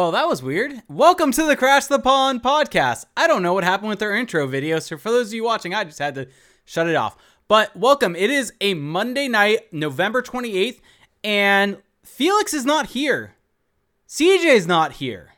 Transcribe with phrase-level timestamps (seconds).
[0.00, 0.82] Well, that was weird.
[0.88, 3.04] Welcome to the Crash the Pond podcast.
[3.18, 5.74] I don't know what happened with our intro video, so for those of you watching,
[5.74, 6.26] I just had to
[6.64, 7.18] shut it off.
[7.48, 8.16] But welcome.
[8.16, 10.80] It is a Monday night, November 28th,
[11.22, 13.34] and Felix is not here.
[14.08, 15.34] CJ is not here.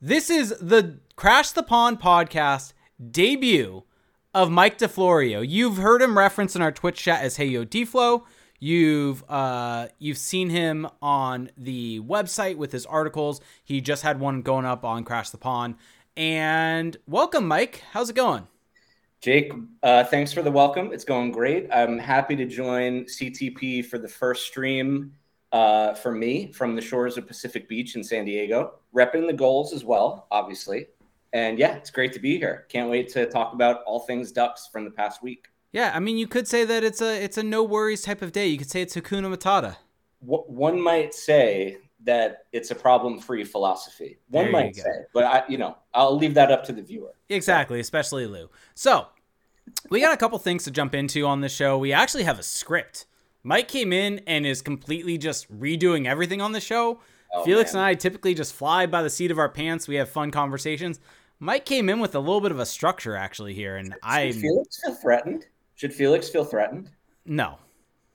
[0.00, 2.72] This is the Crash the Pond podcast
[3.10, 3.82] debut
[4.32, 5.46] of Mike DeFlorio.
[5.46, 8.22] You've heard him referenced in our Twitch chat as Hey Yo DeFlo.
[8.58, 13.40] You've uh, you've seen him on the website with his articles.
[13.64, 15.76] He just had one going up on Crash the Pond.
[16.16, 17.82] And welcome, Mike.
[17.92, 18.48] How's it going?
[19.20, 20.92] Jake, uh, thanks for the welcome.
[20.92, 21.68] It's going great.
[21.72, 25.12] I'm happy to join CTP for the first stream
[25.52, 29.72] uh, for me from the shores of Pacific Beach in San Diego, repping the Gulls
[29.72, 30.86] as well, obviously.
[31.32, 32.66] And yeah, it's great to be here.
[32.68, 35.48] Can't wait to talk about all things Ducks from the past week.
[35.72, 38.32] Yeah, I mean, you could say that it's a it's a no worries type of
[38.32, 38.46] day.
[38.46, 39.76] You could say it's Hakuna Matata.
[40.20, 44.18] One might say that it's a problem free philosophy.
[44.30, 47.12] One might say, but I, you know, I'll leave that up to the viewer.
[47.28, 48.48] Exactly, especially Lou.
[48.74, 49.06] So,
[49.90, 51.78] we got a couple things to jump into on the show.
[51.78, 53.06] We actually have a script.
[53.42, 57.00] Mike came in and is completely just redoing everything on the show.
[57.32, 57.82] Oh, Felix man.
[57.82, 59.86] and I typically just fly by the seat of our pants.
[59.86, 61.00] We have fun conversations.
[61.40, 64.82] Mike came in with a little bit of a structure actually here, and I Felix
[64.82, 65.46] feel threatened.
[65.78, 66.90] Should Felix feel threatened?
[67.24, 67.58] No.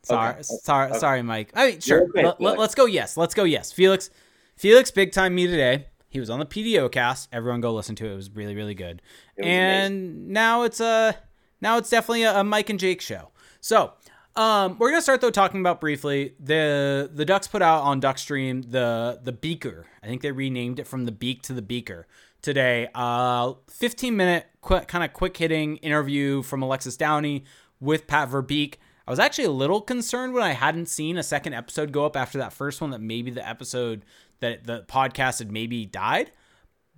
[0.02, 0.44] Sorry, okay.
[0.44, 1.00] sorry, okay.
[1.00, 1.50] sorry, Mike.
[1.56, 2.09] I mean, sure.
[2.09, 2.86] Okay, let, us go.
[2.86, 3.45] Yes, let's go.
[3.45, 4.09] Yes, Felix.
[4.58, 5.88] Felix, big time me today.
[6.09, 7.30] He was on the PDO cast.
[7.31, 8.11] Everyone go listen to it.
[8.11, 9.02] It was really, really good.
[9.38, 10.34] And amazing.
[10.34, 11.16] now it's a
[11.61, 13.30] now it's definitely a, a Mike and Jake show.
[13.61, 13.94] So
[14.36, 18.69] um, we're gonna start though talking about briefly the the Ducks put out on Duckstream
[18.69, 19.88] the the Beaker.
[20.03, 22.08] I think they renamed it from the Beak to the Beaker
[22.44, 22.89] today.
[22.94, 27.45] Uh, 15 minute quick, kind of quick hitting interview from Alexis Downey
[27.79, 28.75] with Pat Verbeek.
[29.07, 32.16] I was actually a little concerned when I hadn't seen a second episode go up
[32.16, 34.06] after that first one that maybe the episode
[34.40, 36.31] that the podcast had maybe died.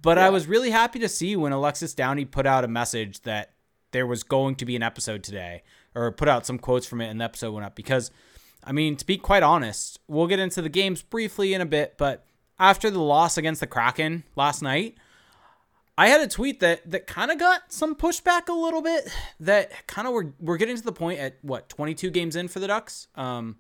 [0.02, 0.28] But yeah.
[0.28, 3.54] I was really happy to see when Alexis Downey put out a message that
[3.92, 5.64] there was going to be an episode today
[5.96, 8.12] or put out some quotes from it and the episode went up because
[8.64, 11.96] I mean, to be quite honest, we'll get into the games briefly in a bit,
[11.98, 12.26] but
[12.60, 14.98] after the loss against the Kraken last night,
[15.98, 19.10] I had a tweet that that kind of got some pushback a little bit.
[19.40, 22.60] That kind of we're we're getting to the point at what 22 games in for
[22.60, 23.08] the Ducks.
[23.16, 23.58] Um,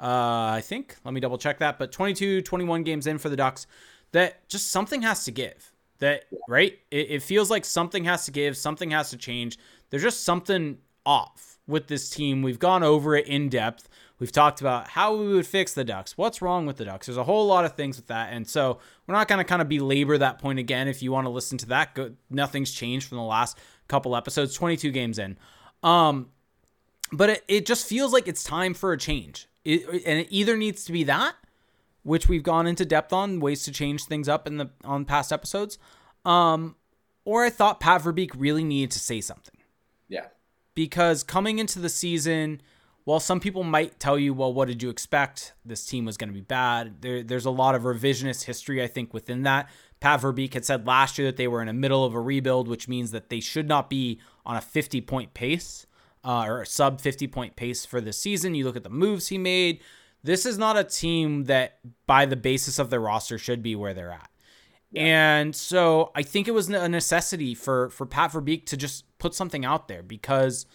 [0.00, 0.96] uh, I think.
[1.04, 1.78] Let me double check that.
[1.78, 3.66] But 22, 21 games in for the Ducks.
[4.12, 5.72] That just something has to give.
[5.98, 6.78] That right?
[6.90, 8.56] It, it feels like something has to give.
[8.56, 9.58] Something has to change.
[9.90, 12.42] There's just something off with this team.
[12.42, 13.88] We've gone over it in depth.
[14.18, 16.16] We've talked about how we would fix the Ducks.
[16.16, 17.06] What's wrong with the Ducks?
[17.06, 18.32] There's a whole lot of things with that.
[18.32, 20.86] And so we're not going to kind of belabor that point again.
[20.86, 23.58] If you want to listen to that, go, nothing's changed from the last
[23.88, 25.36] couple episodes, 22 games in.
[25.82, 26.30] Um,
[27.12, 29.48] but it, it just feels like it's time for a change.
[29.64, 31.34] It, and it either needs to be that,
[32.04, 35.32] which we've gone into depth on, ways to change things up in the on past
[35.32, 35.76] episodes.
[36.24, 36.76] Um,
[37.24, 39.56] or I thought Pat Verbeek really needed to say something.
[40.08, 40.26] Yeah.
[40.76, 42.62] Because coming into the season–
[43.04, 45.52] while some people might tell you, well, what did you expect?
[45.64, 47.02] This team was going to be bad.
[47.02, 49.68] There, there's a lot of revisionist history, I think, within that.
[50.00, 52.66] Pat Verbeek had said last year that they were in the middle of a rebuild,
[52.66, 55.86] which means that they should not be on a 50 point pace
[56.24, 58.54] uh, or a sub 50 point pace for the season.
[58.54, 59.80] You look at the moves he made.
[60.22, 63.92] This is not a team that, by the basis of their roster, should be where
[63.92, 64.30] they're at.
[64.96, 69.34] And so I think it was a necessity for for Pat Verbeek to just put
[69.34, 70.66] something out there because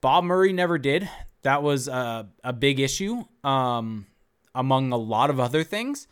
[0.00, 1.08] Bob Murray never did
[1.44, 4.06] that was a, a big issue um,
[4.54, 6.08] among a lot of other things.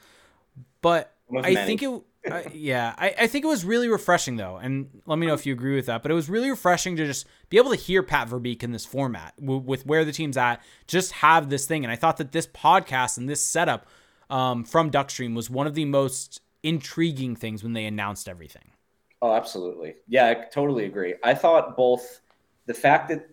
[0.80, 1.66] But I many.
[1.66, 5.26] think it, uh, yeah, I, I think it was really refreshing though, and let me
[5.26, 6.02] know if you agree with that.
[6.02, 8.86] But it was really refreshing to just be able to hear Pat Verbeek in this
[8.86, 11.84] format w- with where the team's at, just have this thing.
[11.84, 13.86] And I thought that this podcast and this setup
[14.30, 18.70] um, from Duckstream was one of the most intriguing things when they announced everything.
[19.20, 19.94] Oh, absolutely.
[20.08, 21.14] Yeah, I totally agree.
[21.22, 22.20] I thought both
[22.66, 23.28] the fact that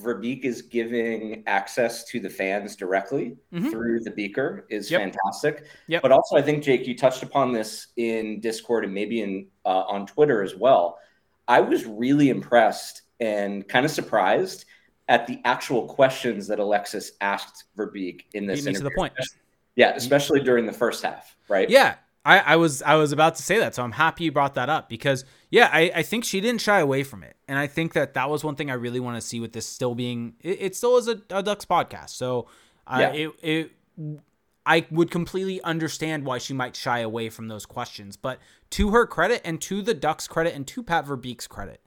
[0.00, 3.70] Verbeek is giving access to the fans directly mm-hmm.
[3.70, 5.00] through the beaker is yep.
[5.00, 5.66] fantastic.
[5.86, 6.02] Yep.
[6.02, 9.84] But also, I think Jake, you touched upon this in Discord and maybe in uh,
[9.86, 10.98] on Twitter as well.
[11.46, 14.64] I was really impressed and kind of surprised
[15.08, 18.60] at the actual questions that Alexis asked Verbeek in this.
[18.60, 18.78] interview.
[18.78, 19.12] to the point.
[19.76, 21.68] Yeah, especially during the first half, right?
[21.68, 24.54] Yeah, I, I was I was about to say that, so I'm happy you brought
[24.54, 27.66] that up because yeah, I, I think she didn't shy away from it, and I
[27.66, 30.34] think that that was one thing I really want to see with this still being
[30.40, 32.46] it, it still is a, a, Ducks podcast, so
[32.86, 33.12] uh, yeah.
[33.12, 33.70] it it
[34.64, 38.38] I would completely understand why she might shy away from those questions, but
[38.70, 41.82] to her credit and to the Ducks credit and to Pat Verbeek's credit,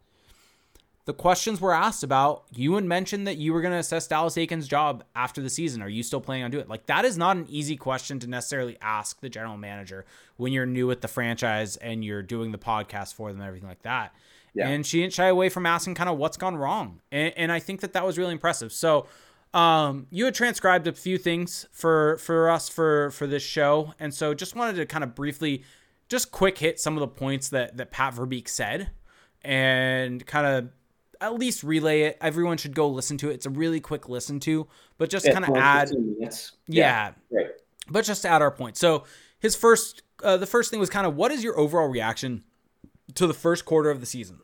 [1.07, 4.35] the questions were asked about, you had mentioned that you were going to assess Dallas
[4.35, 5.81] Eakins' job after the season.
[5.81, 6.69] Are you still planning on doing it?
[6.69, 10.05] Like, that is not an easy question to necessarily ask the general manager
[10.35, 13.69] when you're new at the franchise and you're doing the podcast for them and everything
[13.69, 14.13] like that.
[14.53, 14.67] Yeah.
[14.67, 16.99] And she didn't shy away from asking kind of what's gone wrong.
[17.09, 18.73] And, and I think that that was really impressive.
[18.73, 19.07] So,
[19.53, 24.13] um, you had transcribed a few things for for us for for this show, and
[24.13, 25.63] so just wanted to kind of briefly,
[26.09, 28.91] just quick hit some of the points that that Pat Verbeek said,
[29.41, 30.69] and kind of
[31.21, 32.17] at least relay it.
[32.21, 33.35] Everyone should go listen to it.
[33.35, 34.67] It's a really quick listen to,
[34.97, 36.29] but just yeah, kind of add, yeah,
[36.67, 37.47] yeah right.
[37.89, 38.77] but just to add our point.
[38.77, 39.03] So
[39.39, 42.43] his first, uh, the first thing was kind of what is your overall reaction
[43.15, 44.39] to the first quarter of the season?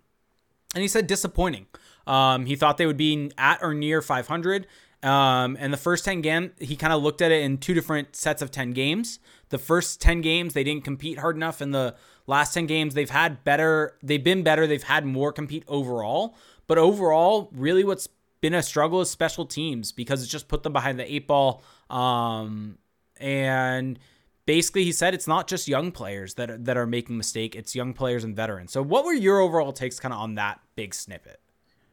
[0.74, 1.68] And he said disappointing.
[2.08, 4.68] Um, he thought they would be at or near 500.
[5.04, 8.16] Um, and the first 10 games, he kind of looked at it in two different
[8.16, 9.20] sets of 10 games.
[9.50, 11.62] The first 10 games, they didn't compete hard enough.
[11.62, 14.66] In the last 10 games, they've had better, they've been better.
[14.66, 16.36] They've had more compete overall.
[16.68, 18.08] But overall, really what's
[18.42, 21.64] been a struggle is special teams because it's just put them behind the eight ball.
[21.90, 22.78] Um,
[23.18, 23.98] and
[24.46, 27.94] basically, he said it's not just young players that that are making mistake; it's young
[27.94, 28.72] players and veterans.
[28.72, 31.40] So, what were your overall takes, kind of on that big snippet?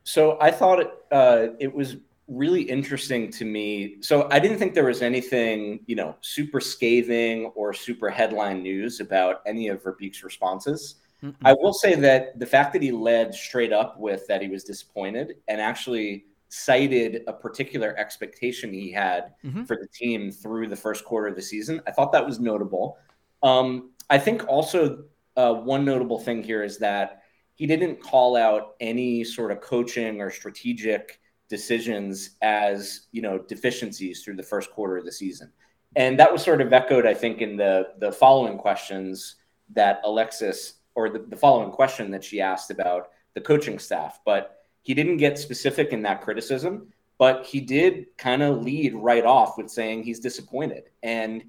[0.05, 1.97] So, I thought it, uh, it was
[2.27, 3.97] really interesting to me.
[4.01, 9.01] So, I didn't think there was anything, you know, super scathing or super headline news
[9.01, 10.97] about any of Verbeek's responses.
[11.23, 11.35] Mm-mm.
[11.45, 14.65] I will say that the fact that he led straight up with that he was
[14.65, 19.65] disappointed and actually cited a particular expectation he had mm-hmm.
[19.65, 22.99] for the team through the first quarter of the season, I thought that was notable.
[23.43, 25.05] Um, I think also
[25.37, 27.23] uh, one notable thing here is that
[27.55, 31.21] he didn't call out any sort of coaching or strategic
[31.51, 35.53] decisions as you know deficiencies through the first quarter of the season
[35.97, 39.37] and that was sort of echoed i think in the the following questions
[39.69, 44.21] that alexis or the, the following question that she asked about the coaching staff.
[44.25, 46.89] But he didn't get specific in that criticism,
[47.19, 50.85] but he did kind of lead right off with saying he's disappointed.
[51.03, 51.45] And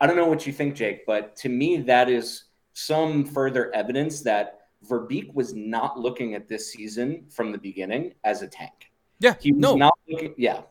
[0.00, 2.44] I don't know what you think, Jake, but to me, that is
[2.74, 8.42] some further evidence that Verbeek was not looking at this season from the beginning as
[8.42, 8.92] a tank.
[9.18, 9.76] Yeah, he was no.
[9.76, 10.34] not looking.
[10.36, 10.62] Yeah,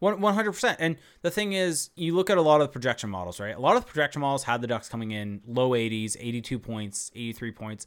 [0.00, 0.78] one hundred percent.
[0.80, 3.56] And the thing is, you look at a lot of the projection models, right?
[3.56, 6.58] A lot of the projection models had the Ducks coming in low eighties, eighty two
[6.58, 7.86] points, eighty three points.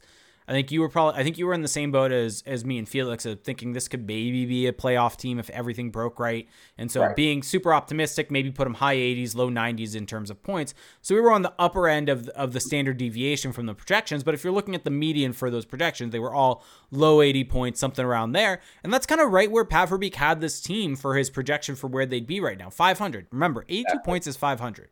[0.52, 2.62] I think you were probably I think you were in the same boat as as
[2.62, 6.20] me and Felix of thinking this could maybe be a playoff team if everything broke
[6.20, 6.46] right.
[6.76, 7.16] And so right.
[7.16, 10.74] being super optimistic, maybe put them high 80s, low 90s in terms of points.
[11.00, 14.22] So we were on the upper end of of the standard deviation from the projections,
[14.22, 17.44] but if you're looking at the median for those projections, they were all low 80
[17.44, 18.60] points, something around there.
[18.84, 21.86] And that's kind of right where Pat Verbeek had this team for his projection for
[21.86, 22.68] where they'd be right now.
[22.68, 23.28] 500.
[23.30, 24.00] Remember, 82 yeah.
[24.00, 24.90] points is 500.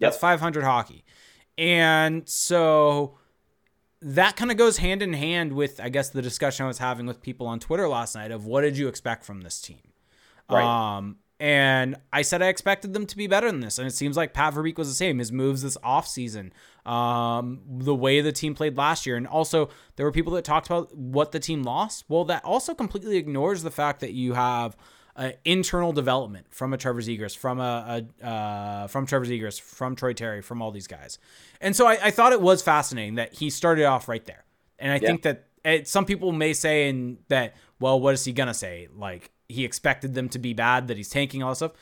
[0.00, 0.20] That's yep.
[0.20, 1.04] 500 hockey.
[1.56, 3.18] And so
[4.02, 7.06] that kind of goes hand in hand with, I guess, the discussion I was having
[7.06, 9.80] with people on Twitter last night of what did you expect from this team?
[10.50, 10.96] Right.
[10.96, 13.78] Um, and I said I expected them to be better than this.
[13.78, 15.18] And it seems like Pat Verbeek was the same.
[15.18, 16.52] His moves this offseason,
[16.84, 19.16] um, the way the team played last year.
[19.16, 22.04] And also, there were people that talked about what the team lost.
[22.08, 24.76] Well, that also completely ignores the fact that you have–
[25.16, 29.96] uh, internal development from a Trevor Zegras, from a, a uh, from Trevor Zegras, from
[29.96, 31.18] Troy Terry, from all these guys.
[31.60, 34.44] And so I, I, thought it was fascinating that he started off right there.
[34.78, 35.06] And I yeah.
[35.06, 38.88] think that it, some people may say in that, well, what is he gonna say?
[38.94, 41.72] Like he expected them to be bad, that he's tanking all this stuff.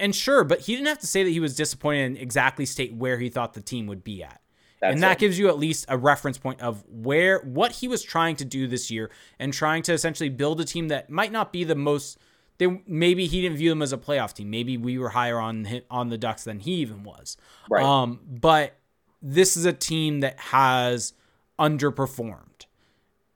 [0.00, 2.94] And sure, but he didn't have to say that he was disappointed and exactly state
[2.94, 4.40] where he thought the team would be at.
[4.80, 5.18] That's and that it.
[5.18, 8.68] gives you at least a reference point of where what he was trying to do
[8.68, 9.10] this year
[9.40, 12.18] and trying to essentially build a team that might not be the most
[12.58, 14.50] they maybe he didn't view them as a playoff team.
[14.50, 17.36] Maybe we were higher on on the Ducks than he even was.
[17.70, 17.84] Right.
[17.84, 18.76] Um, but
[19.22, 21.14] this is a team that has
[21.58, 22.66] underperformed,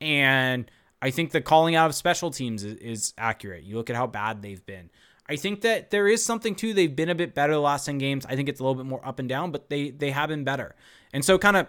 [0.01, 3.65] and I think the calling out of special teams is, is accurate.
[3.65, 4.91] You look at how bad they've been.
[5.29, 6.75] I think that there is something too.
[6.75, 8.27] They've been a bit better the last ten games.
[8.29, 10.45] I think it's a little bit more up and down, but they they have been
[10.45, 10.75] better.
[11.13, 11.69] And so, kind of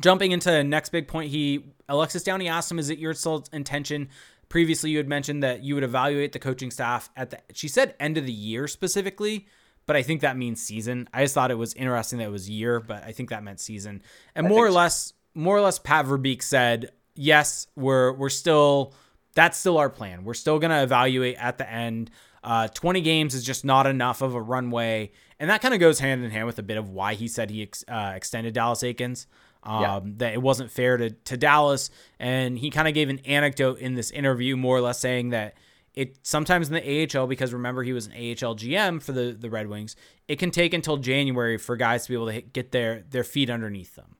[0.00, 3.44] jumping into the next big point, he Alexis Downey asked him, "Is it your sole
[3.52, 4.08] intention
[4.50, 7.94] previously you had mentioned that you would evaluate the coaching staff at the she said
[7.98, 9.46] end of the year specifically
[9.90, 11.08] but I think that means season.
[11.12, 13.58] I just thought it was interesting that it was year, but I think that meant
[13.58, 14.02] season.
[14.36, 18.94] And more or less, more or less, Pat Verbeek said, "Yes, we're we're still
[19.34, 20.22] that's still our plan.
[20.22, 22.12] We're still gonna evaluate at the end.
[22.44, 25.98] Uh, 20 games is just not enough of a runway, and that kind of goes
[25.98, 28.84] hand in hand with a bit of why he said he ex- uh, extended Dallas
[28.84, 29.26] Eakins
[29.62, 30.00] um, yeah.
[30.16, 31.90] that it wasn't fair to, to Dallas.
[32.18, 35.54] And he kind of gave an anecdote in this interview, more or less saying that
[35.94, 39.50] it sometimes in the AHL, because remember he was an AHL GM for the, the
[39.50, 39.96] Red Wings,
[40.28, 43.24] it can take until January for guys to be able to hit, get their, their
[43.24, 44.16] feet underneath them.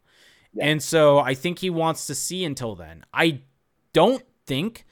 [0.52, 0.66] Yeah.
[0.66, 3.04] And so I think he wants to see until then.
[3.14, 3.42] I
[3.92, 4.85] don't think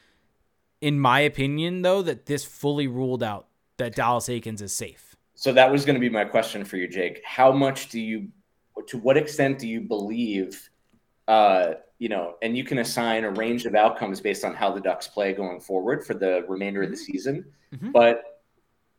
[0.81, 3.47] in my opinion, though, that this fully ruled out
[3.78, 5.17] that Dallas Eakins is safe.
[5.35, 7.21] So that was going to be my question for you, Jake.
[7.25, 8.28] How much do you,
[8.87, 10.71] to what extent do you believe,
[11.27, 14.81] uh, you know, and you can assign a range of outcomes based on how the
[14.81, 17.13] Ducks play going forward for the remainder of the mm-hmm.
[17.13, 17.45] season.
[17.75, 17.91] Mm-hmm.
[17.93, 18.41] But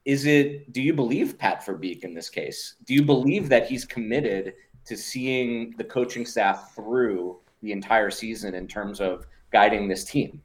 [0.06, 2.76] is it, do you believe Pat Verbeek in this case?
[2.86, 4.54] Do you believe that he's committed
[4.86, 10.42] to seeing the coaching staff through the entire season in terms of guiding this team?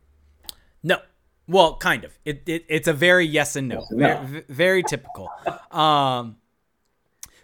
[0.83, 0.99] No,
[1.47, 2.19] well, kind of.
[2.25, 3.85] It, it it's a very yes and no.
[3.91, 5.31] Very, very typical.
[5.71, 6.37] Um,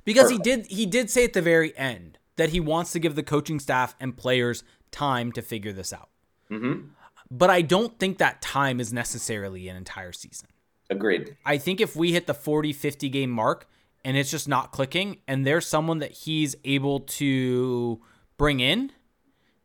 [0.05, 3.15] because he did he did say at the very end that he wants to give
[3.15, 6.09] the coaching staff and players time to figure this out.
[6.51, 6.89] Mm-hmm.
[7.31, 10.49] But I don't think that time is necessarily an entire season.
[10.89, 11.37] Agreed.
[11.47, 13.69] I think if we hit the 40 50 game mark
[14.05, 18.01] and it's just not clicking and there's someone that he's able to
[18.37, 18.91] bring in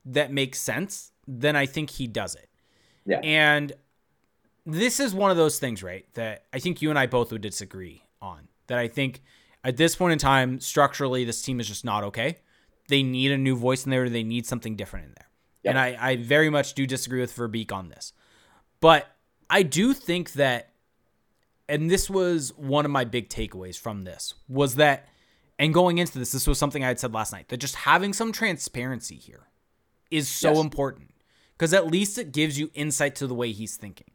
[0.06, 2.50] that makes sense, then I think he does it.
[3.06, 3.20] Yeah.
[3.24, 3.74] And
[4.66, 6.06] this is one of those things, right?
[6.14, 8.48] That I think you and I both would disagree on.
[8.68, 9.22] That I think
[9.66, 12.38] at this point in time, structurally, this team is just not okay.
[12.88, 14.08] They need a new voice in there.
[14.08, 15.30] They need something different in there.
[15.64, 15.72] Yep.
[15.72, 18.14] And I, I very much do disagree with Verbeek on this.
[18.80, 19.08] But
[19.50, 20.70] I do think that,
[21.68, 25.10] and this was one of my big takeaways from this, was that,
[25.58, 28.14] and going into this, this was something I had said last night, that just having
[28.14, 29.48] some transparency here
[30.12, 30.60] is so yes.
[30.60, 31.10] important
[31.58, 34.12] because at least it gives you insight to the way he's thinking.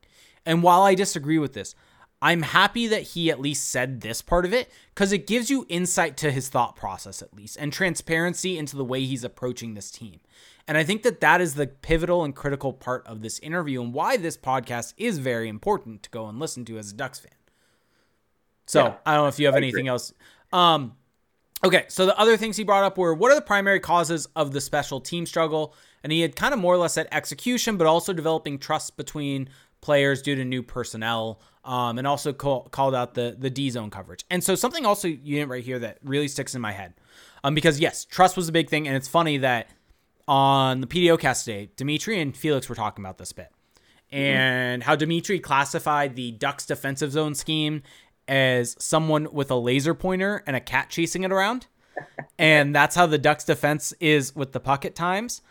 [0.47, 1.75] And while I disagree with this,
[2.22, 5.64] I'm happy that he at least said this part of it because it gives you
[5.70, 9.90] insight to his thought process, at least, and transparency into the way he's approaching this
[9.90, 10.20] team.
[10.68, 13.94] And I think that that is the pivotal and critical part of this interview and
[13.94, 17.32] why this podcast is very important to go and listen to as a Ducks fan.
[18.66, 19.88] So yeah, I don't know if you have I anything agree.
[19.88, 20.12] else.
[20.52, 20.92] Um,
[21.64, 24.52] okay, so the other things he brought up were what are the primary causes of
[24.52, 25.74] the special team struggle?
[26.04, 29.48] And he had kind of more or less said execution, but also developing trust between
[29.80, 33.90] players due to new personnel, um, and also call, called out the the D zone
[33.90, 34.25] coverage.
[34.30, 36.94] And so something also you didn't right here that really sticks in my head,
[37.44, 39.68] um, because yes, trust was a big thing, and it's funny that
[40.28, 43.52] on the PDO cast today, Dimitri and Felix were talking about this bit,
[44.12, 44.16] mm-hmm.
[44.16, 47.82] and how Dimitri classified the Ducks defensive zone scheme
[48.28, 51.66] as someone with a laser pointer and a cat chasing it around.
[52.38, 55.42] and that's how the Ducks defense is with the puck at times.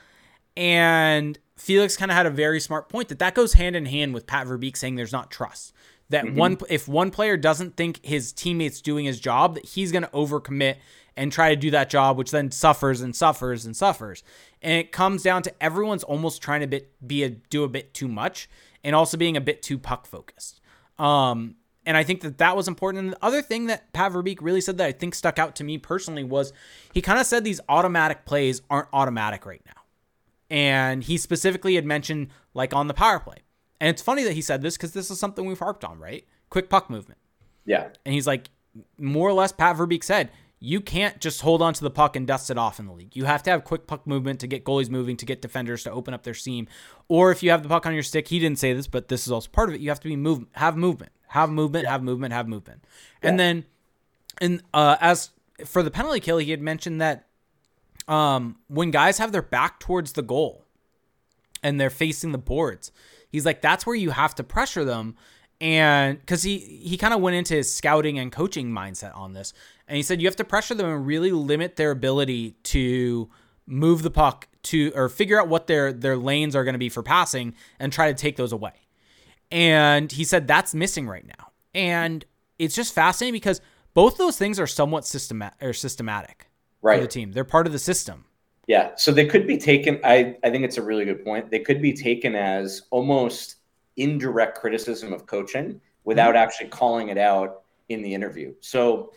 [0.55, 4.13] And Felix kind of had a very smart point that that goes hand in hand
[4.13, 5.73] with Pat Verbeek saying there's not trust.
[6.09, 6.37] That mm-hmm.
[6.37, 10.09] one if one player doesn't think his teammates doing his job, that he's going to
[10.09, 10.77] overcommit
[11.15, 14.23] and try to do that job, which then suffers and suffers and suffers.
[14.61, 17.93] And it comes down to everyone's almost trying to bit, be a do a bit
[17.93, 18.49] too much
[18.83, 20.61] and also being a bit too puck focused.
[20.97, 23.03] Um, and I think that that was important.
[23.03, 25.63] And the other thing that Pat Verbeek really said that I think stuck out to
[25.63, 26.53] me personally was
[26.93, 29.78] he kind of said these automatic plays aren't automatic right now.
[30.49, 33.37] And he specifically had mentioned like on the power play.
[33.79, 36.25] And it's funny that he said this because this is something we've harped on, right?
[36.49, 37.19] Quick puck movement.
[37.65, 37.89] Yeah.
[38.05, 38.49] And he's like,
[38.97, 42.27] more or less, Pat Verbeek said, you can't just hold on to the puck and
[42.27, 43.15] dust it off in the league.
[43.15, 45.91] You have to have quick puck movement to get goalies moving, to get defenders to
[45.91, 46.67] open up their seam.
[47.07, 49.25] Or if you have the puck on your stick, he didn't say this, but this
[49.25, 49.81] is also part of it.
[49.81, 52.83] You have to be move, have movement, have movement, have movement, have movement.
[53.23, 53.29] Yeah.
[53.29, 53.65] And then,
[54.41, 55.31] and uh, as
[55.65, 57.28] for the penalty kill, he had mentioned that
[58.09, 60.65] um, when guys have their back towards the goal
[61.63, 62.91] and they're facing the boards,
[63.29, 65.15] he's like, that's where you have to pressure them.
[65.61, 69.53] And because he, he kind of went into his scouting and coaching mindset on this.
[69.87, 73.29] And he said, you have to pressure them and really limit their ability to
[73.67, 76.89] move the puck to, or figure out what their, their lanes are going to be
[76.89, 78.73] for passing and try to take those away.
[79.51, 81.51] And he said, that's missing right now.
[81.75, 82.25] And
[82.57, 83.61] it's just fascinating because
[83.93, 86.48] both those things are somewhat systematic or systematic
[86.81, 86.97] right.
[86.97, 87.31] for the team.
[87.31, 88.25] They're part of the system.
[88.67, 88.91] Yeah.
[88.95, 89.99] So they could be taken.
[90.03, 91.49] I, I think it's a really good point.
[91.49, 93.55] They could be taken as almost
[93.97, 96.43] indirect criticism of coaching without mm-hmm.
[96.43, 98.53] actually calling it out in the interview.
[98.61, 99.13] So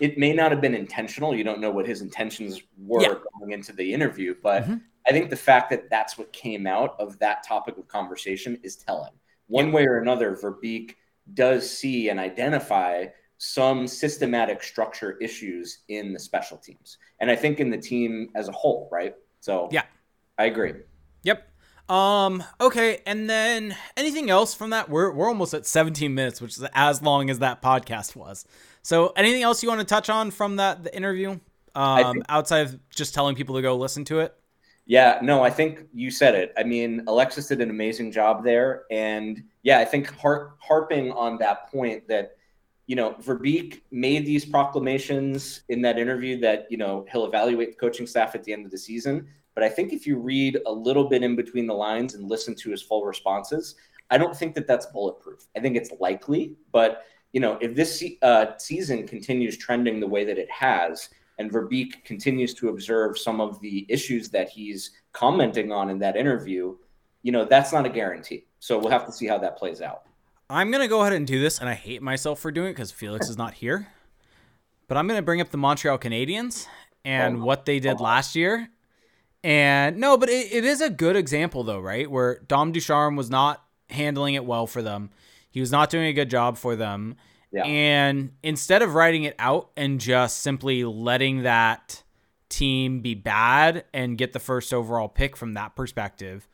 [0.00, 1.34] it may not have been intentional.
[1.34, 3.14] You don't know what his intentions were yeah.
[3.38, 4.76] going into the interview, but mm-hmm.
[5.06, 8.76] I think the fact that that's what came out of that topic of conversation is
[8.76, 9.12] telling.
[9.48, 9.74] One yeah.
[9.74, 10.94] way or another, Verbeek
[11.34, 13.06] does see and identify
[13.44, 16.98] some systematic structure issues in the special teams.
[17.18, 19.16] And I think in the team as a whole, right?
[19.40, 19.82] So Yeah.
[20.38, 20.74] I agree.
[21.24, 21.48] Yep.
[21.88, 24.88] Um okay, and then anything else from that?
[24.88, 28.44] We're we're almost at 17 minutes, which is as long as that podcast was.
[28.82, 31.40] So anything else you want to touch on from that the interview?
[31.74, 34.36] Um think, outside of just telling people to go listen to it?
[34.86, 36.52] Yeah, no, I think you said it.
[36.56, 41.38] I mean, Alexis did an amazing job there and yeah, I think harp, harping on
[41.38, 42.36] that point that
[42.86, 47.76] you know, Verbeek made these proclamations in that interview that, you know, he'll evaluate the
[47.76, 49.28] coaching staff at the end of the season.
[49.54, 52.54] But I think if you read a little bit in between the lines and listen
[52.56, 53.76] to his full responses,
[54.10, 55.46] I don't think that that's bulletproof.
[55.56, 60.24] I think it's likely, but you know, if this uh, season continues trending the way
[60.24, 61.08] that it has,
[61.38, 66.16] and Verbeek continues to observe some of the issues that he's commenting on in that
[66.16, 66.76] interview,
[67.22, 68.44] you know, that's not a guarantee.
[68.58, 70.02] So we'll have to see how that plays out.
[70.52, 72.92] I'm gonna go ahead and do this, and I hate myself for doing it because
[72.92, 73.88] Felix is not here.
[74.86, 76.66] But I'm gonna bring up the Montreal Canadiens
[77.04, 78.02] and oh, what they did oh.
[78.02, 78.68] last year.
[79.42, 82.08] And no, but it, it is a good example though, right?
[82.10, 85.10] Where Dom Ducharme was not handling it well for them.
[85.50, 87.16] He was not doing a good job for them.
[87.52, 87.64] Yeah.
[87.64, 92.02] And instead of writing it out and just simply letting that
[92.48, 96.48] team be bad and get the first overall pick from that perspective,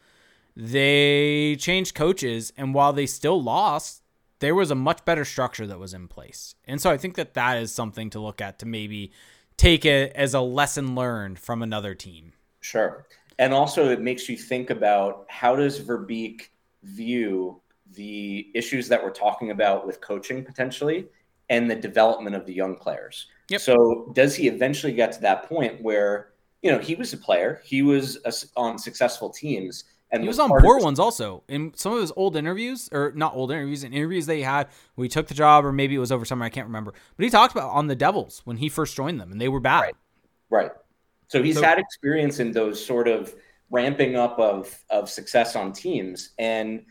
[0.58, 2.52] they changed coaches.
[2.56, 4.02] And while they still lost,
[4.40, 6.54] there was a much better structure that was in place.
[6.66, 9.12] And so I think that that is something to look at to maybe
[9.56, 12.32] take it as a lesson learned from another team.
[12.60, 13.06] Sure.
[13.38, 16.48] And also, it makes you think about how does Verbeek
[16.82, 17.60] view
[17.92, 21.06] the issues that we're talking about with coaching potentially
[21.48, 23.26] and the development of the young players.
[23.48, 23.60] Yep.
[23.60, 26.30] So does he eventually get to that point where
[26.62, 30.38] you know he was a player, he was a, on successful teams, and he was,
[30.38, 31.42] on poor ones also.
[31.48, 34.68] In some of his old interviews, or not old interviews, in interviews that he had
[34.94, 36.94] when he took the job, or maybe it was over summer, I can't remember.
[37.16, 39.60] But he talked about on the Devils when he first joined them, and they were
[39.60, 39.80] bad.
[39.80, 39.94] Right.
[40.50, 40.70] right.
[41.28, 43.34] So he's so, had experience in those sort of
[43.70, 46.86] ramping up of of success on teams, and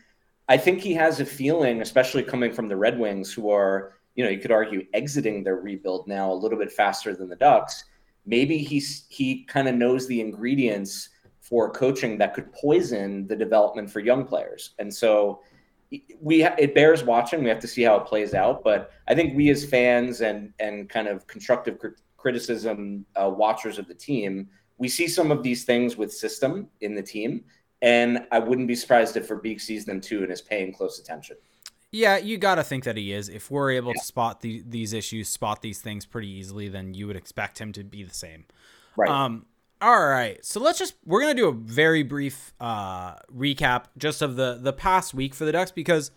[0.48, 4.24] I think he has a feeling, especially coming from the Red Wings, who are, you
[4.24, 7.84] know, you could argue exiting their rebuild now a little bit faster than the Ducks.
[8.24, 11.08] Maybe he's he kind of knows the ingredients
[11.48, 15.40] for coaching that could poison the development for young players, and so
[16.20, 17.42] we it bears watching.
[17.42, 20.52] We have to see how it plays out, but I think we as fans and
[20.58, 21.78] and kind of constructive
[22.16, 26.94] criticism uh, watchers of the team, we see some of these things with system in
[26.94, 27.44] the team
[27.82, 31.36] and I wouldn't be surprised if Verbeek sees them too and is paying close attention.
[31.90, 33.28] Yeah, you got to think that he is.
[33.28, 34.00] If we're able yeah.
[34.00, 37.72] to spot the, these issues, spot these things pretty easily, then you would expect him
[37.72, 38.44] to be the same.
[38.96, 39.08] Right.
[39.08, 39.46] Um,
[39.80, 40.44] all right.
[40.44, 44.72] So let's just we're gonna do a very brief uh, recap just of the the
[44.72, 46.10] past week for the Ducks because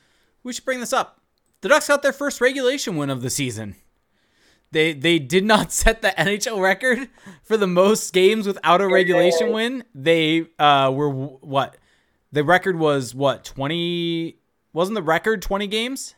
[0.43, 1.21] we should bring this up.
[1.61, 3.75] The Ducks got their first regulation win of the season.
[4.71, 7.09] They they did not set the NHL record
[7.43, 9.83] for the most games without a regulation win.
[9.93, 11.77] They uh, were what?
[12.31, 13.43] The record was what?
[13.43, 14.37] 20
[14.73, 16.15] Wasn't the record 20 games?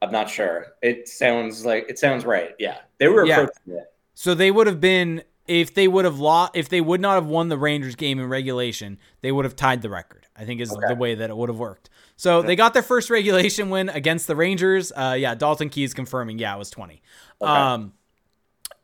[0.00, 0.68] I'm not sure.
[0.82, 2.54] It sounds like it sounds right.
[2.58, 2.78] Yeah.
[2.98, 3.46] They were yeah.
[3.66, 3.92] it.
[4.14, 7.26] So they would have been if they would have lost if they would not have
[7.26, 10.26] won the Rangers game in regulation, they would have tied the record.
[10.36, 10.88] I think is okay.
[10.88, 11.90] the way that it would have worked.
[12.16, 14.90] So they got their first regulation win against the Rangers.
[14.90, 16.38] Uh, yeah, Dalton Keys confirming.
[16.38, 17.02] Yeah, it was 20.
[17.40, 17.50] Okay.
[17.50, 17.92] Um,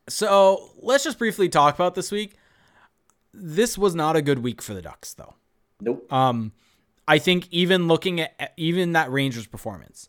[0.09, 2.37] so let's just briefly talk about this week.
[3.33, 5.35] This was not a good week for the Ducks, though.
[5.81, 6.13] Nope.
[6.13, 6.53] Um,
[7.07, 10.09] I think even looking at even that Rangers performance,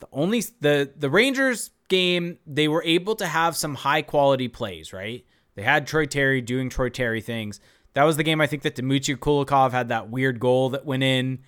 [0.00, 4.92] the only the the Rangers game they were able to have some high quality plays.
[4.92, 5.24] Right,
[5.56, 7.60] they had Troy Terry doing Troy Terry things.
[7.94, 11.02] That was the game I think that Dmitry Kulikov had that weird goal that went
[11.02, 11.40] in.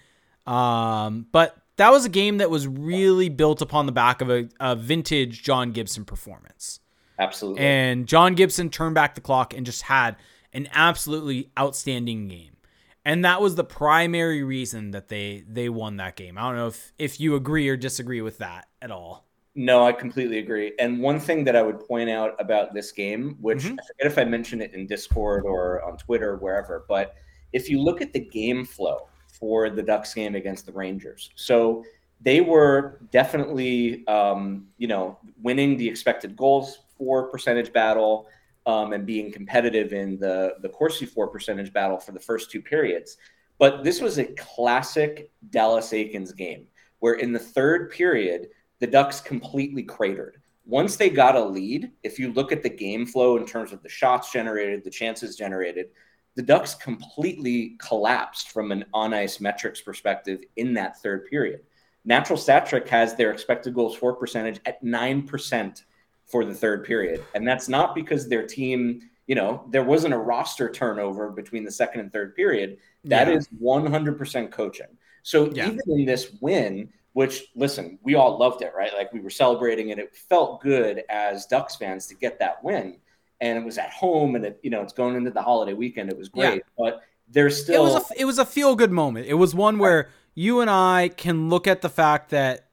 [0.46, 4.48] Um, but that was a game that was really built upon the back of a,
[4.58, 6.80] a vintage John Gibson performance.
[7.18, 7.62] Absolutely.
[7.62, 10.16] And John Gibson turned back the clock and just had
[10.52, 12.56] an absolutely outstanding game.
[13.04, 16.36] And that was the primary reason that they they won that game.
[16.36, 19.27] I don't know if if you agree or disagree with that at all.
[19.60, 20.72] No, I completely agree.
[20.78, 23.72] And one thing that I would point out about this game, which mm-hmm.
[23.72, 27.16] I forget if I mentioned it in Discord or on Twitter, or wherever, but
[27.52, 31.30] if you look at the game flow for the Ducks game against the Rangers.
[31.34, 31.84] So
[32.20, 38.28] they were definitely, um, you know, winning the expected goals for percentage battle
[38.64, 42.62] um, and being competitive in the the Corsi for percentage battle for the first two
[42.62, 43.16] periods.
[43.58, 46.68] But this was a classic Dallas Eakins game
[47.00, 48.48] where in the third period
[48.80, 50.40] the Ducks completely cratered.
[50.66, 53.82] Once they got a lead, if you look at the game flow in terms of
[53.82, 55.88] the shots generated, the chances generated,
[56.34, 61.62] the Ducks completely collapsed from an on ice metrics perspective in that third period.
[62.04, 65.82] Natural Stat Trick has their expected goals for percentage at 9%
[66.26, 67.24] for the third period.
[67.34, 71.70] And that's not because their team, you know, there wasn't a roster turnover between the
[71.70, 72.78] second and third period.
[73.04, 73.34] That yeah.
[73.34, 74.86] is 100% coaching.
[75.22, 75.66] So yeah.
[75.66, 78.92] even in this win, which listen, we all loved it, right?
[78.96, 82.98] Like we were celebrating and it felt good as Ducks fans to get that win
[83.40, 86.12] and it was at home and it you know it's going into the holiday weekend.
[86.12, 86.72] It was great, yeah.
[86.78, 89.26] but there's still it was a, it was a feel good moment.
[89.26, 92.68] It was one where you and I can look at the fact that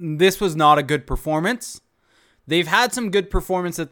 [0.00, 1.80] this was not a good performance.
[2.48, 3.90] They've had some good performance that,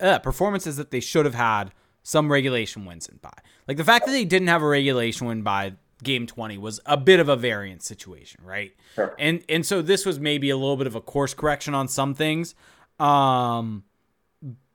[0.00, 1.72] uh, performances that they should have had
[2.04, 3.32] some regulation wins in by.
[3.66, 6.96] Like the fact that they didn't have a regulation win by game 20 was a
[6.96, 8.74] bit of a variant situation, right?
[8.94, 9.14] Sure.
[9.18, 12.14] And and so this was maybe a little bit of a course correction on some
[12.14, 12.54] things.
[12.98, 13.84] Um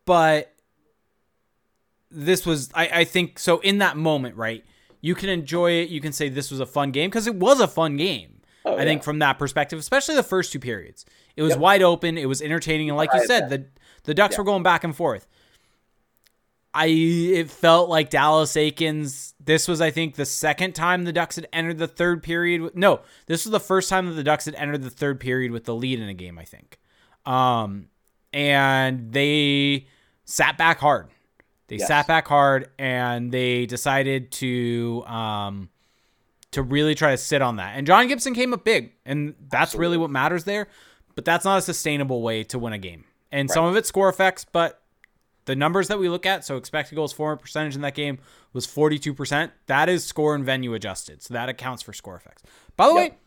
[0.05, 0.53] but
[2.09, 4.65] this was I, I think so in that moment, right?
[4.99, 7.59] You can enjoy it, you can say this was a fun game because it was
[7.59, 8.41] a fun game.
[8.63, 8.83] Oh, I yeah.
[8.83, 11.05] think from that perspective, especially the first two periods.
[11.35, 11.59] It was yep.
[11.59, 13.65] wide open, it was entertaining, and like you said, the
[14.03, 14.39] the Ducks yeah.
[14.39, 15.27] were going back and forth.
[16.73, 19.33] I it felt like Dallas Eakins.
[19.43, 22.75] This was, I think, the second time the Ducks had entered the third period.
[22.75, 25.65] no, this was the first time that the Ducks had entered the third period with
[25.65, 26.39] the lead in a game.
[26.39, 26.79] I think,
[27.25, 27.87] um,
[28.31, 29.87] and they
[30.23, 31.09] sat back hard.
[31.67, 31.87] They yes.
[31.87, 35.69] sat back hard, and they decided to um,
[36.51, 37.77] to really try to sit on that.
[37.77, 39.85] And John Gibson came up big, and that's Absolutely.
[39.85, 40.67] really what matters there.
[41.15, 43.03] But that's not a sustainable way to win a game.
[43.31, 43.53] And right.
[43.53, 44.80] some of it's score effects, but
[45.45, 48.19] the numbers that we look at, so expected goals for percentage in that game
[48.53, 49.51] was 42%.
[49.67, 51.21] That is score and venue adjusted.
[51.21, 52.43] So that accounts for score effects.
[52.75, 53.11] By the yep.
[53.11, 53.17] way,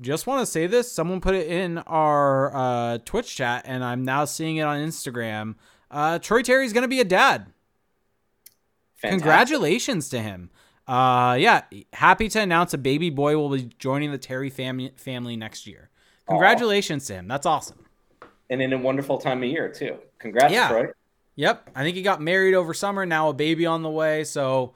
[0.00, 0.90] just want to say this.
[0.90, 5.56] Someone put it in our uh, Twitch chat, and I'm now seeing it on Instagram.
[5.90, 7.52] Uh, Troy Terry's going to be a dad.
[8.96, 9.22] Fantastic.
[9.22, 10.50] Congratulations to him.
[10.86, 15.36] Uh, yeah, happy to announce a baby boy will be joining the Terry family family
[15.36, 15.90] next year.
[16.26, 17.08] Congratulations Aww.
[17.08, 17.28] to him.
[17.28, 17.84] That's awesome.
[18.50, 19.98] And in a wonderful time of year too.
[20.18, 20.68] Congrats, yeah.
[20.68, 20.86] Troy.
[21.38, 21.70] Yep.
[21.76, 23.06] I think he got married over summer.
[23.06, 24.24] Now a baby on the way.
[24.24, 24.74] So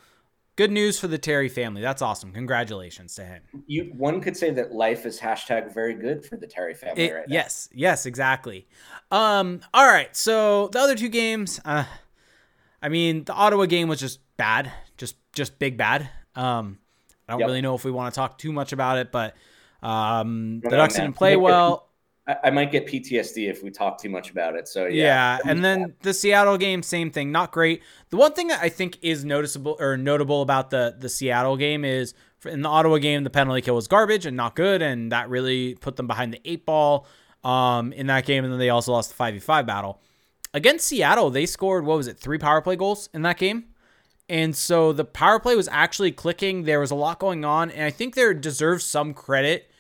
[0.55, 1.83] good news for the Terry family.
[1.83, 2.31] That's awesome.
[2.31, 3.42] Congratulations to him.
[3.66, 7.14] You one could say that life is hashtag very good for the Terry family it,
[7.14, 7.35] right now.
[7.35, 8.68] Yes, yes, exactly.
[9.11, 10.14] Um, all right.
[10.14, 11.83] So the other two games, uh,
[12.81, 16.09] I mean, the Ottawa game was just bad, just just big bad.
[16.37, 16.79] Um,
[17.29, 17.48] I don't yep.
[17.48, 19.35] really know if we want to talk too much about it, but
[19.83, 21.88] um, the Ducks didn't play well.
[22.26, 24.68] I, might get PTSD if we talk too much about it.
[24.68, 25.38] So yeah.
[25.38, 27.82] Yeah, and then the Seattle game, same thing, not great.
[28.11, 31.85] The one thing that I think is noticeable or notable about the the Seattle game
[31.85, 35.28] is in the Ottawa game, the penalty kill was garbage and not good, and that
[35.28, 37.06] really put them behind the eight ball
[37.42, 38.44] um, in that game.
[38.44, 40.00] And then they also lost the five v five battle
[40.54, 41.30] against Seattle.
[41.30, 43.64] They scored what was it, three power play goals in that game.
[44.28, 46.62] And so the power play was actually clicking.
[46.62, 49.71] There was a lot going on, and I think there deserves some credit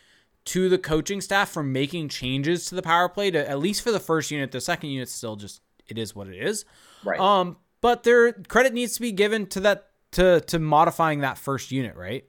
[0.44, 3.92] to the coaching staff for making changes to the power play to at least for
[3.92, 4.50] the first unit.
[4.50, 6.64] The second unit still just it is what it is.
[7.04, 7.20] Right.
[7.20, 11.70] Um, but there credit needs to be given to that to to modifying that first
[11.70, 12.24] unit, right?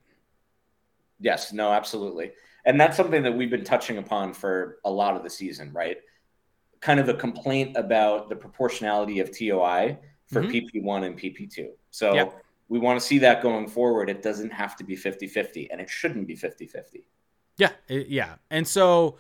[1.20, 2.32] Yes, no, absolutely.
[2.66, 5.98] And that's something that we've been touching upon for a lot of the season, right?
[6.82, 10.78] Kind of a complaint about the proportionality of TOI for mm-hmm.
[10.78, 11.68] PP1 and PP2.
[11.92, 12.44] So yep.
[12.70, 14.10] we want to see that going forward.
[14.10, 17.08] It doesn't have to be 50 50, and it shouldn't be 50 50.
[17.58, 18.36] Yeah, it, yeah.
[18.50, 19.18] And so,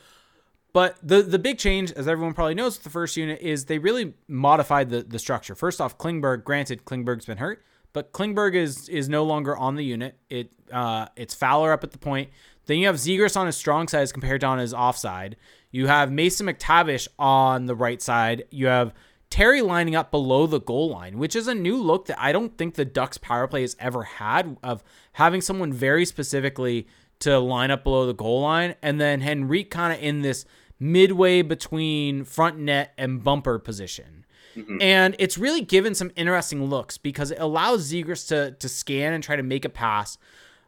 [0.74, 3.78] but the the big change, as everyone probably knows, with the first unit is they
[3.78, 5.56] really modified the the structure.
[5.56, 6.44] First off, Klingberg.
[6.44, 10.18] Granted, Klingberg's been hurt, but Klingberg is is no longer on the unit.
[10.30, 12.30] It uh, it's Fowler up at the point.
[12.66, 15.36] Then you have Zegras on his strong side as compared to on his offside.
[15.72, 18.46] You have Mason McTavish on the right side.
[18.52, 18.94] You have
[19.30, 22.56] Terry lining up below the goal line, which is a new look that I don't
[22.58, 26.88] think the Ducks power play has ever had of having someone very specifically
[27.24, 30.46] to line up below the goal line, and then Henrique kind of in this
[30.80, 34.26] midway between front net and bumper position.
[34.56, 34.82] Mm-hmm.
[34.82, 39.24] And it's really given some interesting looks because it allows Zegras to to scan and
[39.24, 40.18] try to make a pass.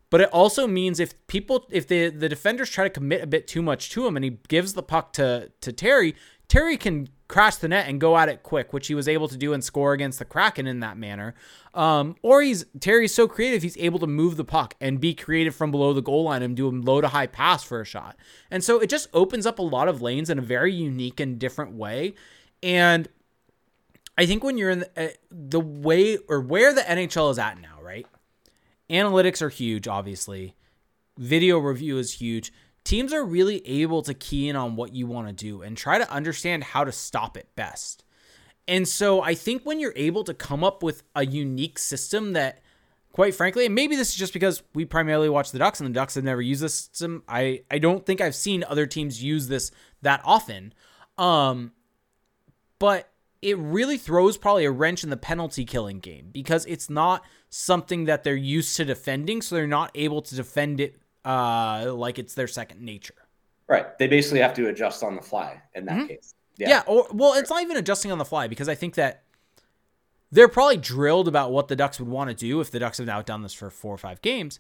[0.10, 3.48] But it also means if people if the the defenders try to commit a bit
[3.48, 6.16] too much to him and he gives the puck to to Terry,
[6.48, 9.38] Terry can crash the net and go at it quick, which he was able to
[9.38, 11.34] do and score against the Kraken in that manner.
[11.74, 15.56] Um, or he's Terry's so creative, he's able to move the puck and be creative
[15.56, 18.16] from below the goal line and do a low to high pass for a shot.
[18.52, 21.40] And so it just opens up a lot of lanes in a very unique and
[21.40, 22.14] different way.
[22.62, 23.08] And
[24.18, 27.60] I think when you're in the, uh, the way or where the NHL is at
[27.60, 28.06] now, right?
[28.90, 30.56] Analytics are huge, obviously.
[31.18, 32.54] Video review is huge
[32.86, 35.98] teams are really able to key in on what you want to do and try
[35.98, 38.06] to understand how to stop it best.
[38.68, 42.62] And so I think when you're able to come up with a unique system that
[43.12, 45.94] quite frankly, and maybe this is just because we primarily watch the Ducks and the
[45.94, 47.24] Ducks have never used this system.
[47.30, 49.72] I, I don't think I've seen other teams use this
[50.02, 50.74] that often.
[51.18, 51.72] Um,
[52.78, 53.10] but
[53.42, 58.04] it really throws probably a wrench in the penalty killing game because it's not something
[58.04, 62.34] that they're used to defending, so they're not able to defend it uh, like it's
[62.34, 63.16] their second nature.
[63.68, 63.98] Right.
[63.98, 66.08] They basically have to adjust on the fly in that mm-hmm.
[66.08, 66.36] case.
[66.58, 66.70] Yeah.
[66.70, 66.84] yeah.
[66.88, 69.24] Or well, it's not even adjusting on the fly because I think that
[70.32, 73.08] they're probably drilled about what the Ducks would want to do if the Ducks have
[73.08, 74.60] now done this for four or five games.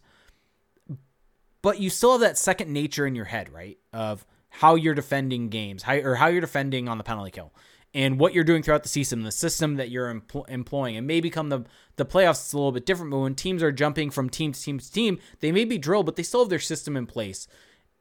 [1.61, 3.77] But you still have that second nature in your head, right?
[3.93, 7.53] Of how you're defending games, how or how you're defending on the penalty kill.
[7.95, 10.97] And what you're doing throughout the season, the system that you're empl- employing.
[10.97, 11.63] And maybe come the
[11.95, 13.09] the playoffs, it's a little bit different.
[13.09, 16.05] But when teams are jumping from team to team to team, they may be drilled,
[16.05, 17.47] but they still have their system in place,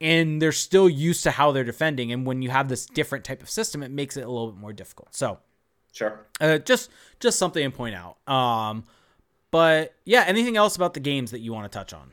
[0.00, 2.10] and they're still used to how they're defending.
[2.10, 4.60] And when you have this different type of system, it makes it a little bit
[4.60, 5.14] more difficult.
[5.14, 5.38] So,
[5.92, 8.16] sure, uh, just just something to point out.
[8.28, 8.84] Um,
[9.52, 12.10] but yeah, anything else about the games that you want to touch on?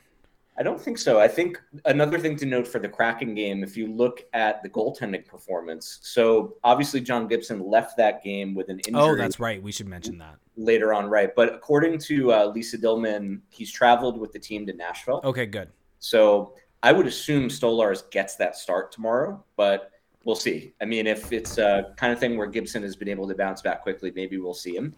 [0.61, 1.19] I don't think so.
[1.19, 4.69] I think another thing to note for the Kraken game, if you look at the
[4.69, 9.01] goaltending performance, so obviously John Gibson left that game with an injury.
[9.01, 9.59] Oh, that's right.
[9.63, 11.35] We should mention that later on, right?
[11.35, 15.21] But according to uh, Lisa Dillman, he's traveled with the team to Nashville.
[15.23, 15.69] Okay, good.
[15.97, 19.89] So I would assume Stolarz gets that start tomorrow, but
[20.25, 20.75] we'll see.
[20.79, 23.63] I mean, if it's a kind of thing where Gibson has been able to bounce
[23.63, 24.93] back quickly, maybe we'll see him.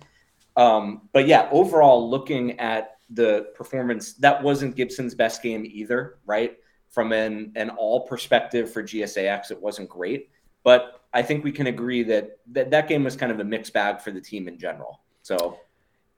[0.58, 6.58] Um, but yeah, overall, looking at the performance, that wasn't Gibson's best game either, right?
[6.90, 10.30] From an, an all perspective for GSAX, it wasn't great.
[10.64, 13.74] But I think we can agree that, that that game was kind of a mixed
[13.74, 15.02] bag for the team in general.
[15.22, 15.60] So,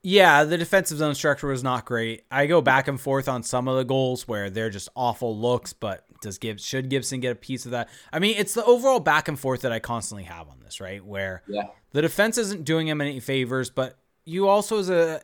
[0.02, 2.24] yeah, the defensive zone structure was not great.
[2.30, 5.72] I go back and forth on some of the goals where they're just awful looks,
[5.72, 7.88] but does Gibbs should Gibson get a piece of that?
[8.12, 11.04] I mean, it's the overall back and forth that I constantly have on this, right?
[11.04, 11.64] Where yeah.
[11.90, 15.22] the defense isn't doing him any favors, but you also as a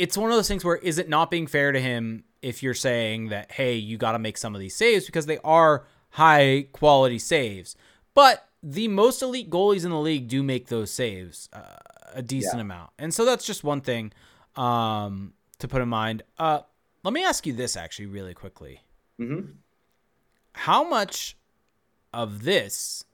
[0.00, 2.72] it's one of those things where is it not being fair to him if you're
[2.72, 6.66] saying that hey you got to make some of these saves because they are high
[6.72, 7.76] quality saves
[8.14, 11.76] but the most elite goalies in the league do make those saves uh,
[12.14, 12.62] a decent yeah.
[12.62, 14.10] amount and so that's just one thing
[14.56, 16.60] um, to put in mind uh,
[17.04, 18.80] let me ask you this actually really quickly
[19.20, 19.50] mm-hmm.
[20.52, 21.36] how much
[22.12, 23.04] of this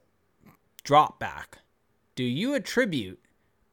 [0.84, 1.58] drop back
[2.14, 3.20] do you attribute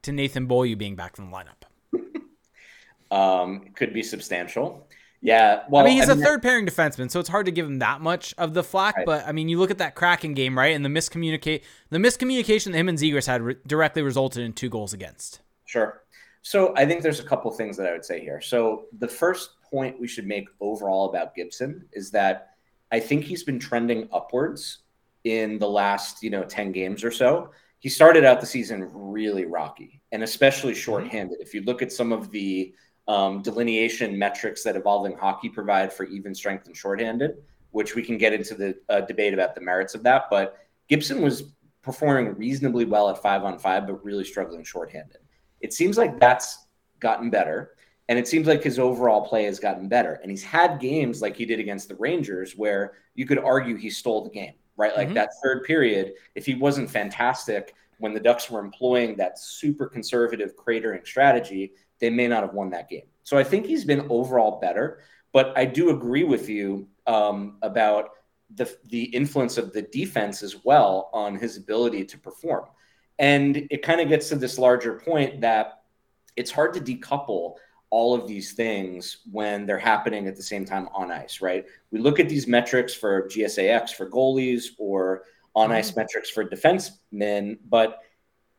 [0.02, 1.63] to Nathan Beaulieu being back in the lineup?
[3.10, 4.88] Um, could be substantial.
[5.24, 5.62] Yeah.
[5.70, 7.64] Well, I mean, he's I mean, a third pairing defenseman, so it's hard to give
[7.64, 8.96] him that much of the flack.
[8.98, 9.06] Right.
[9.06, 10.74] But I mean, you look at that Kraken game, right?
[10.76, 14.68] And the miscommunicate, the miscommunication that him and Zegras had re- directly resulted in two
[14.68, 15.40] goals against.
[15.64, 16.02] Sure.
[16.42, 18.42] So I think there's a couple things that I would say here.
[18.42, 22.50] So the first point we should make overall about Gibson is that
[22.92, 24.80] I think he's been trending upwards
[25.24, 27.50] in the last, you know, 10 games or so
[27.84, 30.80] he started out the season really rocky and especially mm-hmm.
[30.80, 31.36] shorthanded.
[31.38, 32.72] If you look at some of the
[33.06, 38.18] um, delineation metrics that evolving hockey provide for even strength and shorthanded, which we can
[38.18, 40.24] get into the uh, debate about the merits of that.
[40.30, 45.18] But Gibson was performing reasonably well at five on five, but really struggling shorthanded.
[45.60, 46.66] It seems like that's
[47.00, 47.72] gotten better.
[48.08, 50.14] And it seems like his overall play has gotten better.
[50.22, 53.88] And he's had games like he did against the Rangers where you could argue he
[53.88, 54.96] stole the game right?
[54.96, 55.14] Like mm-hmm.
[55.14, 60.56] that third period, if he wasn't fantastic when the Ducks were employing that super conservative
[60.56, 61.72] cratering strategy,
[62.04, 63.06] they may not have won that game.
[63.22, 65.00] So I think he's been overall better.
[65.32, 68.10] But I do agree with you um, about
[68.54, 72.66] the the influence of the defense as well on his ability to perform.
[73.18, 75.82] And it kind of gets to this larger point that
[76.36, 77.54] it's hard to decouple
[77.88, 81.64] all of these things when they're happening at the same time on ice, right?
[81.90, 85.22] We look at these metrics for GSAX for goalies or
[85.54, 86.00] on ice mm-hmm.
[86.00, 88.00] metrics for defensemen, but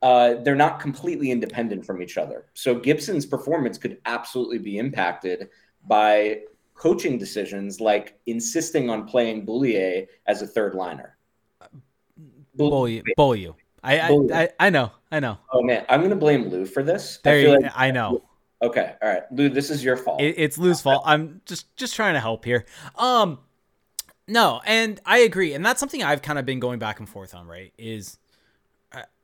[0.02, 2.46] uh, they're not completely independent from each other.
[2.54, 5.50] So Gibson's performance could absolutely be impacted
[5.88, 6.42] by
[6.76, 11.18] coaching decisions like insisting on playing Beaulieu as a third liner.
[12.56, 13.02] Beaulieu.
[13.18, 13.54] Beaulieu.
[13.84, 14.92] I, I, I, I know.
[15.12, 15.38] I know.
[15.54, 17.20] Oh man, I'm going to blame Lou for this.
[17.24, 18.24] There I, you, like I know.
[18.62, 19.50] Okay, all right, Lou.
[19.50, 20.22] This is your fault.
[20.22, 21.04] It, it's Lou's fault.
[21.06, 22.66] I'm just just trying to help here.
[22.96, 23.40] Um,
[24.28, 27.36] no, and I agree, and that's something I've kind of been going back and forth
[27.36, 27.48] on.
[27.48, 27.74] Right?
[27.78, 28.18] Is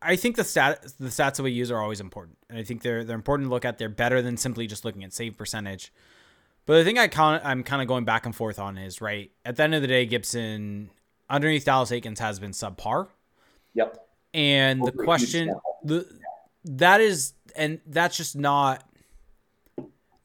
[0.02, 2.82] I think the stat the stats that we use are always important, and I think
[2.82, 3.78] they're they're important to look at.
[3.78, 5.94] They're better than simply just looking at save percentage.
[6.66, 9.32] But the thing I con- I'm kind of going back and forth on is right
[9.46, 10.90] at the end of the day, Gibson
[11.30, 13.08] underneath Dallas Eakins has been subpar.
[13.74, 13.98] Yep.
[14.34, 15.54] And Over the question,
[15.84, 16.08] the
[16.66, 18.84] that is, and that's just not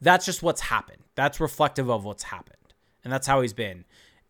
[0.01, 1.03] that's just what's happened.
[1.15, 2.57] That's reflective of what's happened.
[3.05, 3.85] And that's how he's been.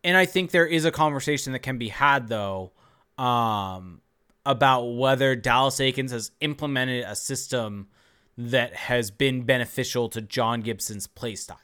[0.05, 2.73] And I think there is a conversation that can be had though
[3.19, 4.01] um,
[4.47, 7.89] about whether Dallas Eakins has implemented a system
[8.39, 11.59] that has been beneficial to John Gibson's play style.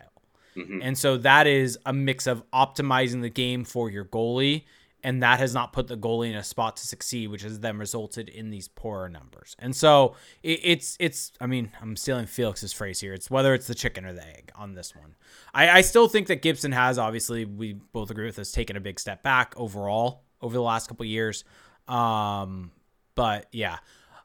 [0.57, 0.81] Mm-hmm.
[0.83, 4.65] And so that is a mix of optimizing the game for your goalie
[5.05, 7.79] and that has not put the goalie in a spot to succeed, which has then
[7.79, 9.57] resulted in these poorer numbers.
[9.59, 11.33] And so it, it's it's.
[11.41, 13.13] I mean, I'm stealing Felix's phrase here.
[13.13, 15.17] It's whether it's the chicken or the egg on this one.
[15.53, 18.81] I, I still think that Gibson has obviously we both agree with this taken a
[18.81, 21.45] big step back overall over the last couple years.
[21.89, 22.71] Um,
[23.15, 23.79] but yeah.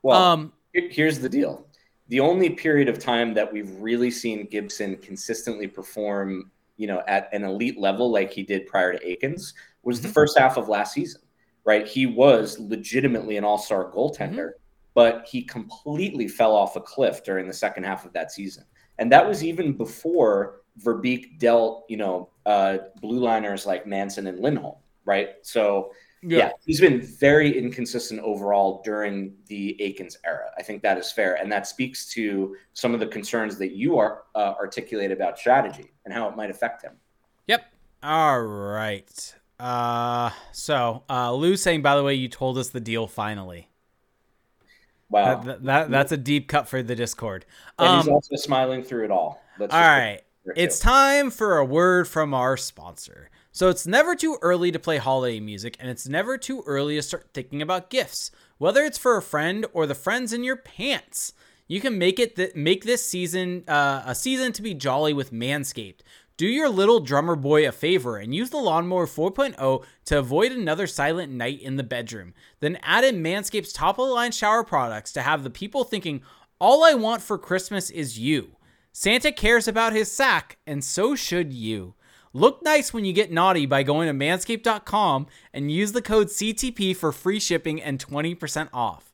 [0.03, 1.67] Well, um, here's the deal.
[2.09, 7.29] The only period of time that we've really seen Gibson consistently perform, you know, at
[7.33, 10.13] an elite level like he did prior to Eakins was the mm-hmm.
[10.13, 11.21] first half of last season,
[11.65, 11.87] right?
[11.87, 14.59] He was legitimately an all star goaltender, mm-hmm.
[14.93, 18.63] but he completely fell off a cliff during the second half of that season.
[18.99, 24.39] And that was even before Verbeek dealt, you know, uh, blue liners like Manson and
[24.39, 25.29] Lindholm, right?
[25.41, 25.91] So,
[26.27, 26.37] yeah.
[26.37, 26.51] yeah.
[26.65, 30.49] he's been very inconsistent overall during the Eakins era.
[30.57, 33.97] I think that is fair, and that speaks to some of the concerns that you
[33.97, 36.93] are uh, articulate about strategy and how it might affect him.
[37.47, 37.65] Yep.
[38.03, 39.35] All right.
[39.59, 43.69] Uh, so uh, Lou saying, by the way, you told us the deal finally.
[45.09, 47.45] Wow, that, that that's a deep cut for the Discord.
[47.79, 49.41] And um, he's also smiling through it all.
[49.57, 50.19] Let's all right,
[50.55, 53.29] it's time for a word from our sponsor.
[53.57, 57.01] So it's never too early to play holiday music, and it's never too early to
[57.01, 61.33] start thinking about gifts, whether it's for a friend or the friends in your pants.
[61.67, 65.33] You can make it th- make this season uh, a season to be jolly with
[65.33, 66.01] Manscaped.
[66.37, 70.85] Do your little drummer boy a favor and use the Lawnmower 4.0 to avoid another
[70.85, 72.35] silent night in the bedroom.
[72.59, 76.21] Then add in Manscaped's top of the line shower products to have the people thinking,
[76.61, 78.51] all I want for Christmas is you.
[78.91, 81.95] Santa cares about his sack, and so should you.
[82.33, 86.95] Look nice when you get naughty by going to manscaped.com and use the code CTP
[86.95, 89.13] for free shipping and 20% off.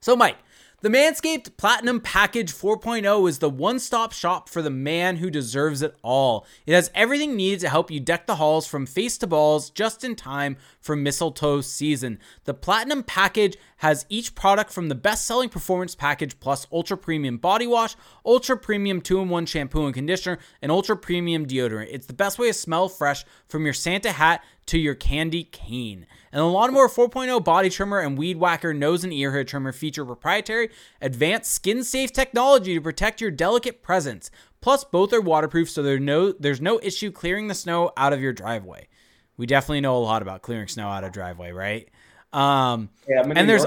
[0.00, 0.38] So, Mike,
[0.82, 5.80] the Manscaped Platinum Package 4.0 is the one stop shop for the man who deserves
[5.80, 6.44] it all.
[6.66, 10.02] It has everything needed to help you deck the halls from face to balls just
[10.02, 12.18] in time for mistletoe season.
[12.46, 17.38] The Platinum Package has each product from the best selling Performance Package plus Ultra Premium
[17.38, 17.94] Body Wash,
[18.26, 21.90] Ultra Premium 2 in 1 Shampoo and Conditioner, and Ultra Premium Deodorant.
[21.92, 26.06] It's the best way to smell fresh from your Santa hat to your candy cane.
[26.32, 30.04] And the Lawnmower 4.0 body trimmer and Weed Whacker nose and ear hair trimmer feature
[30.04, 30.70] proprietary
[31.02, 34.30] advanced skin safe technology to protect your delicate presence.
[34.62, 38.20] Plus, both are waterproof, so there's no, there's no issue clearing the snow out of
[38.20, 38.88] your driveway.
[39.36, 41.88] We definitely know a lot about clearing snow out of driveway, right?
[42.32, 43.66] Um, yeah, and there's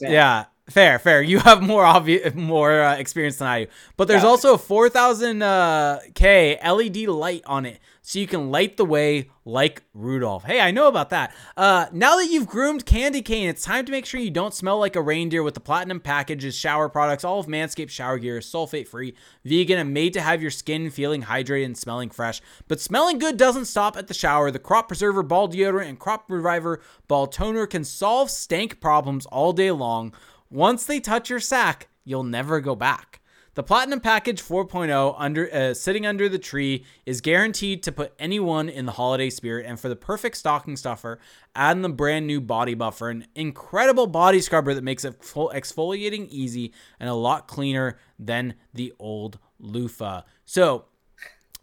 [0.00, 1.22] yeah, fair, fair.
[1.22, 3.70] You have more obvious, more uh, experience than I do.
[3.96, 4.28] But there's yeah.
[4.28, 9.30] also a 4000 uh, K LED light on it, so you can light the way
[9.44, 10.44] like Rudolph.
[10.44, 11.34] Hey, I know about that.
[11.56, 14.78] Uh, now that you've groomed Candy Cane, it's time to make sure you don't smell
[14.78, 17.24] like a reindeer with the platinum packages, shower products.
[17.24, 20.90] All of Manscaped shower gear is sulfate free, vegan, and made to have your skin
[20.90, 22.40] feeling hydrated and smelling fresh.
[22.68, 24.50] But smelling good doesn't stop at the shower.
[24.50, 29.52] The Crop Preserver Ball Deodorant and Crop Reviver Ball Toner can solve stank problems all
[29.52, 30.14] day long.
[30.50, 33.19] Once they touch your sack, you'll never go back.
[33.54, 38.68] The Platinum Package 4.0 under uh, sitting under the tree is guaranteed to put anyone
[38.68, 41.18] in the holiday spirit and for the perfect stocking stuffer,
[41.56, 46.72] add in the brand new body buffer, an incredible body scrubber that makes exfoliating easy
[47.00, 50.22] and a lot cleaner than the old loofah.
[50.44, 50.84] So,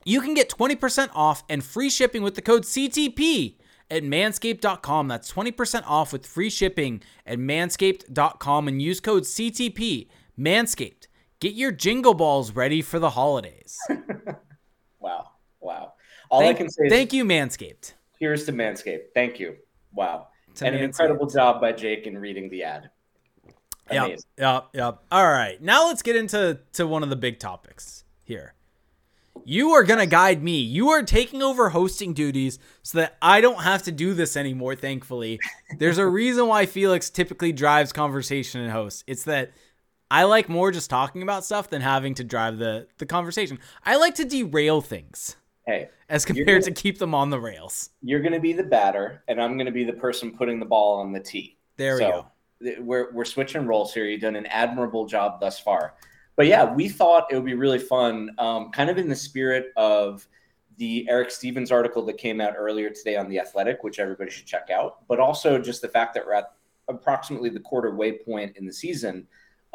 [0.03, 3.55] you can get 20% off and free shipping with the code CTP
[3.89, 5.07] at manscaped.com.
[5.07, 10.07] That's 20% off with free shipping at manscaped.com and use code CTP.
[10.39, 10.96] Manscaped
[11.39, 13.77] Get your jingle balls ready for the holidays.
[14.99, 15.29] wow.
[15.59, 15.93] Wow.
[16.29, 17.93] All thank, I can say Thank you, Manscaped.
[18.19, 19.13] Here's to Manscaped.
[19.13, 19.55] Thank you.
[19.93, 20.29] Wow.
[20.55, 20.79] To and Manscaped.
[20.79, 22.89] an incredible job by Jake in reading the ad.
[23.89, 24.09] Amazing.
[24.09, 24.99] Yep, yep, yep.
[25.11, 25.61] All right.
[25.61, 28.53] Now let's get into to one of the big topics here.
[29.45, 30.59] You are going to guide me.
[30.59, 34.75] You are taking over hosting duties so that I don't have to do this anymore,
[34.75, 35.39] thankfully.
[35.77, 39.03] There's a reason why Felix typically drives conversation and hosts.
[39.05, 39.51] It's that–
[40.09, 43.59] I like more just talking about stuff than having to drive the the conversation.
[43.83, 45.35] I like to derail things.
[45.65, 47.89] Hey, as compared gonna, to keep them on the rails.
[48.01, 50.65] You're going to be the batter, and I'm going to be the person putting the
[50.65, 51.57] ball on the tee.
[51.75, 52.27] There so
[52.61, 52.81] we go.
[52.81, 54.05] We're we're switching roles here.
[54.05, 55.95] You've done an admirable job thus far.
[56.37, 59.73] But yeah, we thought it would be really fun, um, kind of in the spirit
[59.75, 60.27] of
[60.77, 64.45] the Eric Stephens article that came out earlier today on the Athletic, which everybody should
[64.45, 65.07] check out.
[65.07, 66.53] But also just the fact that we're at
[66.87, 69.27] approximately the quarter way point in the season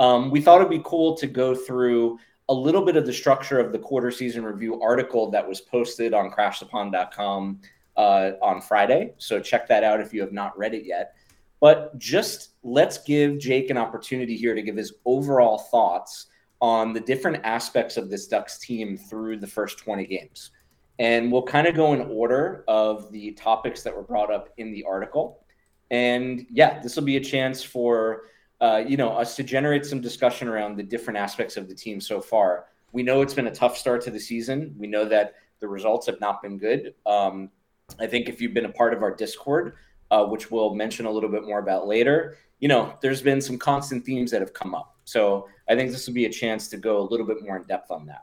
[0.03, 3.61] um, we thought it'd be cool to go through a little bit of the structure
[3.61, 7.61] of the quarter season review article that was posted on crashthepond.com
[7.97, 9.15] uh, on Friday.
[9.19, 11.15] So check that out if you have not read it yet.
[11.61, 16.27] But just let's give Jake an opportunity here to give his overall thoughts
[16.61, 20.51] on the different aspects of this Ducks team through the first 20 games.
[20.99, 24.73] And we'll kind of go in order of the topics that were brought up in
[24.73, 25.45] the article.
[25.93, 28.23] And yeah, this will be a chance for
[28.63, 32.01] uh, you know, us to generate some discussion around the different aspects of the team
[32.01, 32.67] so far.
[32.93, 34.73] We know it's been a tough start to the season.
[34.79, 36.95] We know that the results have not been good.
[37.05, 37.51] Um,
[37.99, 39.75] I think if you've been a part of our Discord,
[40.13, 43.59] uh, which we'll mention a little bit more about later, you know, there's been some
[43.59, 44.97] constant themes that have come up.
[45.05, 47.65] So I think this will be a chance to go a little bit more in
[47.65, 48.23] depth on that.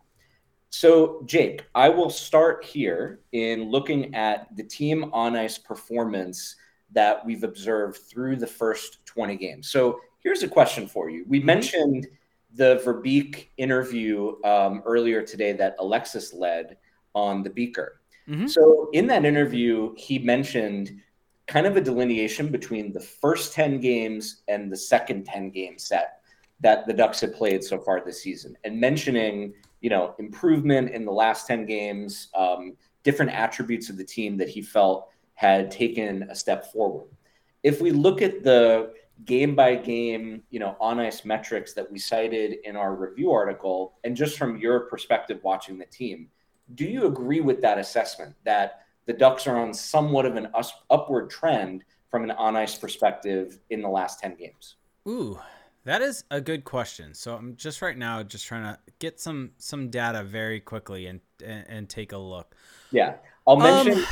[0.70, 6.56] So, Jake, I will start here in looking at the team on ice performance
[6.92, 9.70] that we've observed through the first 20 games.
[9.70, 11.26] So here's a question for you.
[11.28, 11.46] We mm-hmm.
[11.46, 12.08] mentioned
[12.56, 16.78] the Verbeek interview um, earlier today that Alexis led
[17.14, 18.02] on the Beaker.
[18.28, 18.48] Mm-hmm.
[18.48, 21.02] So in that interview, he mentioned
[21.48, 26.20] kind of a delineation between the first 10 games and the second 10 game set
[26.62, 31.06] that the Ducks have played so far this season, and mentioning you know improvement in
[31.06, 36.24] the last 10 games, um, different attributes of the team that he felt had taken
[36.24, 37.08] a step forward.
[37.64, 38.94] If we look at the
[39.26, 43.98] game by game, you know, on ice metrics that we cited in our review article,
[44.04, 46.30] and just from your perspective watching the team,
[46.76, 50.74] do you agree with that assessment that the Ducks are on somewhat of an us-
[50.90, 54.76] upward trend from an on ice perspective in the last 10 games?
[55.08, 55.40] Ooh,
[55.86, 57.14] that is a good question.
[57.14, 61.22] So I'm just right now just trying to get some some data very quickly and
[61.44, 62.56] and, and take a look.
[62.92, 63.16] Yeah,
[63.48, 64.00] I'll mention.
[64.00, 64.06] Um,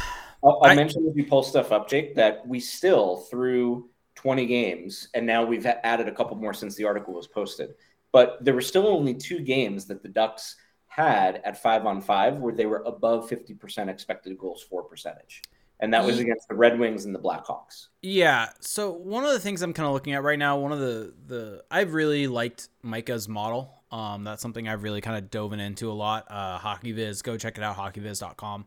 [0.44, 4.46] I'll, I'll I, mention if you pull stuff up, Jake, that we still through 20
[4.46, 7.76] games, and now we've added a couple more since the article was posted.
[8.12, 10.56] But there were still only two games that the Ducks
[10.88, 15.42] had at five on five where they were above 50% expected goals for percentage
[15.80, 17.88] and that was against the Red Wings and the Blackhawks.
[18.02, 18.50] Yeah.
[18.62, 21.14] So one of the things I'm kind of looking at right now, one of the
[21.26, 23.74] the I've really liked Micah's model.
[23.92, 26.26] Um, that's something I've really kind of dove into a lot.
[26.30, 28.66] Uh, HockeyViz, go check it out, hockeyviz.com.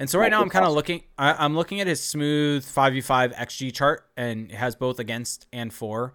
[0.00, 1.02] And so right now I'm kind of looking.
[1.18, 4.98] I, am looking at his smooth five v five xG chart, and it has both
[4.98, 6.14] against and for.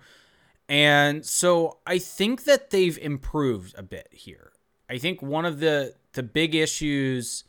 [0.68, 4.54] And so I think that they've improved a bit here.
[4.90, 7.44] I think one of the the big issues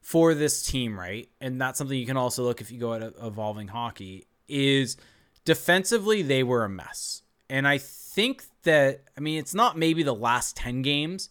[0.00, 1.28] for this team, right?
[1.38, 4.96] And that's something you can also look if you go at evolving hockey is
[5.44, 7.24] defensively they were a mess.
[7.50, 11.28] And I think that I mean it's not maybe the last 10 games,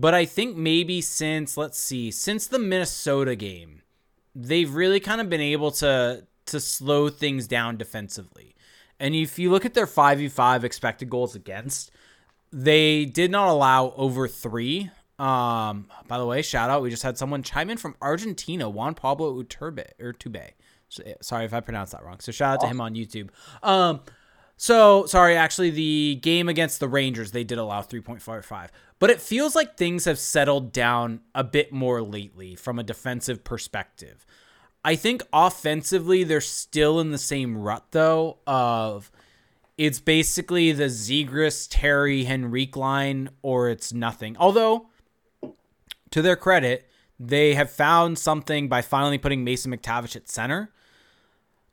[0.00, 3.82] but I think maybe since let's see, since the Minnesota game,
[4.34, 8.54] they've really kind of been able to to slow things down defensively.
[8.98, 11.90] And if you look at their 5v5 expected goals against,
[12.52, 14.90] they did not allow over 3
[15.20, 16.80] um, by the way, shout out.
[16.80, 20.38] We just had someone chime in from Argentina, Juan Pablo Uturbe or Tube.
[20.88, 22.20] So, sorry if I pronounced that wrong.
[22.20, 23.28] So shout out to him on YouTube.
[23.62, 24.00] Um,
[24.56, 28.68] so sorry, actually, the game against the Rangers they did allow 3.45,
[29.00, 33.42] but it feels like things have settled down a bit more lately from a defensive
[33.42, 34.24] perspective.
[34.84, 39.10] I think offensively they're still in the same rut though of
[39.76, 44.36] it's basically the Zegras, Terry, Henrique line or it's nothing.
[44.38, 44.88] Although
[46.10, 46.86] to their credit,
[47.18, 50.70] they have found something by finally putting Mason McTavish at center.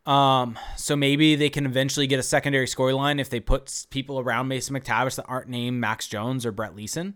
[0.08, 4.48] Um, so maybe they can eventually get a secondary scoreline if they put people around
[4.48, 7.16] Mason McTavish that aren't named Max Jones or Brett Leason.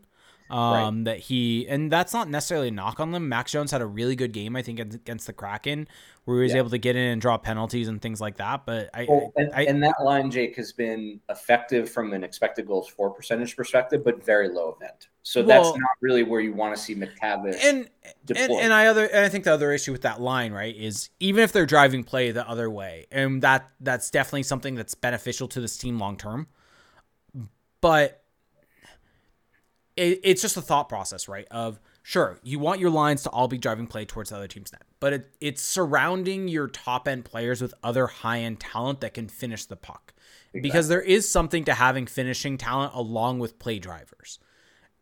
[0.51, 1.03] Um, right.
[1.05, 3.29] that he and that's not necessarily a knock on them.
[3.29, 5.87] Max Jones had a really good game, I think, against the Kraken,
[6.25, 6.57] where he was yeah.
[6.57, 8.65] able to get in and draw penalties and things like that.
[8.65, 12.67] But I, well, and, I, and, that line, Jake, has been effective from an expected
[12.67, 15.07] goals for percentage perspective, but very low event.
[15.23, 17.57] So well, that's not really where you want to see McTavish.
[17.63, 17.89] And
[18.35, 21.11] and, and I other and I think the other issue with that line, right, is
[21.21, 25.47] even if they're driving play the other way, and that that's definitely something that's beneficial
[25.47, 26.47] to this team long term.
[27.79, 28.20] But
[29.95, 31.47] it, it's just a thought process, right?
[31.51, 34.71] Of sure, you want your lines to all be driving play towards the other team's
[34.71, 39.13] net, but it, it's surrounding your top end players with other high end talent that
[39.13, 40.13] can finish the puck.
[40.53, 40.61] Exactly.
[40.61, 44.39] Because there is something to having finishing talent along with play drivers.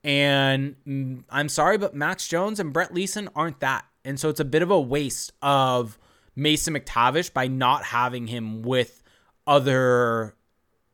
[0.03, 3.85] And mm, I'm sorry, but Max Jones and Brett Leason aren't that.
[4.05, 5.97] And so it's a bit of a waste of
[6.35, 9.03] Mason McTavish by not having him with
[9.45, 10.35] other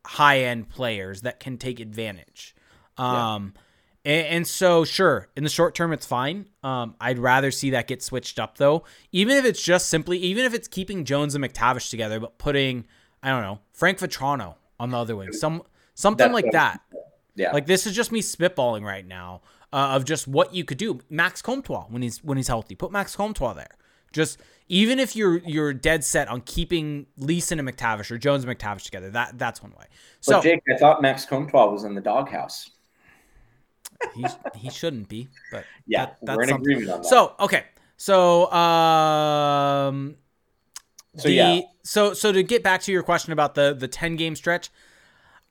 [0.05, 2.55] high end players that can take advantage.
[2.97, 3.61] Um, yeah.
[4.05, 6.47] And, and, so, sure, in the short term, it's fine.
[6.61, 8.83] Um, I'd rather see that get switched up, though.
[9.11, 12.85] Even if it's just simply, even if it's keeping Jones and McTavish together, but putting,
[13.23, 15.63] I don't know, Frank Vatrano on the other wing, some
[15.95, 16.81] something That's like that.
[17.35, 19.41] Yeah, like this is just me spitballing right now
[19.73, 20.99] uh, of just what you could do.
[21.09, 23.75] Max Comtois when he's when he's healthy, put Max Comtois there.
[24.13, 24.39] Just
[24.69, 28.83] even if you're you're dead set on keeping Leason and McTavish or Jones and McTavish
[28.83, 29.85] together, that that's one way.
[30.21, 32.69] So, but Jake, I thought Max Comtois was in the doghouse
[34.15, 34.25] he
[34.55, 36.71] he shouldn't be, but yeah, that, that's we're in something.
[36.71, 37.07] agreement on that.
[37.07, 37.63] So okay,
[37.97, 40.15] so um,
[41.17, 44.15] so the, yeah, so so to get back to your question about the the ten
[44.15, 44.69] game stretch,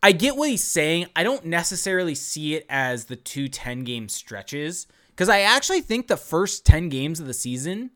[0.05, 1.07] I get what he's saying.
[1.17, 6.09] I don't necessarily see it as the two 10 game stretches because I actually think
[6.09, 7.91] the first 10 games of the season.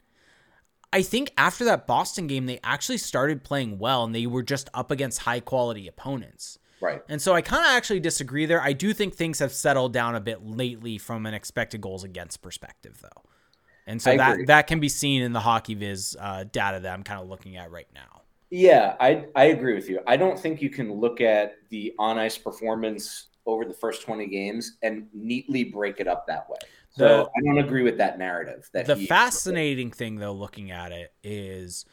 [0.90, 4.70] I think after that Boston game, they actually started playing well and they were just
[4.72, 6.58] up against high quality opponents.
[6.80, 7.02] Right.
[7.08, 8.60] And so I kind of actually disagree there.
[8.60, 12.42] I do think things have settled down a bit lately from an expected goals against
[12.42, 13.22] perspective, though.
[13.86, 14.44] And so I that agree.
[14.44, 17.70] that can be seen in the HockeyViz uh, data that I'm kind of looking at
[17.70, 18.22] right now.
[18.50, 20.00] Yeah, I I agree with you.
[20.06, 24.26] I don't think you can look at the on ice performance over the first 20
[24.26, 26.58] games and neatly break it up that way.
[26.90, 28.68] So the, I don't agree with that narrative.
[28.74, 31.86] That the fascinating thing though, looking at it, is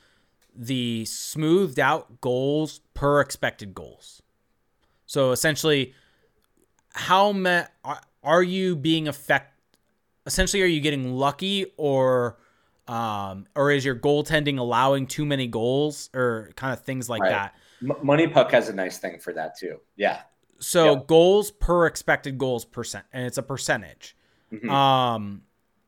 [0.54, 4.22] the smoothed out goals per expected goals.
[5.06, 5.94] So essentially,
[6.94, 7.68] how many
[8.24, 9.54] are, you being affect?
[10.26, 12.38] Essentially, are you getting lucky or?
[12.88, 17.32] Um, or is your goaltending allowing too many goals or kind of things like right.
[17.32, 17.56] that?
[17.82, 19.80] M- MoneyPuck has a nice thing for that too.
[19.96, 20.22] Yeah.
[20.60, 21.08] So yep.
[21.08, 24.16] goals per expected goals percent, and it's a percentage.
[24.54, 24.70] Mm-hmm.
[24.70, 25.42] Um,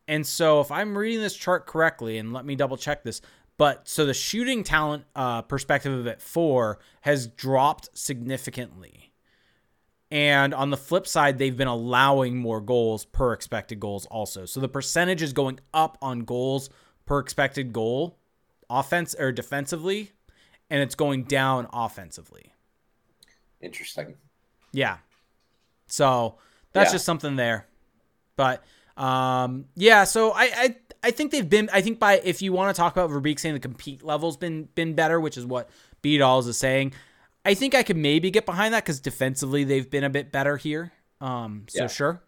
[0.07, 3.21] and so if I'm reading this chart correctly, and let me double check this,
[3.57, 9.06] but so the shooting talent uh, perspective of it four has dropped significantly.
[10.09, 14.45] And on the flip side, they've been allowing more goals per expected goals also.
[14.45, 16.69] So the percentage is going up on goals
[17.05, 18.17] per expected goal,
[18.69, 20.11] offense or defensively,
[20.69, 22.53] and it's going down offensively.
[23.61, 24.15] Interesting.
[24.71, 24.97] Yeah.
[25.87, 26.37] So
[26.71, 26.95] that's yeah.
[26.95, 27.67] just something there.
[28.37, 28.63] But
[28.95, 31.69] um, yeah, so I, I I think they've been.
[31.71, 34.69] I think by if you want to talk about Verbeek saying the compete level's been
[34.75, 35.69] been better, which is what
[36.01, 36.93] B Dolls is saying.
[37.47, 40.57] I think I could maybe get behind that because defensively they've been a bit better
[40.57, 40.91] here.
[41.21, 41.87] Um, so yeah.
[41.87, 42.21] sure.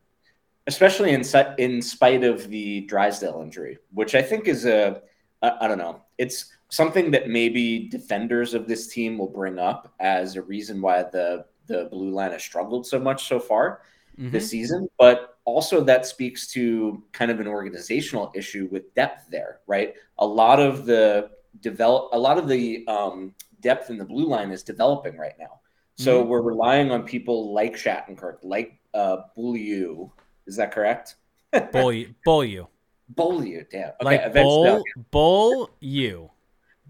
[0.65, 1.23] Especially in
[1.57, 5.01] in spite of the Drysdale injury, which I think is a
[5.41, 6.01] I, I don't know.
[6.17, 11.03] It's something that maybe defenders of this team will bring up as a reason why
[11.03, 13.81] the the blue line has struggled so much so far
[14.17, 14.31] mm-hmm.
[14.31, 14.87] this season.
[14.97, 19.95] But also that speaks to kind of an organizational issue with depth there, right?
[20.19, 24.51] A lot of the develop, a lot of the um, depth in the blue line
[24.51, 25.59] is developing right now.
[25.97, 26.29] So mm-hmm.
[26.29, 30.09] we're relying on people like Shattenkirk, like uh, Beaulieu.
[30.47, 31.15] Is that correct?
[31.71, 32.13] Beaulieu.
[32.23, 32.67] Beaulieu.
[33.09, 33.89] Beaulieu, damn.
[34.01, 36.29] Okay, like bowl, bowl you.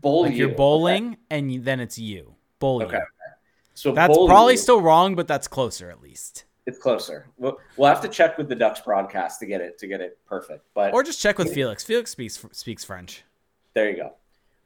[0.01, 0.47] Bowl like you.
[0.47, 1.17] you're bowling, okay.
[1.31, 2.35] and then it's you.
[2.59, 2.97] Bowl okay.
[2.97, 3.03] you.
[3.73, 6.43] So that's probably still wrong, but that's closer at least.
[6.65, 7.29] It's closer.
[7.37, 10.19] We'll, we'll have to check with the Ducks broadcast to get it to get it
[10.25, 10.65] perfect.
[10.73, 11.83] But or just check with Felix.
[11.83, 13.23] Felix speaks speaks French.
[13.73, 14.13] There you go.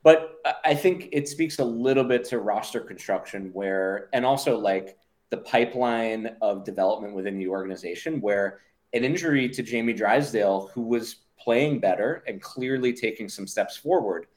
[0.03, 0.35] But
[0.65, 4.97] I think it speaks a little bit to roster construction where, and also like
[5.29, 8.59] the pipeline of development within the organization, where
[8.93, 14.27] an injury to Jamie Drysdale, who was playing better and clearly taking some steps forward,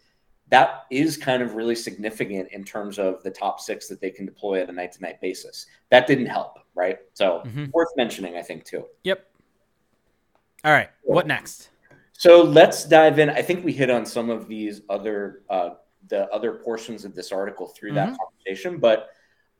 [0.48, 4.24] that is kind of really significant in terms of the top six that they can
[4.24, 5.66] deploy at a night to night basis.
[5.90, 6.98] That didn't help, right?
[7.14, 7.66] So mm-hmm.
[7.72, 8.86] worth mentioning, I think, too.
[9.02, 9.26] Yep.
[10.64, 10.90] All right.
[11.02, 11.70] What next?
[12.18, 13.28] So let's dive in.
[13.28, 15.70] I think we hit on some of these other uh,
[16.08, 18.12] the other portions of this article through mm-hmm.
[18.12, 19.10] that conversation, but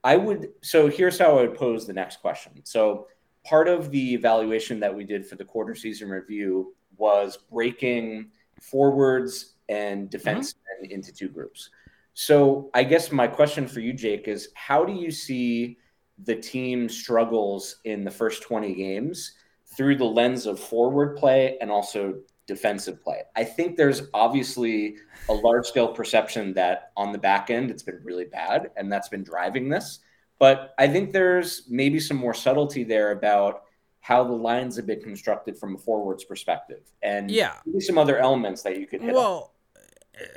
[0.03, 0.49] I would.
[0.63, 2.63] So here's how I would pose the next question.
[2.65, 3.09] So
[3.45, 8.31] part of the evaluation that we did for the quarter season review was breaking
[8.61, 10.93] forwards and defense mm-hmm.
[10.93, 11.71] into two groups.
[12.15, 15.77] So I guess my question for you, Jake, is how do you see
[16.25, 19.33] the team struggles in the first 20 games
[19.77, 22.15] through the lens of forward play and also
[22.47, 23.23] defensive play?
[23.35, 24.97] I think there's obviously
[25.29, 29.09] a large scale perception that on the back end it's been really bad and that's
[29.09, 30.01] been driving this.
[30.39, 33.63] But I think there's maybe some more subtlety there about
[34.01, 38.63] how the lines have been constructed from a forwards perspective and yeah some other elements
[38.63, 39.57] that you could hit well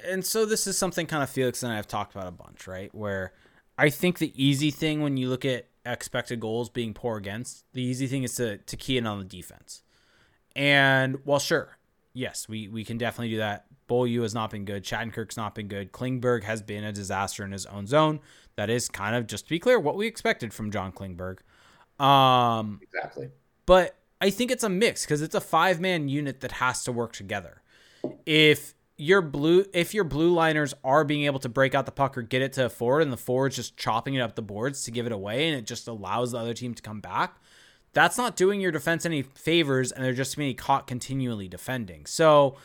[0.05, 2.67] and so this is something kind of Felix and I have talked about a bunch,
[2.67, 2.93] right?
[2.93, 3.33] Where
[3.77, 7.81] I think the easy thing when you look at expected goals being poor against, the
[7.81, 9.83] easy thing is to to key in on the defense.
[10.55, 11.77] And well, sure,
[12.13, 13.65] yes, we we can definitely do that.
[13.87, 14.83] Beaulieu has not been good.
[14.83, 15.91] Shattenkirk's not been good.
[15.91, 18.19] Klingberg has been a disaster in his own zone.
[18.55, 21.39] That is kind of just to be clear what we expected from John Klingberg.
[22.03, 23.29] Um, exactly.
[23.65, 26.91] But I think it's a mix because it's a five man unit that has to
[26.91, 27.61] work together.
[28.25, 32.17] If your blue if your blue liners are being able to break out the puck
[32.17, 34.83] or get it to a forward and the forward's just chopping it up the boards
[34.83, 37.37] to give it away and it just allows the other team to come back,
[37.93, 42.05] that's not doing your defense any favors and they're just being caught continually defending.
[42.05, 42.55] So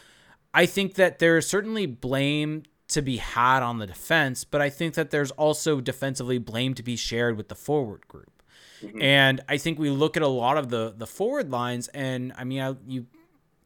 [0.53, 4.95] I think that there's certainly blame to be had on the defense, but I think
[4.95, 8.43] that there's also defensively blame to be shared with the forward group.
[8.83, 9.03] Mm-hmm.
[9.03, 12.45] And I think we look at a lot of the the forward lines and I
[12.45, 13.07] mean I, you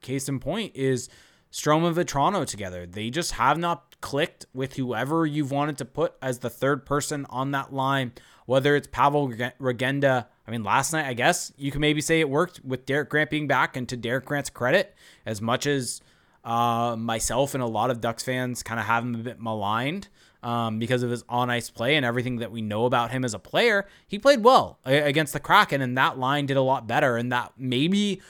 [0.01, 1.09] case in point is
[1.51, 2.87] Strome and Vatrano together.
[2.87, 7.27] They just have not clicked with whoever you've wanted to put as the third person
[7.31, 8.13] on that line,
[8.47, 10.27] whether it's Pavel Regenda.
[10.49, 13.29] I mean, last night, I guess you can maybe say it worked with Derek Grant
[13.29, 13.77] being back.
[13.77, 14.95] And to Derek Grant's credit,
[15.27, 16.01] as much as
[16.43, 20.09] uh, myself and a lot of Ducks fans kind of have him a bit maligned
[20.43, 23.35] um, because of his on ice play and everything that we know about him as
[23.35, 27.19] a player, he played well against the Kraken, and that line did a lot better.
[27.19, 28.23] And that maybe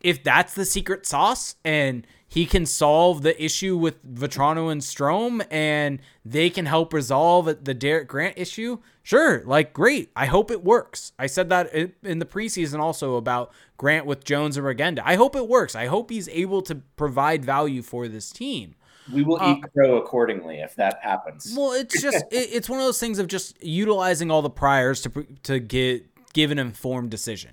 [0.00, 5.46] if that's the secret sauce and he can solve the issue with Vatrano and Strome
[5.50, 10.10] and they can help resolve the Derek Grant issue, sure, like great.
[10.14, 11.12] I hope it works.
[11.18, 15.00] I said that in the preseason also about Grant with Jones and Regenda.
[15.04, 15.74] I hope it works.
[15.74, 18.74] I hope he's able to provide value for this team.
[19.10, 21.54] We will uh, eat crow accordingly if that happens.
[21.56, 25.00] Well, it's just it, it's one of those things of just utilizing all the priors
[25.02, 26.04] to to get
[26.34, 27.52] give an informed decision.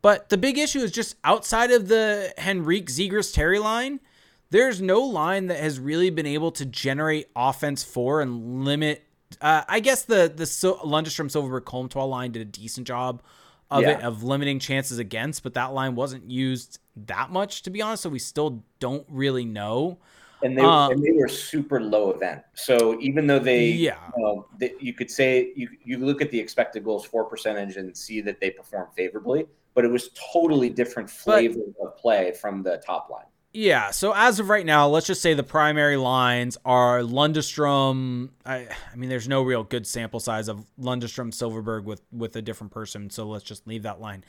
[0.00, 4.00] But the big issue is just outside of the Henrique Zegras Terry line
[4.52, 9.02] there's no line that has really been able to generate offense for and limit.
[9.40, 13.22] Uh, I guess the the so- Lundestrom Silfverberg Comtois line did a decent job
[13.70, 13.98] of yeah.
[13.98, 18.02] it of limiting chances against, but that line wasn't used that much to be honest.
[18.02, 19.98] So we still don't really know.
[20.42, 22.42] And they, um, and they were super low event.
[22.54, 23.96] So even though they, yeah,
[24.58, 28.20] they, you could say you you look at the expected goals for percentage and see
[28.20, 32.76] that they perform favorably, but it was totally different flavor but, of play from the
[32.84, 33.24] top line.
[33.54, 38.30] Yeah, so as of right now, let's just say the primary lines are Lundestrom.
[38.46, 42.42] I, I mean, there's no real good sample size of Lundestrom Silfverberg with with a
[42.42, 44.24] different person, so let's just leave that line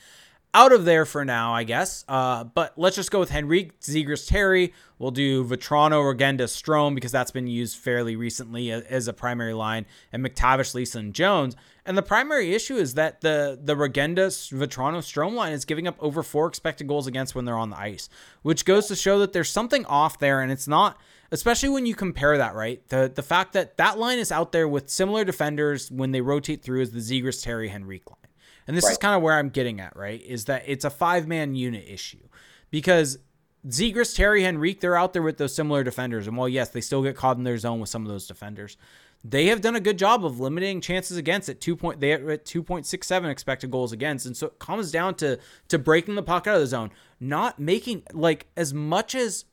[0.53, 2.05] out of there for now, I guess.
[2.07, 4.73] Uh, but let's just go with Henrique Zegras Terry.
[4.99, 9.85] We'll do Vatrano Regenda Strome because that's been used fairly recently as a primary line,
[10.11, 11.55] and McTavish, Lisa, and Jones.
[11.85, 15.97] And the primary issue is that the the Regenda Vatrano Strome line is giving up
[15.99, 18.07] over four expected goals against when they're on the ice,
[18.41, 20.99] which goes to show that there's something off there, and it's not.
[21.31, 22.87] Especially when you compare that, right?
[22.89, 26.61] The the fact that that line is out there with similar defenders when they rotate
[26.61, 28.17] through as the Zegras Terry Henrique line.
[28.67, 28.91] And this right.
[28.91, 30.21] is kind of where I'm getting at, right?
[30.21, 32.27] Is that it's a five man unit issue
[32.71, 33.19] because
[33.67, 36.27] Zegras, Terry, Henrique, they're out there with those similar defenders.
[36.27, 38.77] And while, yes, they still get caught in their zone with some of those defenders,
[39.23, 42.45] they have done a good job of limiting chances against at two point they at
[42.45, 44.25] 2.67 expected goals against.
[44.25, 45.39] And so it comes down to
[45.69, 49.45] to breaking the puck out of the zone, not making like as much as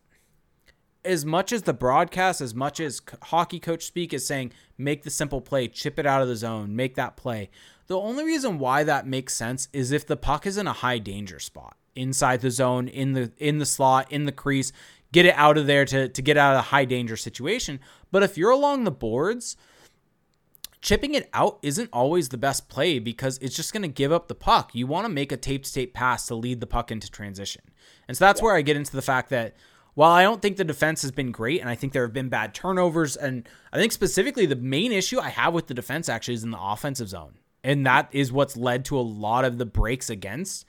[1.04, 5.10] as much as the broadcast, as much as hockey coach speak is saying, make the
[5.10, 7.50] simple play, chip it out of the zone, make that play.
[7.86, 10.98] The only reason why that makes sense is if the puck is in a high
[10.98, 14.72] danger spot inside the zone, in the in the slot, in the crease,
[15.12, 17.80] get it out of there to, to get out of a high danger situation.
[18.10, 19.56] But if you're along the boards,
[20.80, 24.28] chipping it out isn't always the best play because it's just going to give up
[24.28, 24.74] the puck.
[24.74, 27.62] You want to make a tape to tape pass to lead the puck into transition.
[28.06, 28.44] And so that's yeah.
[28.44, 29.56] where I get into the fact that
[29.94, 32.28] while I don't think the defense has been great and I think there have been
[32.28, 36.34] bad turnovers, and I think specifically the main issue I have with the defense actually
[36.34, 37.34] is in the offensive zone.
[37.62, 40.64] And that is what's led to a lot of the breaks against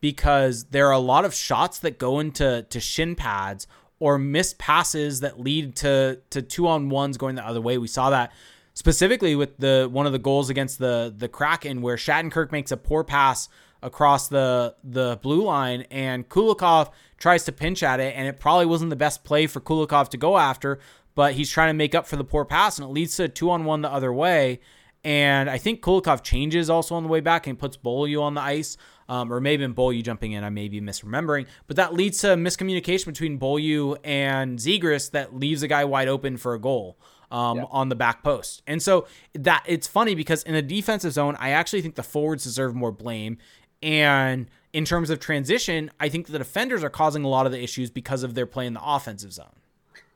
[0.00, 3.66] because there are a lot of shots that go into to shin pads
[4.00, 7.78] or missed passes that lead to to two on ones going the other way.
[7.78, 8.32] We saw that
[8.74, 12.76] specifically with the one of the goals against the the Kraken where Shattenkirk makes a
[12.76, 13.48] poor pass
[13.82, 18.66] across the the blue line and Kulikov tries to pinch at it and it probably
[18.66, 20.78] wasn't the best play for Kulikov to go after,
[21.14, 23.28] but he's trying to make up for the poor pass and it leads to a
[23.28, 24.60] two on one the other way
[25.04, 28.40] and I think Kulikov changes also on the way back and puts Beaulieu on the
[28.40, 28.76] ice.
[29.08, 31.46] Um, or maybe in Beaulieu jumping in, I may be misremembering.
[31.66, 36.36] But that leads to miscommunication between Beaulieu and Zegras that leaves a guy wide open
[36.36, 36.98] for a goal.
[37.30, 37.64] Um, yeah.
[37.70, 38.60] on the back post.
[38.66, 42.44] And so that it's funny because in the defensive zone, I actually think the forwards
[42.44, 43.38] deserve more blame.
[43.82, 47.62] And in terms of transition, I think the defenders are causing a lot of the
[47.62, 49.54] issues because of their play in the offensive zone.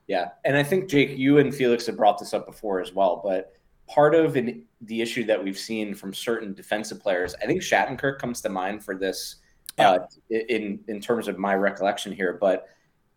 [0.07, 0.31] Yeah.
[0.45, 3.21] And I think, Jake, you and Felix have brought this up before as well.
[3.25, 3.57] But
[3.89, 7.35] part of an, the issue that we've seen from certain defensive players.
[7.43, 9.37] I think Shattenkirk comes to mind for this
[9.79, 9.99] uh,
[10.31, 12.69] in in terms of my recollection here, but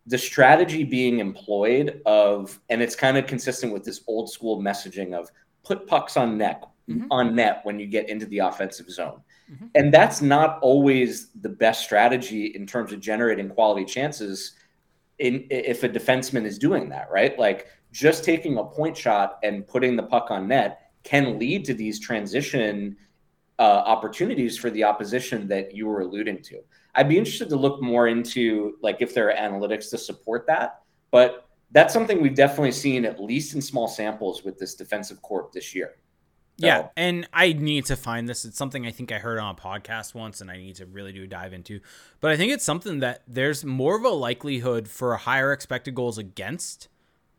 [0.06, 5.14] the strategy being employed of and it's kind of consistent with this old school messaging
[5.14, 5.30] of
[5.62, 7.06] put pucks on net mm-hmm.
[7.10, 9.20] on net when you get into the offensive zone.
[9.50, 9.66] Mm-hmm.
[9.74, 14.52] And that's not always the best strategy in terms of generating quality chances
[15.18, 17.38] in if a defenseman is doing that, right?
[17.38, 21.74] Like just taking a point shot and putting the puck on net can lead to
[21.74, 22.96] these transition
[23.58, 26.60] uh, opportunities for the opposition that you were alluding to.
[26.94, 30.80] I'd be interested to look more into like if there are analytics to support that,
[31.10, 35.52] but that's something we've definitely seen at least in small samples with this defensive corp
[35.52, 35.96] this year.
[36.66, 38.44] Yeah, and I need to find this.
[38.44, 41.12] It's something I think I heard on a podcast once, and I need to really
[41.12, 41.80] do a dive into.
[42.20, 45.94] But I think it's something that there's more of a likelihood for a higher expected
[45.94, 46.88] goals against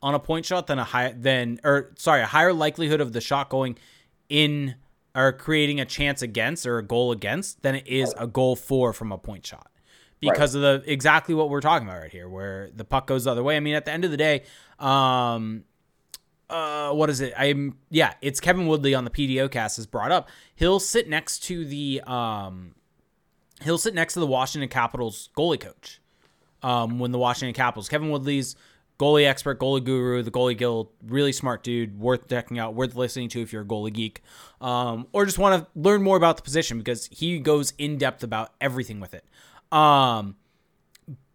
[0.02, 3.22] on a point shot than a high than or sorry a higher likelihood of the
[3.22, 3.78] shot going
[4.30, 4.76] in
[5.14, 8.94] or creating a chance against or a goal against than it is a goal for
[8.94, 9.70] from a point shot
[10.20, 10.64] because right.
[10.64, 13.44] of the exactly what we're talking about right here where the puck goes the other
[13.44, 14.44] way i mean at the end of the day
[14.80, 15.64] um
[16.52, 20.12] uh what is it i'm yeah it's kevin woodley on the pdo cast has brought
[20.12, 22.76] up he'll sit next to the um
[23.64, 26.02] he'll sit next to the washington capitals goalie coach
[26.64, 27.89] um, when the Washington Capitals.
[27.89, 28.56] Kevin Woodley's
[28.99, 33.30] goalie expert, goalie guru, the goalie guild, really smart dude, worth checking out, worth listening
[33.30, 34.22] to if you're a goalie geek,
[34.60, 38.24] um, or just want to learn more about the position because he goes in depth
[38.24, 39.26] about everything with it.
[39.72, 40.36] Um,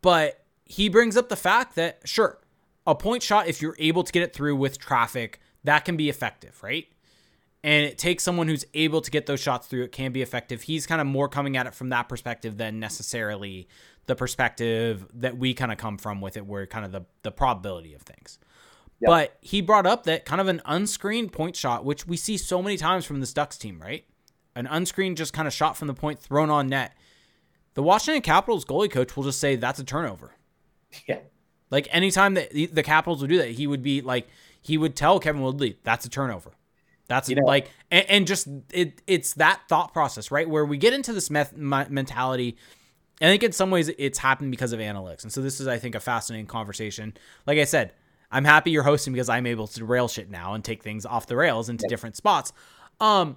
[0.03, 2.39] but he brings up the fact that sure,
[2.87, 6.09] a point shot if you're able to get it through with traffic, that can be
[6.09, 6.87] effective, right?
[7.65, 9.83] And it takes someone who's able to get those shots through.
[9.83, 10.63] It can be effective.
[10.63, 13.67] He's kind of more coming at it from that perspective than necessarily
[14.07, 17.33] the perspective that we kind of come from with it, where kind of the, the
[17.33, 18.39] probability of things.
[19.01, 19.09] Yep.
[19.09, 22.63] But he brought up that kind of an unscreened point shot, which we see so
[22.63, 24.05] many times from this Ducks team, right?
[24.55, 26.97] An unscreened just kind of shot from the point thrown on net.
[27.75, 30.35] The Washington Capitals goalie coach will just say that's a turnover.
[31.07, 31.19] Yeah.
[31.71, 34.29] Like anytime that the Capitals would do that, he would be like,
[34.63, 36.53] he would tell Kevin Woodley, that's a turnover.
[37.09, 40.49] That's you know, like, and, and, just it, it's that thought process, right?
[40.49, 42.57] Where we get into this meth- mentality
[43.21, 45.23] I think in some ways it's happened because of analytics.
[45.23, 47.15] And so this is, I think, a fascinating conversation.
[47.47, 47.93] Like I said,
[48.31, 51.27] I'm happy you're hosting because I'm able to rail shit now and take things off
[51.27, 51.89] the rails into yeah.
[51.89, 52.53] different spots.
[53.01, 53.37] Um,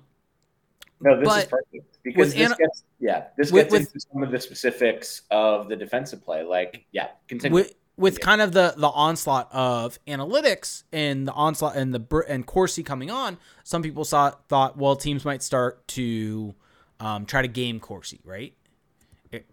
[1.00, 4.32] no, this is perfect because this ana- gets yeah, this gets with, into some of
[4.32, 6.44] the specifics of the defensive play.
[6.44, 7.56] Like, yeah, continue.
[7.56, 8.26] With, with yeah.
[8.26, 13.12] kind of the the onslaught of analytics and the onslaught and the and Corsi coming
[13.12, 16.56] on, some people saw thought well teams might start to
[17.00, 18.54] um, try to game Corsi, right?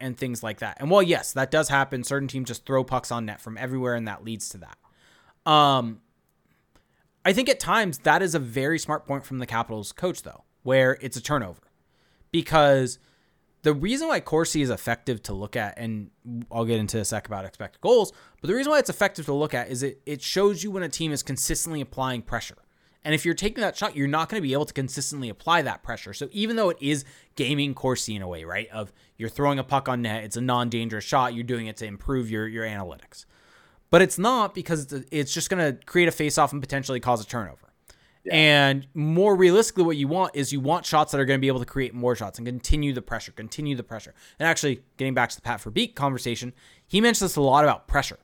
[0.00, 0.78] and things like that.
[0.80, 3.94] And while yes, that does happen, certain teams just throw pucks on net from everywhere,
[3.94, 5.50] and that leads to that.
[5.50, 6.00] Um,
[7.24, 10.44] I think at times that is a very smart point from the Capitals coach, though,
[10.62, 11.60] where it's a turnover,
[12.30, 12.98] because
[13.66, 16.12] the reason why Corsi is effective to look at, and
[16.52, 19.32] I'll get into a sec about expected goals, but the reason why it's effective to
[19.32, 22.58] look at is it it shows you when a team is consistently applying pressure.
[23.04, 25.62] And if you're taking that shot, you're not going to be able to consistently apply
[25.62, 26.12] that pressure.
[26.12, 27.04] So even though it is
[27.34, 28.68] gaming Corsi in a way, right?
[28.68, 31.86] Of you're throwing a puck on net, it's a non-dangerous shot, you're doing it to
[31.86, 33.24] improve your your analytics.
[33.90, 37.26] But it's not because it's just going to create a face-off and potentially cause a
[37.26, 37.65] turnover.
[38.26, 38.34] Yeah.
[38.34, 41.48] And more realistically, what you want is you want shots that are going to be
[41.48, 44.14] able to create more shots and continue the pressure, continue the pressure.
[44.38, 46.52] And actually, getting back to the Pat Verbeek conversation,
[46.86, 48.18] he mentions this a lot about pressure.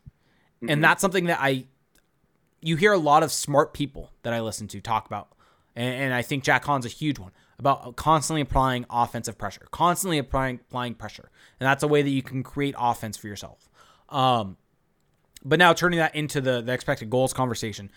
[0.57, 0.71] Mm-hmm.
[0.71, 1.67] And that's something that I
[2.63, 5.33] you hear a lot of smart people that I listen to talk about,
[5.75, 10.19] and, and I think Jack Han's a huge one about constantly applying offensive pressure, constantly
[10.19, 11.31] applying applying pressure,
[11.61, 13.69] and that's a way that you can create offense for yourself.
[14.09, 14.57] Um,
[15.45, 17.91] but now turning that into the the expected goals conversation,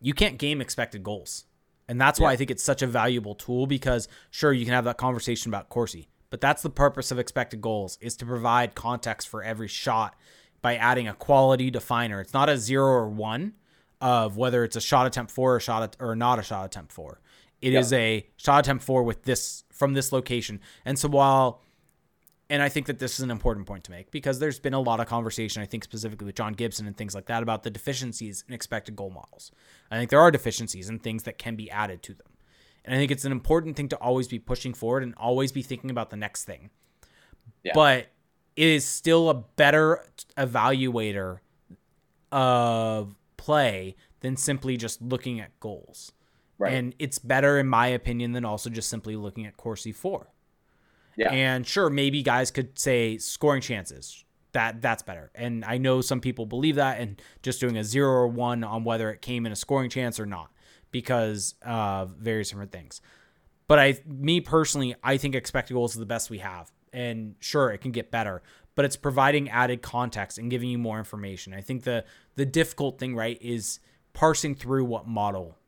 [0.00, 1.46] you can't game expected goals,
[1.88, 4.84] and that's why I think it's such a valuable tool because sure you can have
[4.84, 9.28] that conversation about Corsi, but that's the purpose of expected goals is to provide context
[9.28, 10.14] for every shot
[10.62, 12.20] by adding a quality definer.
[12.20, 13.54] It's not a zero or one
[14.00, 16.92] of whether it's a shot attempt for or shot at, or not a shot attempt
[16.92, 17.20] for.
[17.62, 17.80] It yep.
[17.82, 20.60] is a shot attempt for with this from this location.
[20.84, 21.62] And so while
[22.48, 24.80] and I think that this is an important point to make because there's been a
[24.80, 27.70] lot of conversation, I think specifically with John Gibson and things like that, about the
[27.70, 29.50] deficiencies in expected goal models.
[29.90, 32.28] I think there are deficiencies and things that can be added to them.
[32.84, 35.62] And I think it's an important thing to always be pushing forward and always be
[35.62, 36.70] thinking about the next thing.
[37.64, 37.72] Yeah.
[37.74, 38.06] But
[38.54, 40.04] it is still a better
[40.38, 41.40] evaluator
[42.30, 46.12] of play than simply just looking at goals.
[46.58, 46.72] Right.
[46.74, 50.28] And it's better, in my opinion, than also just simply looking at Corsi 4.
[51.16, 51.32] Yeah.
[51.32, 54.24] And sure, maybe guys could say scoring chances.
[54.52, 55.30] That that's better.
[55.34, 58.84] And I know some people believe that and just doing a zero or one on
[58.84, 60.50] whether it came in a scoring chance or not
[60.90, 63.00] because of various different things.
[63.68, 66.70] But I me personally, I think expected goals is the best we have.
[66.92, 68.42] And sure, it can get better
[68.76, 71.52] but it's providing added context and giving you more information.
[71.52, 72.04] I think the
[72.36, 73.80] the difficult thing, right, is
[74.12, 75.58] parsing through what model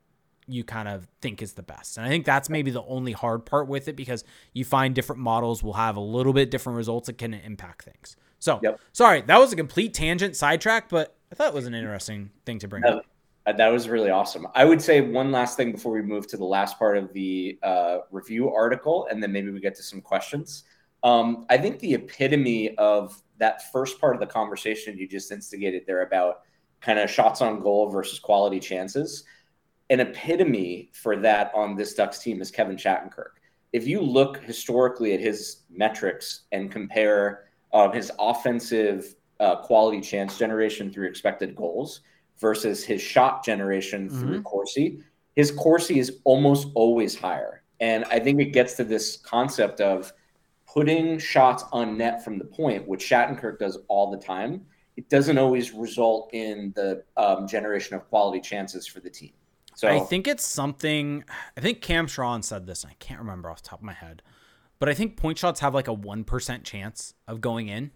[0.49, 1.97] you kind of think is the best.
[1.97, 5.21] And I think that's maybe the only hard part with it because you find different
[5.21, 8.17] models will have a little bit different results that can impact things.
[8.39, 8.81] So, yep.
[8.93, 12.59] sorry, that was a complete tangent sidetrack, but I thought it was an interesting thing
[12.61, 13.05] to bring up.
[13.47, 14.47] That was really awesome.
[14.55, 17.59] I would say one last thing before we move to the last part of the
[17.63, 20.65] uh, review article, and then maybe we get to some questions.
[21.03, 25.85] Um, I think the epitome of that first part of the conversation you just instigated
[25.87, 26.43] there about
[26.81, 29.25] kind of shots on goal versus quality chances,
[29.91, 33.39] an epitome for that on this Ducks team is Kevin Shattenkirk.
[33.73, 40.39] If you look historically at his metrics and compare uh, his offensive uh, quality chance
[40.39, 42.01] generation through expected goals
[42.39, 44.21] versus his shot generation mm-hmm.
[44.21, 45.03] through Corsi,
[45.37, 47.63] his Corsi is almost always higher.
[47.81, 50.13] And I think it gets to this concept of
[50.67, 54.67] putting shots on net from the point, which Shattenkirk does all the time,
[54.97, 59.33] it doesn't always result in the um, generation of quality chances for the team.
[59.79, 61.23] So I think it's something.
[61.57, 63.93] I think Cam Charron said this, and I can't remember off the top of my
[63.93, 64.23] head,
[64.81, 67.93] but I think point shots have like a one percent chance of going in.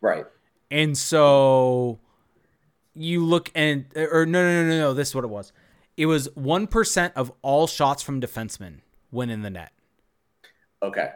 [0.00, 0.24] Right.
[0.70, 1.98] And so
[2.94, 5.52] you look and or no no no no no this is what it was.
[5.96, 9.72] It was one percent of all shots from defensemen went in the net.
[10.80, 11.10] Okay.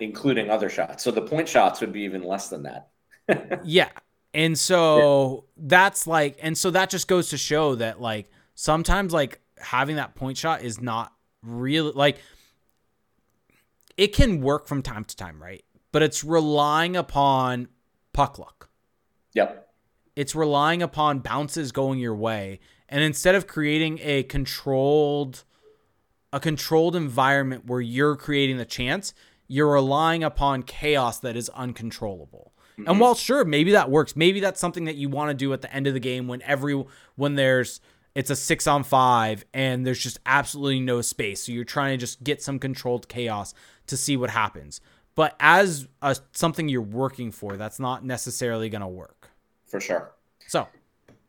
[0.00, 1.02] Including other shots.
[1.02, 2.90] So the point shots would be even less than that.
[3.64, 3.88] yeah.
[4.34, 5.62] And so yeah.
[5.66, 10.16] that's like and so that just goes to show that like sometimes like having that
[10.16, 11.12] point shot is not
[11.44, 12.18] really like
[13.96, 15.64] it can work from time to time, right?
[15.92, 17.68] But it's relying upon
[18.12, 18.68] puck luck.
[19.34, 19.68] Yep.
[20.16, 22.58] It's relying upon bounces going your way.
[22.88, 25.44] And instead of creating a controlled
[26.32, 29.14] a controlled environment where you're creating the chance,
[29.46, 32.52] you're relying upon chaos that is uncontrollable.
[32.72, 32.90] Mm-hmm.
[32.90, 35.62] And while sure, maybe that works, maybe that's something that you want to do at
[35.62, 36.84] the end of the game when every
[37.14, 37.80] when there's
[38.18, 41.46] it's a six on five and there's just absolutely no space.
[41.46, 43.54] So you're trying to just get some controlled chaos
[43.86, 44.80] to see what happens.
[45.14, 49.30] But as a, something you're working for, that's not necessarily going to work
[49.68, 50.10] for sure.
[50.48, 50.66] So,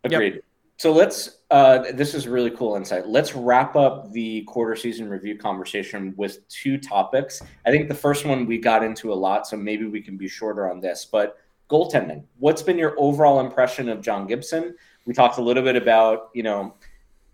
[0.04, 0.34] agreed.
[0.34, 0.44] Yep.
[0.78, 1.38] So let's.
[1.52, 3.08] Uh, this is really cool insight.
[3.08, 7.42] Let's wrap up the quarter season review conversation with two topics.
[7.68, 10.28] I think the first one we got into a lot, so maybe we can be
[10.28, 11.06] shorter on this.
[11.06, 11.38] But
[11.70, 12.24] goaltending.
[12.38, 14.76] What's been your overall impression of John Gibson?
[15.06, 16.76] We talked a little bit about you know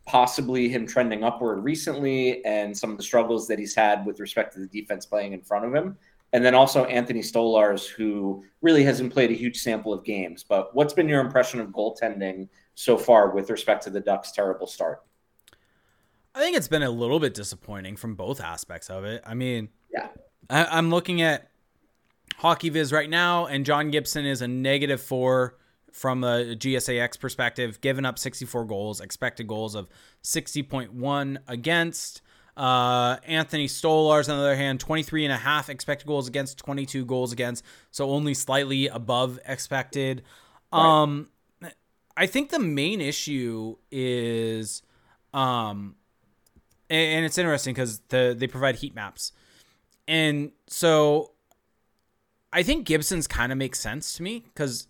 [0.06, 4.54] possibly him trending upward recently and some of the struggles that he's had with respect
[4.54, 5.98] to the defense playing in front of him.
[6.34, 10.44] And then also Anthony Stolarz, who really hasn't played a huge sample of games.
[10.44, 14.68] But what's been your impression of goaltending so far with respect to the Ducks' terrible
[14.68, 15.04] start?
[16.36, 19.24] I think it's been a little bit disappointing from both aspects of it.
[19.26, 20.10] I mean, yeah,
[20.50, 21.50] I, am looking at
[22.42, 25.56] HockeyViz right now, and John Gibson is a negative four
[25.96, 29.88] from a GSAX perspective, given up 64 goals, expected goals of
[30.24, 32.22] 60.1 against.
[32.58, 37.06] Uh, Anthony Stolarz, on the other hand, 23 and a half expected goals against, 22
[37.06, 40.24] goals against, so only slightly above expected.
[40.74, 41.02] Right.
[41.02, 41.30] Um,
[42.18, 44.82] I think the main issue is,
[45.34, 45.96] um,
[46.90, 49.32] and, and it's interesting because the they provide heat maps,
[50.10, 51.32] and so
[52.52, 54.90] I think Gibson's kind of makes sense to me because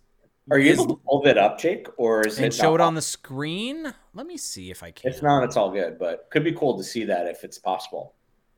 [0.51, 2.93] are you able to pull it up, Jake, or is and it show it on
[2.93, 3.93] the screen?
[4.13, 5.11] Let me see if I can.
[5.11, 8.13] If not, it's all good, but could be cool to see that if it's possible.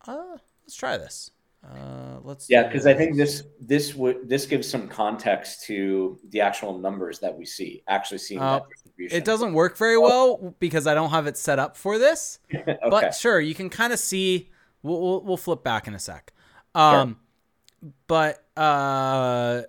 [0.05, 1.31] Uh, let's try this.
[1.63, 2.49] Uh, let's.
[2.49, 7.19] Yeah, because I think this this would this gives some context to the actual numbers
[7.19, 7.83] that we see.
[7.87, 9.17] Actually, seeing uh, that distribution.
[9.17, 12.39] It doesn't work very well because I don't have it set up for this.
[12.53, 12.77] okay.
[12.89, 14.49] But sure, you can kind of see.
[14.83, 16.31] We'll, we'll, we'll flip back in a sec.
[16.75, 17.17] Um,
[17.81, 17.91] sure.
[18.07, 19.63] but uh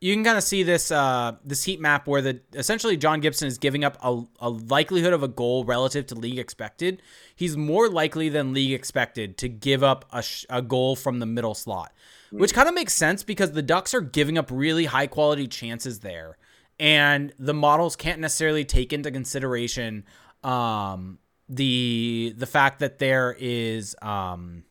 [0.00, 3.46] you can kind of see this uh, this heat map where the essentially John Gibson
[3.46, 7.02] is giving up a, a likelihood of a goal relative to league expected.
[7.36, 11.26] He's more likely than league expected to give up a, sh- a goal from the
[11.26, 11.92] middle slot,
[12.30, 16.00] which kind of makes sense because the Ducks are giving up really high quality chances
[16.00, 16.38] there,
[16.78, 20.04] and the models can't necessarily take into consideration
[20.42, 23.94] um, the the fact that there is.
[24.00, 24.64] Um,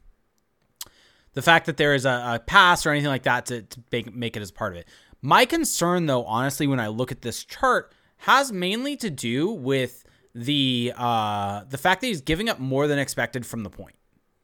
[1.34, 4.13] the fact that there is a, a pass or anything like that to, to make,
[4.13, 4.88] make it as part of it.
[5.22, 10.05] My concern, though, honestly, when I look at this chart, has mainly to do with
[10.34, 13.95] the uh, the fact that he's giving up more than expected from the point.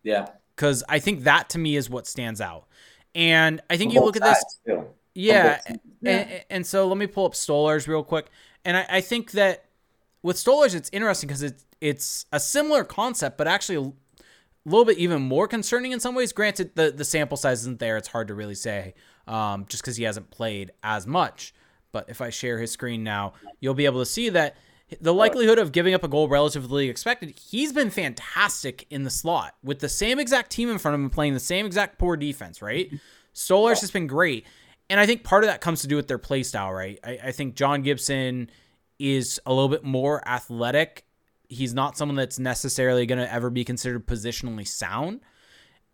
[0.03, 2.65] Yeah, because I think that to me is what stands out.
[3.13, 4.43] And I think you look at this.
[4.65, 4.85] Too.
[5.13, 5.61] Yeah,
[6.01, 6.11] yeah.
[6.11, 8.27] And, and, so let me pull up Stolarz real quick.
[8.65, 9.65] And I, I think that
[10.21, 13.93] with Stolarz, it's interesting because it's it's a similar concept, but actually a
[14.69, 16.33] little bit even more concerning in some ways.
[16.33, 18.93] Granted, the the sample size isn't there; it's hard to really say
[19.27, 21.53] um, just because he hasn't played as much.
[21.91, 24.55] But if I share his screen now, you'll be able to see that
[25.01, 29.55] the likelihood of giving up a goal relatively expected, he's been fantastic in the slot
[29.63, 32.61] with the same exact team in front of him playing the same exact poor defense,
[32.61, 32.91] right?
[33.33, 34.45] Stolarz has been great.
[34.89, 36.99] And I think part of that comes to do with their play style, right?
[37.03, 38.49] I, I think John Gibson
[38.99, 41.05] is a little bit more athletic.
[41.49, 45.21] He's not someone that's necessarily going to ever be considered positionally sound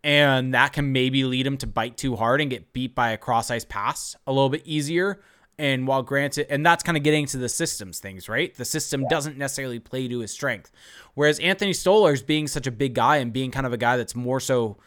[0.04, 3.18] and that can maybe lead him to bite too hard and get beat by a
[3.18, 5.20] cross ice pass a little bit easier.
[5.58, 8.54] And while granted, and that's kind of getting to the systems things, right?
[8.54, 10.72] The system doesn't necessarily play to his strength.
[11.14, 14.16] Whereas Anthony Stolarz being such a big guy and being kind of a guy that's
[14.16, 14.78] more so,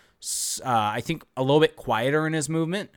[0.66, 2.90] uh, I think, a little bit quieter in his movement,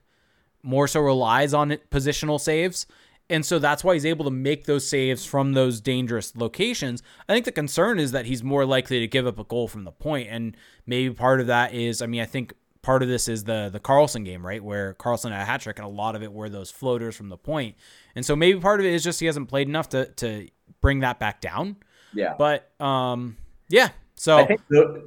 [0.63, 2.87] more so relies on positional saves.
[3.31, 7.03] And so that's why he's able to make those saves from those dangerous locations.
[7.29, 9.85] I think the concern is that he's more likely to give up a goal from
[9.85, 10.29] the point.
[10.31, 10.57] And
[10.87, 13.81] maybe part of that is, I mean, I think part of this is the the
[13.81, 14.65] Karlsson game, right?
[14.65, 17.29] Where Carlson had a hat trick and a lot of it were those floaters from
[17.29, 17.77] the point.
[18.15, 20.49] And so maybe part of it is just he hasn't played enough to to
[20.81, 21.77] bring that back down.
[22.15, 22.35] Yeah.
[22.39, 23.37] But um
[23.69, 23.91] yeah.
[24.15, 24.61] So I think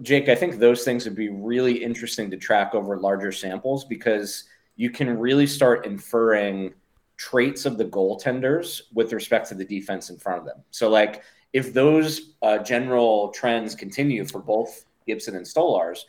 [0.04, 4.46] Jake, I think those things would be really interesting to track over larger samples because
[4.76, 6.74] you can really start inferring
[7.22, 10.58] traits of the goaltenders with respect to the defense in front of them.
[10.72, 11.22] So, like,
[11.54, 16.00] if those uh, general trends continue for both Gibson and Stolarz,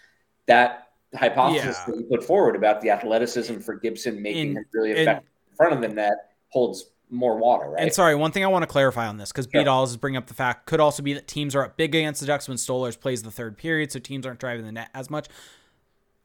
[0.47, 1.85] that hypothesis yeah.
[1.87, 5.53] that you put forward about the athleticism for Gibson making in, him really effective in,
[5.53, 7.83] in front of the net holds more water, right?
[7.83, 9.63] And sorry, one thing I want to clarify on this because sure.
[9.63, 12.23] B is bringing up the fact could also be that teams are up big against
[12.23, 15.11] the Ducks when Stolarz plays the third period, so teams aren't driving the net as
[15.11, 15.29] much.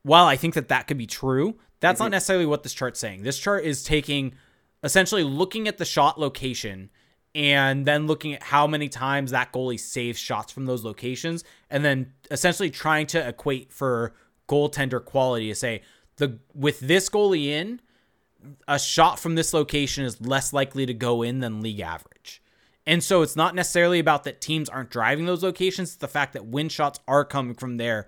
[0.04, 2.06] While I think that that could be true, that's mm-hmm.
[2.06, 3.24] not necessarily what this chart's saying.
[3.24, 4.36] This chart is taking
[4.88, 6.90] essentially looking at the shot location
[7.36, 11.84] and then looking at how many times that goalie saves shots from those locations and
[11.84, 14.14] then essentially trying to equate for
[14.48, 15.82] goaltender quality to say
[16.16, 17.82] the with this goalie in
[18.66, 22.42] a shot from this location is less likely to go in than league average.
[22.86, 26.32] And so it's not necessarily about that teams aren't driving those locations, it's the fact
[26.34, 28.08] that when shots are coming from there,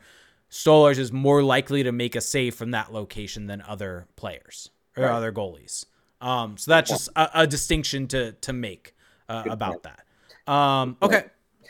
[0.49, 5.03] Stolarz is more likely to make a save from that location than other players or
[5.03, 5.11] right.
[5.11, 5.85] other goalies.
[6.21, 8.93] Um, so that's just a, a distinction to to make
[9.27, 10.51] uh, about that.
[10.51, 11.25] Um, okay.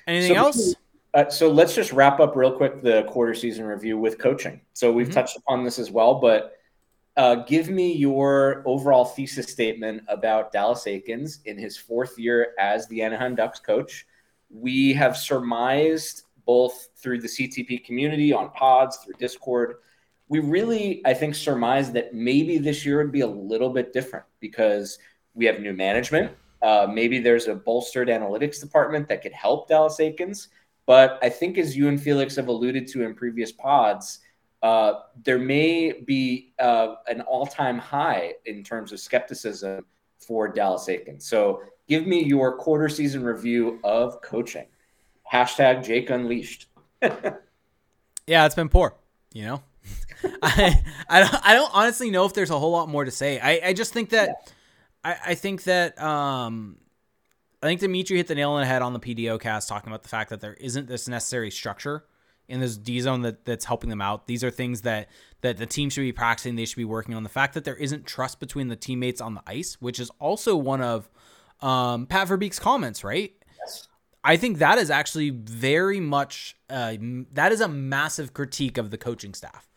[0.07, 0.75] Anything so, else?
[1.13, 4.61] Uh, so let's just wrap up real quick the quarter season review with coaching.
[4.73, 5.13] So we've mm-hmm.
[5.13, 6.53] touched upon this as well, but
[7.17, 12.87] uh, give me your overall thesis statement about Dallas Eakins in his fourth year as
[12.87, 14.05] the Anaheim Ducks coach.
[14.49, 19.75] We have surmised both through the CTP community on pods, through Discord.
[20.29, 24.25] We really, I think, surmised that maybe this year would be a little bit different
[24.39, 24.99] because
[25.33, 26.31] we have new management.
[26.61, 30.47] Uh, maybe there's a bolstered analytics department that could help Dallas Eakins.
[30.85, 34.19] But I think, as you and Felix have alluded to in previous pods,
[34.61, 39.85] uh, there may be uh, an all-time high in terms of skepticism
[40.17, 41.23] for Dallas Eakins.
[41.23, 44.65] So, give me your quarter season review of coaching.
[45.31, 46.67] Hashtag Jake Unleashed.
[47.01, 48.95] yeah, it's been poor.
[49.31, 49.63] You know,
[50.41, 53.39] I I don't, I don't honestly know if there's a whole lot more to say.
[53.39, 54.53] I, I just think that yeah.
[55.03, 56.77] I, I think that um
[57.61, 60.03] I think Dimitri hit the nail on the head on the PDO cast talking about
[60.03, 62.05] the fact that there isn't this necessary structure
[62.47, 64.27] in this D zone that, that's helping them out.
[64.27, 65.09] These are things that
[65.41, 66.55] that the team should be practicing.
[66.55, 67.23] They should be working on.
[67.23, 70.55] The fact that there isn't trust between the teammates on the ice, which is also
[70.55, 71.09] one of
[71.61, 73.33] um, Pat Verbeek's comments, right?
[73.59, 73.87] Yes.
[74.23, 76.95] I think that is actually very much uh,
[77.33, 79.68] that is a massive critique of the coaching staff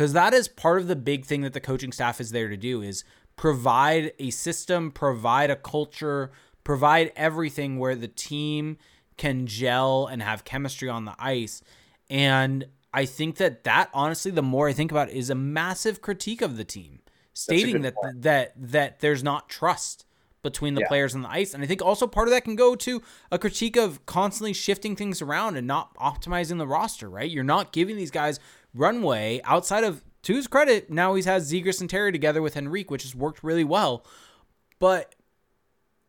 [0.00, 2.56] because that is part of the big thing that the coaching staff is there to
[2.56, 3.04] do is
[3.36, 6.30] provide a system, provide a culture,
[6.64, 8.78] provide everything where the team
[9.18, 11.62] can gel and have chemistry on the ice
[12.08, 16.00] and I think that that honestly, the more I think about it, is a massive
[16.00, 17.00] critique of the team,
[17.34, 18.22] stating that point.
[18.22, 20.06] that that there's not trust
[20.42, 20.88] between the yeah.
[20.88, 21.54] players on the ice.
[21.54, 24.96] And I think also part of that can go to a critique of constantly shifting
[24.96, 27.30] things around and not optimizing the roster, right?
[27.30, 28.40] You're not giving these guys
[28.74, 32.90] runway outside of to his credit, now he's has Zegras and Terry together with Henrique,
[32.90, 34.04] which has worked really well.
[34.78, 35.14] But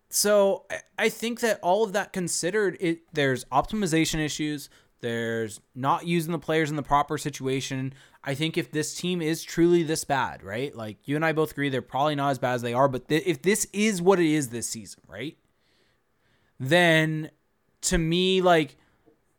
[0.10, 0.66] so
[1.00, 6.40] I think that all of that considered, it there's optimization issues, there's not using the
[6.40, 7.94] players in the proper situation.
[8.24, 10.76] I think if this team is truly this bad, right?
[10.76, 13.08] Like you and I both agree they're probably not as bad as they are, but
[13.08, 15.38] th- if this is what it is this season, right?
[16.60, 17.32] Then
[17.84, 18.78] to me like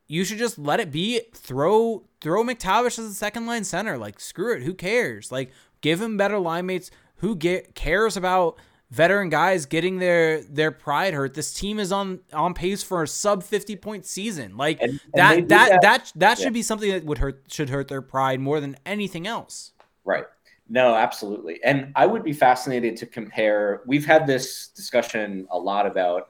[0.07, 1.21] you should just let it be.
[1.33, 3.97] Throw throw McTavish as a second line center.
[3.97, 5.31] Like screw it, who cares?
[5.31, 5.51] Like
[5.81, 6.89] give him better line mates.
[7.17, 8.57] Who get cares about
[8.93, 11.33] veteran guys getting their their pride hurt.
[11.33, 14.55] This team is on on pace for a sub 50 point season.
[14.55, 17.69] Like and, that, and that, that that that should be something that would hurt should
[17.69, 19.71] hurt their pride more than anything else.
[20.05, 20.25] Right.
[20.69, 21.59] No, absolutely.
[21.63, 23.81] And I would be fascinated to compare.
[23.85, 26.29] We've had this discussion a lot about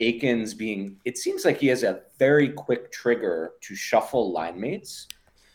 [0.00, 5.06] Eakins being it seems like he has a very quick trigger to shuffle line mates.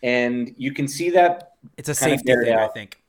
[0.05, 2.69] And you can see that it's a safety thing, out.
[2.69, 3.01] I think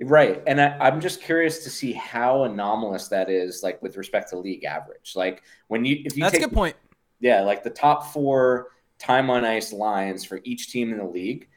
[0.00, 0.42] Right.
[0.46, 4.38] And I, am just curious to see how anomalous that is, like with respect to
[4.38, 5.14] league average.
[5.14, 6.76] Like when you, if you that's take, a good point.
[7.20, 7.42] Yeah.
[7.42, 11.48] Like the top four time on ice lines for each team in the league,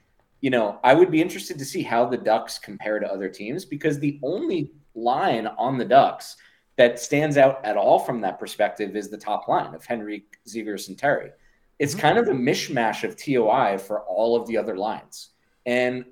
[0.41, 3.65] you know, I would be interested to see how the Ducks compare to other teams
[3.65, 6.37] because the only line on the Ducks
[6.77, 10.89] that stands out at all from that perspective is the top line of Henrique, Zegras,
[10.89, 11.31] and Terry.
[11.79, 12.01] It's mm-hmm.
[12.01, 15.29] kind of a mishmash of TOI for all of the other lines.
[15.65, 16.05] And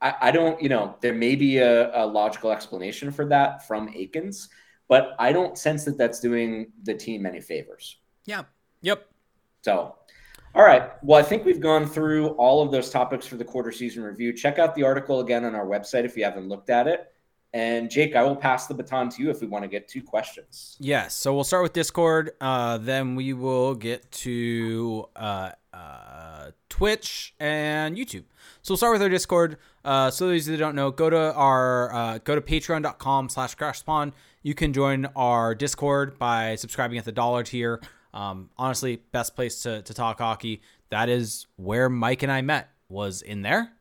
[0.00, 3.88] I, I don't, you know, there may be a, a, logical explanation for that from
[3.92, 4.48] Eakins,
[4.88, 7.96] but I don't sense that that's doing the team any favors.
[8.26, 8.44] Yeah.
[8.82, 9.08] Yep.
[9.62, 9.96] So,
[10.54, 10.92] all right.
[11.02, 14.32] Well, I think we've gone through all of those topics for the quarter season review.
[14.32, 17.12] Check out the article again on our website if you haven't looked at it.
[17.54, 20.02] And Jake, I will pass the baton to you if we want to get two
[20.02, 20.76] questions.
[20.78, 21.14] Yes.
[21.14, 22.32] So we'll start with Discord.
[22.40, 28.24] Uh, then we will get to uh, uh, Twitch and YouTube.
[28.62, 29.56] So we'll start with our Discord.
[29.84, 33.78] Uh, so those that don't know, go to our uh, go to patreon.com slash crash
[33.78, 34.12] spawn.
[34.42, 37.80] You can join our Discord by subscribing at the dollar tier.
[38.12, 40.60] Um, honestly, best place to, to talk hockey.
[40.90, 43.72] That is where Mike and I met was in there.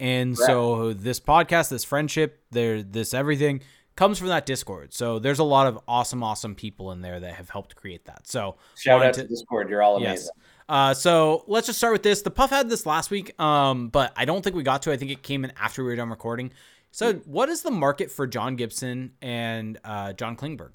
[0.00, 0.46] And right.
[0.46, 3.62] so this podcast, this friendship, there, this everything
[3.96, 4.92] comes from that Discord.
[4.92, 8.26] So there's a lot of awesome, awesome people in there that have helped create that.
[8.26, 9.68] So shout out to, to Discord.
[9.68, 10.14] You're all amazing.
[10.14, 10.30] Yes.
[10.68, 12.22] Uh, so let's just start with this.
[12.22, 14.92] The Puff had this last week, um, but I don't think we got to.
[14.92, 16.52] I think it came in after we were done recording.
[16.90, 20.74] So, what is the market for John Gibson and uh, John Klingberg?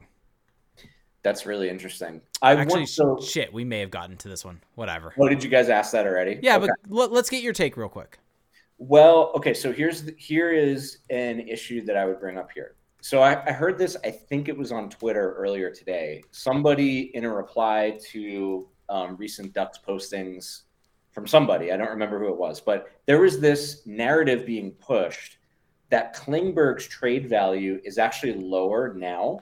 [1.24, 2.22] That's really interesting.
[2.42, 3.52] I actually so shit.
[3.54, 4.62] We may have gotten to this one.
[4.76, 5.14] Whatever.
[5.18, 6.40] Oh, did you guys ask that already?
[6.42, 6.68] Yeah, okay.
[6.88, 8.20] but let, us get your take real quick.
[8.80, 9.54] Well, okay.
[9.54, 12.76] So here's the, here is an issue that I would bring up here.
[13.02, 13.96] So I, I heard this.
[14.04, 16.24] I think it was on Twitter earlier today.
[16.32, 20.62] Somebody in a reply to um, recent Ducks postings
[21.12, 21.72] from somebody.
[21.72, 25.38] I don't remember who it was, but there was this narrative being pushed
[25.90, 29.40] that Klingberg's trade value is actually lower now,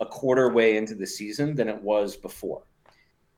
[0.00, 2.62] a quarter way into the season, than it was before.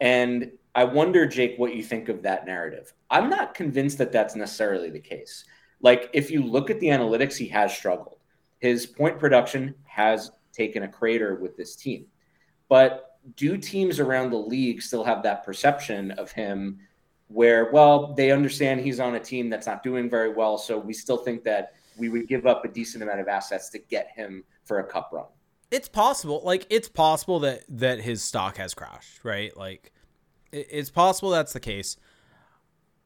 [0.00, 2.92] And I wonder, Jake, what you think of that narrative.
[3.10, 5.46] I'm not convinced that that's necessarily the case.
[5.80, 8.18] Like, if you look at the analytics, he has struggled.
[8.58, 12.04] His point production has taken a crater with this team.
[12.68, 16.78] But do teams around the league still have that perception of him
[17.28, 20.58] where, well, they understand he's on a team that's not doing very well.
[20.58, 23.78] So we still think that we would give up a decent amount of assets to
[23.78, 25.24] get him for a cup run.
[25.70, 26.42] It's possible.
[26.44, 29.56] Like it's possible that that his stock has crashed, right?
[29.56, 29.92] Like
[30.56, 31.96] it's possible that's the case.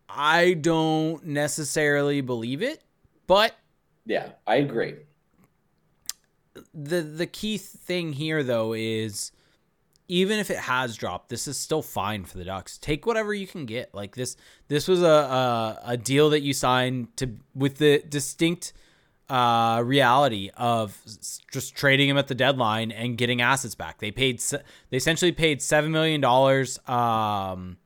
[0.08, 2.82] I don't necessarily believe it,
[3.26, 3.54] but
[4.06, 4.96] yeah, I agree.
[6.74, 9.32] The the key thing here though is
[10.08, 12.78] even if it has dropped, this is still fine for the Ducks.
[12.78, 13.94] Take whatever you can get.
[13.94, 14.36] Like this,
[14.66, 18.72] this was a a, a deal that you signed to with the distinct
[19.30, 20.98] uh, reality of
[21.52, 23.98] just trading him at the deadline and getting assets back.
[23.98, 24.40] They paid,
[24.90, 26.78] they essentially paid seven million dollars.
[26.88, 27.78] Um,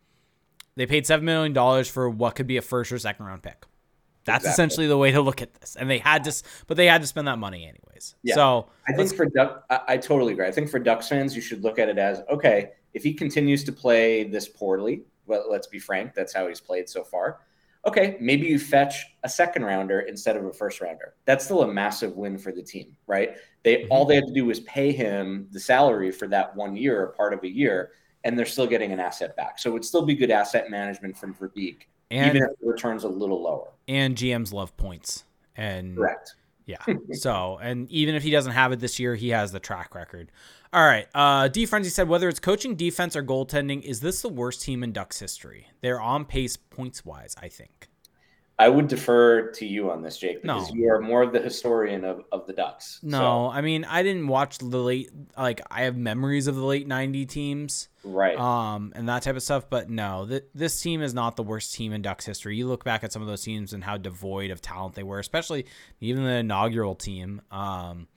[0.77, 3.65] they paid seven million dollars for what could be a first or second round pick.
[4.25, 4.53] That's exactly.
[4.53, 5.77] essentially the way to look at this.
[5.77, 8.15] And they had to, but they had to spend that money anyways.
[8.23, 8.35] Yeah.
[8.35, 10.47] So I think for Duck, I, I, totally agree.
[10.47, 13.65] I think for Ducks fans, you should look at it as okay, if he continues
[13.65, 17.41] to play this poorly, well, let's be frank, that's how he's played so far.
[17.87, 21.15] Okay, maybe you fetch a second rounder instead of a first rounder.
[21.27, 23.37] That's still a massive win for the team, right?
[23.63, 23.93] They mm-hmm.
[23.93, 27.07] all they had to do was pay him the salary for that one year, or
[27.09, 27.93] part of a year,
[28.25, 29.59] and they're still getting an asset back.
[29.59, 33.05] So it would still be good asset management from Verbeek and, even if the return's
[33.05, 33.73] a little lower.
[33.89, 35.25] And GMs love points.
[35.57, 36.35] And correct.
[36.67, 36.79] Yeah.
[37.13, 40.31] so, and even if he doesn't have it this year, he has the track record.
[40.75, 41.07] All right.
[41.15, 44.83] Uh, D Frenzy said whether it's coaching, defense, or goaltending, is this the worst team
[44.83, 45.69] in Ducks history?
[45.83, 47.89] They're on pace points wise, I think.
[48.59, 50.77] I would defer to you on this, Jake, because no.
[50.77, 52.99] you are more of the historian of, of the Ducks.
[53.05, 53.51] No, so.
[53.51, 57.27] I mean I didn't watch the late like I have memories of the late '90
[57.27, 58.37] teams, right?
[58.37, 59.71] Um, and that type of stuff.
[59.71, 62.57] But no, th- this team is not the worst team in Ducks history.
[62.57, 65.21] You look back at some of those teams and how devoid of talent they were,
[65.21, 65.67] especially
[66.01, 67.43] even the inaugural team.
[67.53, 68.09] Um,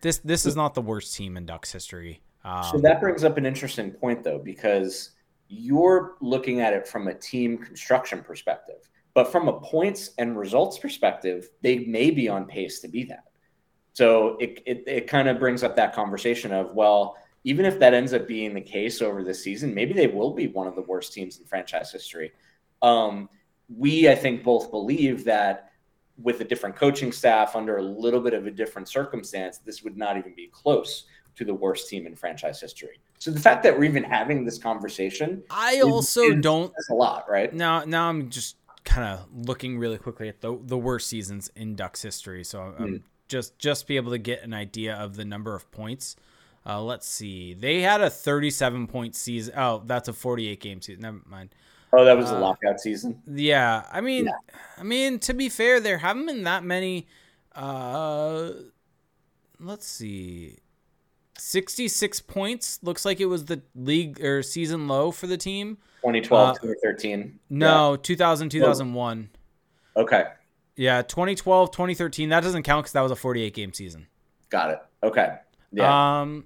[0.00, 2.20] this this is not the worst team in Ducks history.
[2.44, 5.10] Um, so that brings up an interesting point, though, because
[5.48, 10.78] you're looking at it from a team construction perspective but from a points and results
[10.78, 13.24] perspective, they may be on pace to be that.
[13.92, 17.94] So it, it, it kind of brings up that conversation of, well, even if that
[17.94, 20.82] ends up being the case over the season, maybe they will be one of the
[20.82, 22.32] worst teams in franchise history.
[22.82, 23.28] Um,
[23.68, 25.69] we, I think, both believe that
[26.22, 29.96] with a different coaching staff under a little bit of a different circumstance, this would
[29.96, 31.04] not even be close
[31.36, 33.00] to the worst team in franchise history.
[33.18, 36.72] So the fact that we're even having this conversation, I also is, don't.
[36.72, 37.52] That's a lot, right?
[37.52, 41.74] Now, now I'm just kind of looking really quickly at the the worst seasons in
[41.74, 42.44] Ducks history.
[42.44, 43.02] So um, mm.
[43.28, 46.16] just just be able to get an idea of the number of points.
[46.66, 47.54] Uh, let's see.
[47.54, 49.54] They had a 37 point season.
[49.56, 51.02] Oh, that's a 48 game season.
[51.02, 51.54] Never mind.
[51.92, 53.20] Oh, that was uh, the lockout season.
[53.26, 54.32] Yeah, I mean, yeah.
[54.78, 57.06] I mean to be fair, there haven't been that many.
[57.54, 58.50] Uh,
[59.58, 60.58] let's see.
[61.38, 66.48] 66 points looks like it was the league or season low for the team 2012
[66.48, 67.96] uh, 2013 no yeah.
[68.02, 69.30] 2000 2001
[69.96, 70.24] okay
[70.76, 74.06] yeah 2012 2013 that doesn't count because that was a 48 game season
[74.50, 75.38] got it okay
[75.72, 76.44] yeah um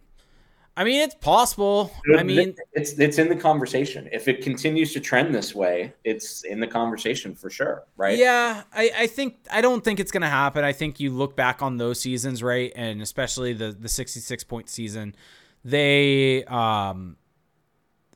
[0.76, 1.92] I mean, it's possible.
[2.18, 4.08] I mean, it's it's in the conversation.
[4.10, 8.18] If it continues to trend this way, it's in the conversation for sure, right?
[8.18, 10.64] Yeah, I, I think I don't think it's going to happen.
[10.64, 14.42] I think you look back on those seasons, right, and especially the the sixty six
[14.42, 15.14] point season,
[15.64, 17.16] they um,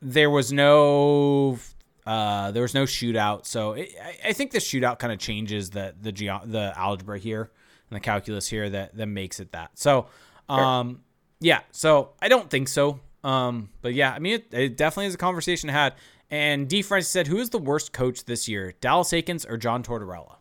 [0.03, 1.61] there was no
[2.07, 5.71] uh, there was no shootout, so it, I, I think the shootout kind of changes
[5.71, 7.53] the the ge- the algebra here
[7.89, 9.79] and the calculus here that that makes it that.
[9.79, 10.07] So.
[10.49, 11.03] Um,
[11.41, 13.01] yeah, so I don't think so.
[13.25, 15.95] Um, but yeah, I mean, it, it definitely is a conversation I had.
[16.31, 16.83] And D.
[16.83, 20.37] French said, "Who is the worst coach this year, Dallas Eakins or John Tortorella?"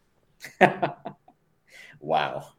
[2.00, 2.50] wow.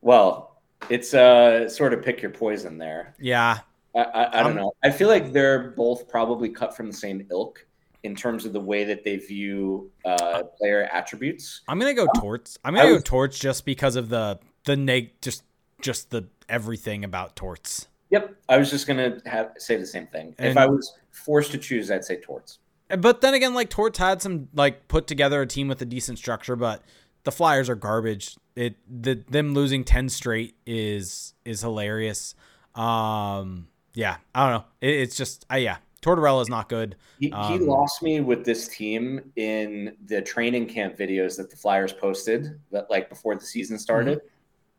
[0.00, 3.14] Well, it's uh sort of pick your poison there.
[3.18, 3.60] Yeah.
[3.94, 4.72] I, I, I don't um, know.
[4.82, 7.64] I feel like they're both probably cut from the same ilk
[8.02, 11.62] in terms of the way that they view uh, player attributes.
[11.68, 12.58] I'm gonna go um, Torts.
[12.64, 15.44] I'm gonna go Torts just because of the the neg just
[15.80, 17.88] just the everything about Torts.
[18.10, 20.34] Yep, I was just gonna have say the same thing.
[20.38, 22.58] And, if I was forced to choose, I'd say Torts.
[22.88, 26.18] But then again, like Torts had some like put together a team with a decent
[26.18, 26.82] structure, but
[27.24, 28.36] the Flyers are garbage.
[28.54, 32.34] It the them losing ten straight is is hilarious.
[32.74, 34.64] Um, yeah, I don't know.
[34.80, 36.96] It, it's just, I yeah, Tortorella is not good.
[37.18, 41.56] He, um, he, lost me with this team in the training camp videos that the
[41.56, 44.18] Flyers posted that like before the season started.
[44.18, 44.28] Mm-hmm.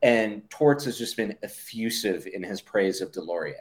[0.02, 3.56] And Torts has just been effusive in his praise of Deslauriers.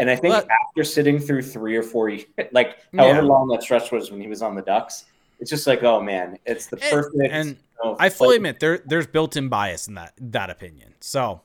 [0.00, 3.28] And I think but, after sitting through three or four, years, like however yeah.
[3.28, 5.04] long that stretch was when he was on the Ducks,
[5.38, 7.14] it's just like, oh man, it's the perfect.
[7.16, 10.94] And, and you know, I fully admit there there's built-in bias in that that opinion.
[11.00, 11.42] So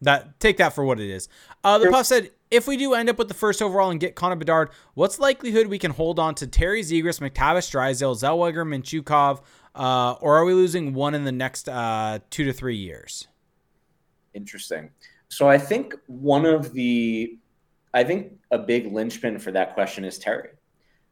[0.00, 1.28] that take that for what it is.
[1.64, 4.14] Uh, the puff said, if we do end up with the first overall and get
[4.14, 9.40] Connor Bedard, what's likelihood we can hold on to Terry Zegras, McTavish, Drysdale, Zellweger, Mintyukov,
[9.74, 13.28] uh, or are we losing one in the next uh, two to three years?
[14.34, 14.90] Interesting.
[15.28, 17.38] So I think one of the,
[17.94, 20.50] I think a big linchpin for that question is Terry.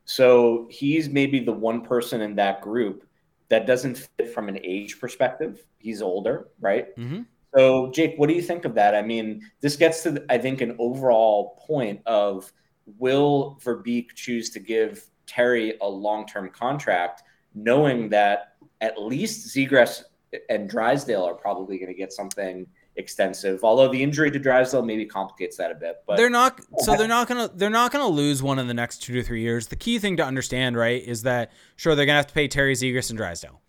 [0.04, 3.06] So he's maybe the one person in that group
[3.48, 5.64] that doesn't fit from an age perspective.
[5.78, 6.96] He's older, right?
[6.96, 7.22] Mm-hmm.
[7.54, 8.94] So, Jake, what do you think of that?
[8.94, 12.52] I mean, this gets to, I think, an overall point of
[12.98, 17.22] will Verbeek choose to give Terry a long term contract,
[17.54, 20.02] knowing that at least Zegras
[20.48, 22.66] and Drysdale are probably going to get something
[23.00, 23.64] extensive.
[23.64, 26.02] Although the injury to Drysdale maybe complicates that a bit.
[26.06, 28.98] But they're not so they're not gonna they're not gonna lose one in the next
[28.98, 29.66] two to three years.
[29.66, 32.74] The key thing to understand, right, is that sure they're gonna have to pay Terry
[32.74, 33.60] Zegras and Drysdale.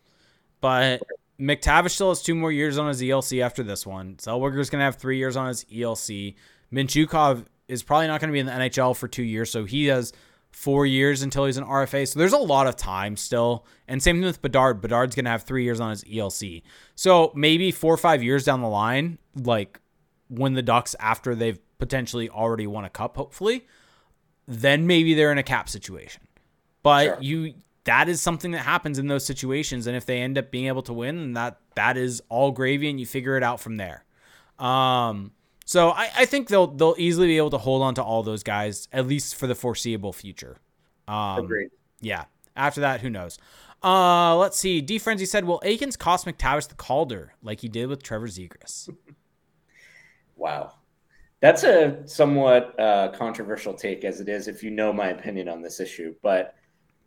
[0.60, 1.02] But
[1.40, 4.16] McTavish still has two more years on his ELC after this one.
[4.18, 6.36] Zellweger's gonna have three years on his ELC.
[6.72, 10.14] Mintyukov is probably not gonna be in the NHL for two years, so he has
[10.52, 12.08] four years until he's an RFA.
[12.08, 13.66] So there's a lot of time still.
[13.88, 14.82] And same thing with Bedard.
[14.82, 16.62] Bedard's going to have three years on his ELC.
[16.96, 19.80] So maybe four or five years down the line, like
[20.30, 23.66] when the Ducks, after they've potentially already won a cup, hopefully,
[24.48, 26.22] then maybe they're in a cap situation.
[26.84, 27.18] But sure.
[27.22, 27.54] you
[27.86, 29.88] that is something that happens in those situations.
[29.88, 33.00] And if they end up being able to win, that that is all gravy and
[33.00, 34.06] you figure it out from there.
[34.60, 35.32] Um,
[35.72, 38.44] so I, I think they'll they'll easily be able to hold on to all those
[38.44, 40.58] guys at least for the foreseeable future.
[41.08, 41.70] Um, Agreed.
[42.02, 42.26] Yeah.
[42.58, 43.40] After that, who knows?
[43.82, 44.82] Uh, let's see.
[44.82, 48.94] D Frenzy said, "Will Eakins cost McTavish the Calder like he did with Trevor Zegras?"
[50.36, 50.74] wow,
[51.40, 54.50] that's a somewhat uh, controversial take, as it is.
[54.50, 56.54] If you know my opinion on this issue, but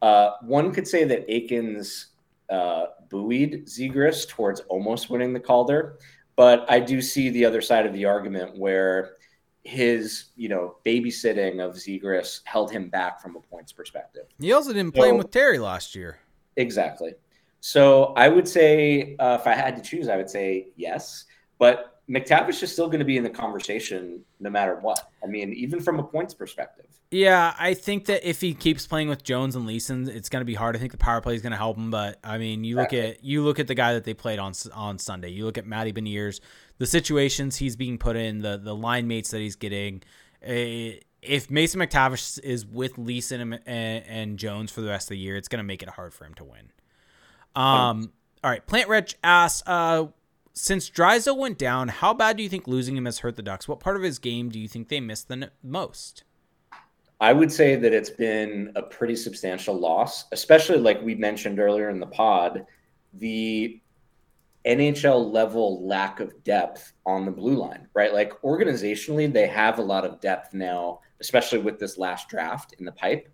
[0.00, 2.06] uh, one could say that Eakins
[2.48, 5.98] uh, buoyed Zegras towards almost winning the Calder.
[6.36, 9.16] But I do see the other side of the argument where
[9.62, 14.24] his, you know, babysitting of Zegras held him back from a points perspective.
[14.38, 16.18] He also didn't play so, him with Terry last year.
[16.56, 17.14] Exactly.
[17.60, 21.24] So I would say, uh, if I had to choose, I would say yes.
[21.58, 25.10] But McTavish is still going to be in the conversation no matter what.
[25.22, 26.86] I mean, even from a points perspective.
[27.10, 30.46] Yeah, I think that if he keeps playing with Jones and Leason, it's going to
[30.46, 30.74] be hard.
[30.74, 32.92] I think the power play is going to help him, but I mean, you look
[32.92, 35.28] at you look at the guy that they played on on Sunday.
[35.28, 36.40] You look at Matty Beniers,
[36.78, 40.02] the situations he's being put in, the the line mates that he's getting.
[40.44, 45.10] Uh, if Mason McTavish is with Leason and, and, and, Jones for the rest of
[45.10, 46.70] the year, it's going to make it hard for him to win.
[47.54, 48.12] Um.
[48.42, 50.08] All right, Plant Rich asks, uh,
[50.52, 53.66] since Drysdale went down, how bad do you think losing him has hurt the Ducks?
[53.66, 56.24] What part of his game do you think they missed the most?
[57.24, 61.88] I would say that it's been a pretty substantial loss, especially like we mentioned earlier
[61.88, 62.66] in the pod,
[63.14, 63.80] the
[64.66, 68.12] NHL level lack of depth on the blue line, right?
[68.12, 72.84] Like organizationally, they have a lot of depth now, especially with this last draft in
[72.84, 73.26] the pipe.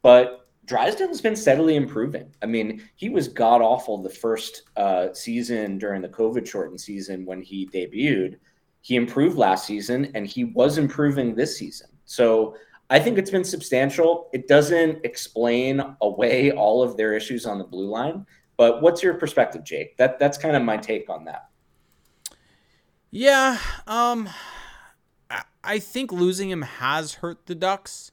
[0.00, 2.34] But Drysdale's been steadily improving.
[2.42, 7.26] I mean, he was god awful the first uh, season during the COVID shortened season
[7.26, 8.38] when he debuted.
[8.80, 11.88] He improved last season and he was improving this season.
[12.06, 12.56] So
[12.90, 14.28] I think it's been substantial.
[14.32, 18.26] It doesn't explain away all of their issues on the blue line.
[18.56, 19.96] But what's your perspective, Jake?
[19.96, 21.48] That that's kind of my take on that.
[23.10, 24.28] Yeah, um,
[25.62, 28.12] I think losing him has hurt the Ducks.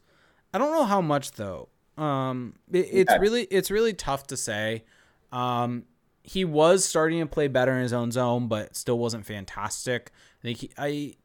[0.53, 1.69] I don't know how much though.
[1.97, 4.83] Um, it, it's really it's really tough to say.
[5.31, 5.83] Um,
[6.23, 10.11] he was starting to play better in his own zone, but still wasn't fantastic.
[10.39, 11.15] I think he, I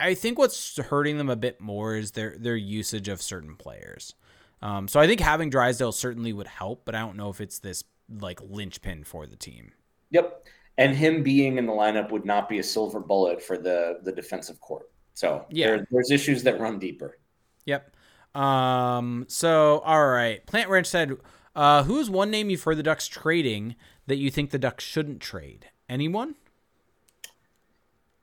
[0.00, 4.14] I think what's hurting them a bit more is their their usage of certain players.
[4.62, 7.58] Um, so I think having Drysdale certainly would help, but I don't know if it's
[7.58, 7.84] this
[8.20, 9.72] like linchpin for the team.
[10.10, 10.46] Yep,
[10.78, 14.12] and him being in the lineup would not be a silver bullet for the the
[14.12, 14.90] defensive court.
[15.14, 17.18] So yeah, there, there's issues that run deeper.
[17.66, 17.94] Yep.
[18.34, 19.26] Um.
[19.28, 21.16] So all right, Plant Ranch said,
[21.56, 23.74] uh, "Who's one name you've heard the Ducks trading
[24.06, 25.66] that you think the Ducks shouldn't trade?
[25.88, 26.36] Anyone?"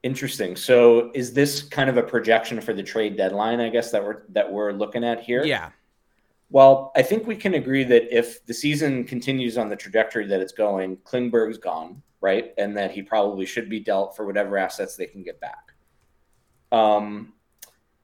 [0.06, 0.56] Interesting.
[0.56, 4.22] So is this kind of a projection for the trade deadline, I guess that we're
[4.30, 5.44] that we're looking at here?
[5.44, 5.72] Yeah.
[6.52, 10.42] Well, I think we can agree that if the season continues on the trajectory that
[10.42, 12.54] it's going, Klingberg's gone, right?
[12.60, 15.74] And that he probably should be dealt for whatever assets they can get back.
[16.72, 17.34] Um,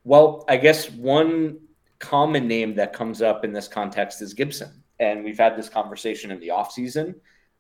[0.04, 1.60] well, I guess one
[2.00, 4.82] common name that comes up in this context is Gibson.
[5.00, 7.14] And we've had this conversation in the offseason.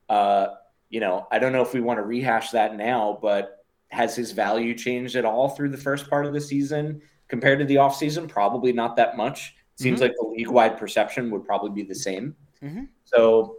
[0.10, 0.48] Uh,
[0.90, 3.61] you know, I don't know if we want to rehash that now, but
[3.92, 7.66] has his value changed at all through the first part of the season compared to
[7.66, 8.28] the offseason?
[8.28, 9.56] Probably not that much.
[9.76, 10.04] Seems mm-hmm.
[10.04, 12.36] like the league wide perception would probably be the same.
[12.64, 12.84] Mm-hmm.
[13.06, 13.58] So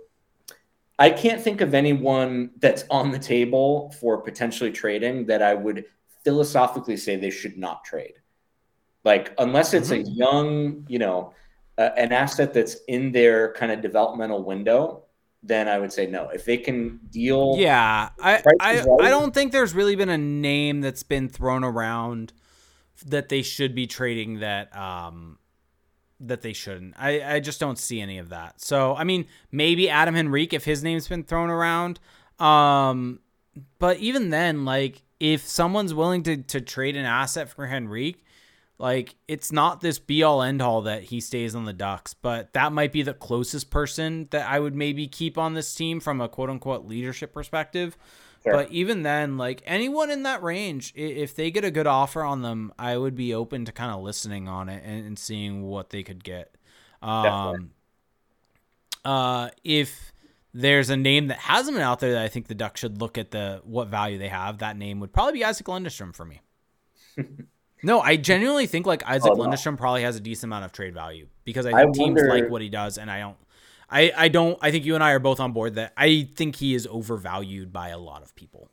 [0.99, 5.85] I can't think of anyone that's on the table for potentially trading that I would
[6.23, 8.15] philosophically say they should not trade.
[9.05, 10.09] Like, unless it's mm-hmm.
[10.09, 11.35] a young, you know,
[11.79, 15.05] uh, an asset that's in their kind of developmental window,
[15.43, 16.29] then I would say no.
[16.29, 20.81] If they can deal, yeah, I I, I don't think there's really been a name
[20.81, 22.33] that's been thrown around
[23.07, 25.39] that they should be trading that um
[26.21, 26.95] that they shouldn't.
[26.97, 28.61] I I just don't see any of that.
[28.61, 31.99] So I mean, maybe Adam Henrique if his name's been thrown around,
[32.39, 33.21] um,
[33.79, 38.25] but even then, like if someone's willing to to trade an asset for Henrique,
[38.79, 42.53] like it's not this be all end all that he stays on the Ducks, but
[42.53, 46.21] that might be the closest person that I would maybe keep on this team from
[46.21, 47.97] a quote unquote leadership perspective.
[48.43, 48.55] Sure.
[48.55, 52.43] But even then, like anyone in that range, if they get a good offer on
[52.43, 55.91] them, I would be open to kind of listening on it and, and seeing what
[55.91, 56.57] they could get.
[57.01, 57.71] Um,
[59.05, 60.13] uh, if
[60.53, 63.17] there's a name that hasn't been out there that I think the Ducks should look
[63.17, 66.41] at the what value they have, that name would probably be Isaac Lundestrom for me.
[67.83, 69.45] No, I genuinely think like Isaac oh, no.
[69.45, 72.29] Lundestrom probably has a decent amount of trade value because I think I teams wonder...
[72.29, 73.37] like what he does, and I don't.
[73.91, 74.59] I, I don't.
[74.63, 77.73] I think you and I are both on board that I think he is overvalued
[77.73, 78.69] by a lot of people.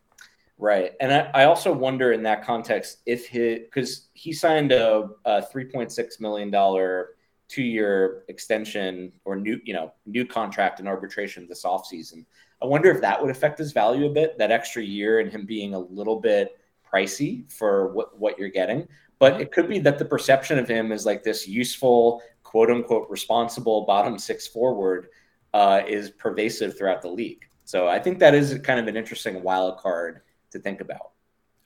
[0.58, 5.10] Right, and I, I also wonder in that context if he because he signed a,
[5.26, 7.12] a three point six million dollar
[7.48, 12.26] two year extension or new you know new contract in arbitration this offseason.
[12.62, 14.38] I wonder if that would affect his value a bit.
[14.38, 16.59] That extra year and him being a little bit
[16.92, 18.88] pricey for what, what you're getting.
[19.20, 23.10] But it could be that the perception of him is like this useful, quote unquote,
[23.10, 25.10] responsible bottom six forward
[25.54, 27.46] uh, is pervasive throughout the league.
[27.66, 30.22] So I think that is kind of an interesting wild card
[30.52, 31.12] to think about.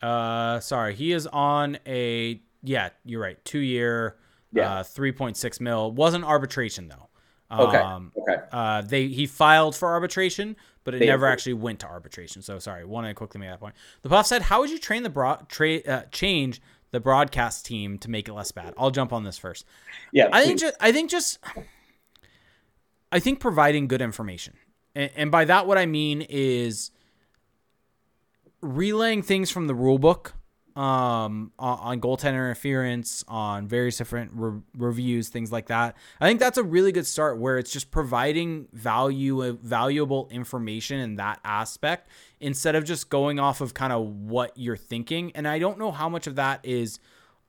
[0.01, 4.17] Uh, sorry, he is on a yeah, you're right, two year,
[4.51, 5.91] yeah, uh, three point six mil.
[5.91, 7.09] Wasn't arbitration though.
[7.57, 7.77] Okay.
[7.77, 8.41] Um, okay.
[8.51, 12.41] Uh, they he filed for arbitration, but it they never actually went to arbitration.
[12.41, 13.75] So sorry, want to quickly make that point.
[14.01, 16.61] The Puff said, "How would you train the broad tra- uh, change
[16.91, 19.65] the broadcast team to make it less bad?" I'll jump on this first.
[20.11, 21.39] Yeah, I think just I think just
[23.11, 24.55] I think providing good information,
[24.95, 26.91] and, and by that what I mean is
[28.61, 30.33] relaying things from the rule book
[30.75, 35.95] um, on, on goaltender interference, on various different re- reviews, things like that.
[36.19, 41.15] I think that's a really good start where it's just providing value, valuable information in
[41.17, 42.09] that aspect
[42.39, 45.31] instead of just going off of kind of what you're thinking.
[45.35, 46.99] And I don't know how much of that is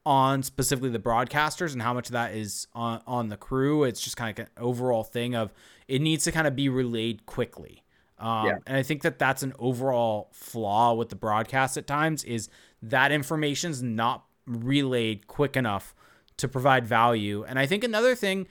[0.06, 3.84] on specifically the broadcasters and how much of that is on, on the crew.
[3.84, 5.52] It's just kind of an overall thing of
[5.88, 7.84] it needs to kind of be relayed quickly.
[8.18, 8.56] Um, yeah.
[8.66, 12.48] And I think that that's an overall flaw with the broadcast at times is
[12.82, 15.94] that information's not relayed quick enough
[16.36, 17.44] to provide value.
[17.46, 18.46] And I think another thing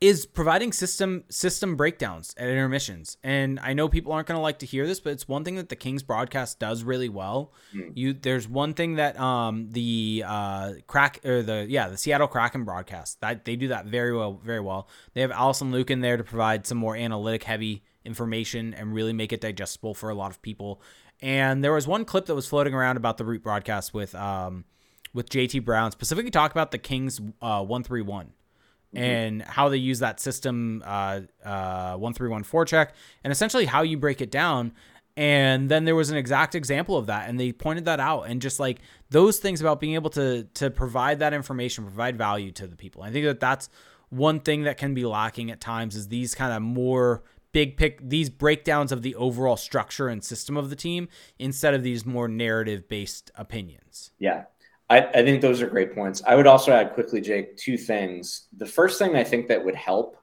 [0.00, 3.16] is providing system system breakdowns at intermissions.
[3.22, 5.54] And I know people aren't going to like to hear this, but it's one thing
[5.54, 7.52] that the Kings broadcast does really well.
[7.74, 7.92] Mm.
[7.94, 12.64] You there's one thing that um the uh crack or the yeah, the Seattle Kraken
[12.64, 13.20] broadcast.
[13.20, 14.88] That they do that very well very well.
[15.14, 19.12] They have Alison Lukan in there to provide some more analytic heavy information and really
[19.12, 20.80] make it digestible for a lot of people.
[21.20, 24.64] And there was one clip that was floating around about the Root broadcast with um,
[25.12, 28.32] with JT Brown specifically talk about the Kings uh, one three one
[28.94, 29.02] mm-hmm.
[29.02, 32.90] and how they use that system uh, uh, one three one forecheck
[33.22, 34.72] and essentially how you break it down.
[35.16, 38.42] And then there was an exact example of that, and they pointed that out, and
[38.42, 42.66] just like those things about being able to to provide that information, provide value to
[42.66, 43.02] the people.
[43.02, 43.68] I think that that's
[44.10, 47.22] one thing that can be lacking at times is these kind of more
[47.54, 51.08] big pick these breakdowns of the overall structure and system of the team
[51.38, 54.10] instead of these more narrative based opinions.
[54.18, 54.44] Yeah.
[54.90, 56.20] I, I, think those are great points.
[56.26, 58.48] I would also add quickly, Jake, two things.
[58.58, 60.18] The first thing I think that would help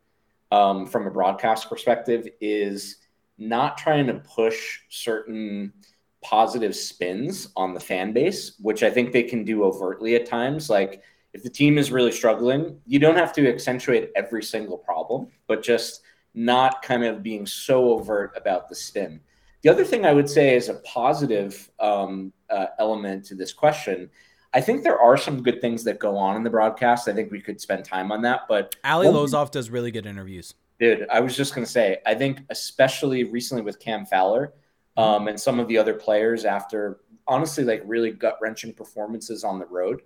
[0.52, 2.98] um, from a broadcast perspective is
[3.40, 5.74] not trying to push certain
[6.22, 10.70] positive spins on the fan base, which I think they can do overtly at times.
[10.70, 11.02] Like
[11.34, 15.64] if the team is really struggling, you don't have to accentuate every single problem, but
[15.64, 16.02] just
[16.34, 19.20] not kind of being so overt about the spin.
[19.62, 24.10] The other thing I would say is a positive um, uh, element to this question.
[24.54, 27.08] I think there are some good things that go on in the broadcast.
[27.08, 28.42] I think we could spend time on that.
[28.50, 30.56] But Ali Lozoff does really good interviews.
[30.80, 34.54] Dude, I was just going to say, I think especially recently with Cam Fowler
[34.98, 39.60] um, and some of the other players after honestly like really gut wrenching performances on
[39.60, 40.02] the road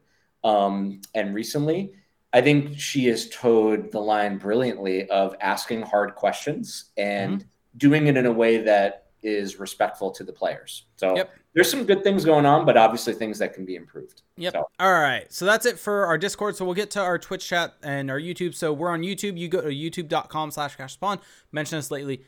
[0.45, 1.93] um, and recently,
[2.35, 7.47] I think she has towed the line brilliantly of asking hard questions and mm-hmm.
[7.77, 10.83] doing it in a way that is respectful to the players.
[10.97, 11.33] So yep.
[11.53, 14.23] there's some good things going on, but obviously things that can be improved.
[14.35, 14.51] Yep.
[14.51, 14.67] So.
[14.81, 15.31] All right.
[15.31, 16.57] So that's it for our Discord.
[16.57, 18.53] So we'll get to our Twitch chat and our YouTube.
[18.53, 19.37] So we're on YouTube.
[19.37, 21.21] You go to youtube.com slash cash spawn.
[21.53, 22.25] Mention us lately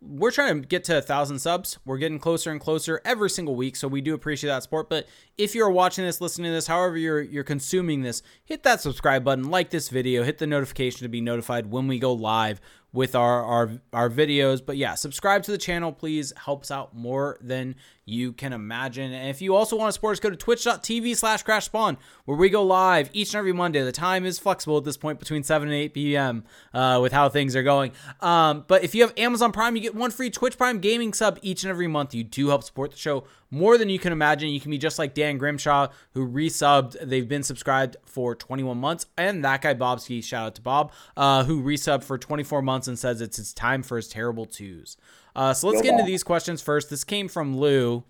[0.00, 1.78] we're trying to get to a thousand subs.
[1.84, 4.88] We're getting closer and closer every single week, so we do appreciate that support.
[4.88, 8.80] But if you're watching this, listening to this, however you're you're consuming this, hit that
[8.80, 12.60] subscribe button, like this video, hit the notification to be notified when we go live
[12.92, 14.64] with our our our videos.
[14.64, 16.32] But yeah, subscribe to the channel, please.
[16.36, 17.74] Helps out more than
[18.08, 19.12] you can imagine.
[19.12, 22.36] And if you also want to support us, go to twitch.tv slash crash spawn, where
[22.36, 23.82] we go live each and every Monday.
[23.82, 26.44] The time is flexible at this point between 7 and 8 p.m.
[26.72, 27.92] Uh, with how things are going.
[28.20, 31.38] Um, but if you have Amazon Prime, you get one free Twitch Prime gaming sub
[31.42, 32.14] each and every month.
[32.14, 34.48] You do help support the show more than you can imagine.
[34.48, 36.96] You can be just like Dan Grimshaw, who resubbed.
[37.02, 39.06] They've been subscribed for 21 months.
[39.16, 42.98] And that guy, Bobski, shout out to Bob, uh, who resubbed for 24 months and
[42.98, 44.96] says it's, it's time for his terrible twos.
[45.34, 46.90] Uh, so let's get into these questions first.
[46.90, 48.04] This came from Lou.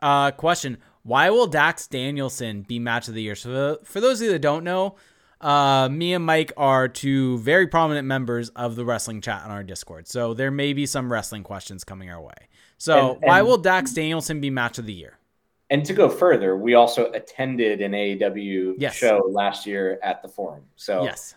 [0.00, 3.36] Uh, question Why will Dax Danielson be match of the year?
[3.36, 4.96] So, for those of you that don't know,
[5.42, 9.64] uh, me and Mike are two very prominent members of the wrestling chat on our
[9.64, 10.06] Discord.
[10.06, 12.48] So there may be some wrestling questions coming our way.
[12.78, 15.18] So and, and, why will Dax Danielson be match of the year?
[15.68, 18.94] And to go further, we also attended an AEW yes.
[18.94, 20.64] show last year at the forum.
[20.76, 21.34] So yes.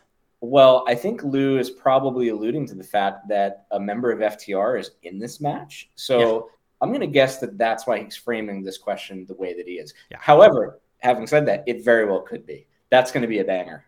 [0.49, 4.79] Well, I think Lou is probably alluding to the fact that a member of FTR
[4.79, 5.89] is in this match.
[5.95, 6.39] So yeah.
[6.81, 9.73] I'm going to guess that that's why he's framing this question the way that he
[9.73, 9.93] is.
[10.11, 10.17] Yeah.
[10.19, 12.67] However, having said that, it very well could be.
[12.91, 13.85] That's going to be a banger.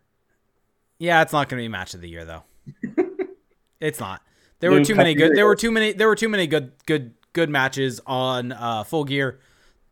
[0.98, 2.44] Yeah, it's not going to be match of the year though.
[3.80, 4.22] it's not.
[4.60, 5.36] There Lou were too many good.
[5.36, 5.94] There were too many.
[5.94, 9.40] There were too many good good good matches on uh, Full Gear.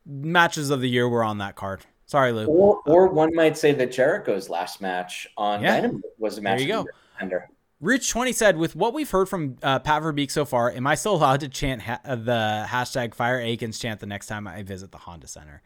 [0.04, 1.86] Matches of the year were on that card.
[2.06, 2.46] Sorry, Lou.
[2.46, 5.82] Or, or one might say that Jericho's last match on yeah.
[5.82, 6.60] Dynamite was a match.
[6.60, 6.86] There you go.
[7.18, 7.50] Contender.
[7.82, 10.96] Rich twenty said, with what we've heard from uh, Pat Verbeek so far, am I
[10.96, 14.92] still allowed to chant ha- the hashtag Fire Eakins chant the next time I visit
[14.92, 15.62] the Honda Center?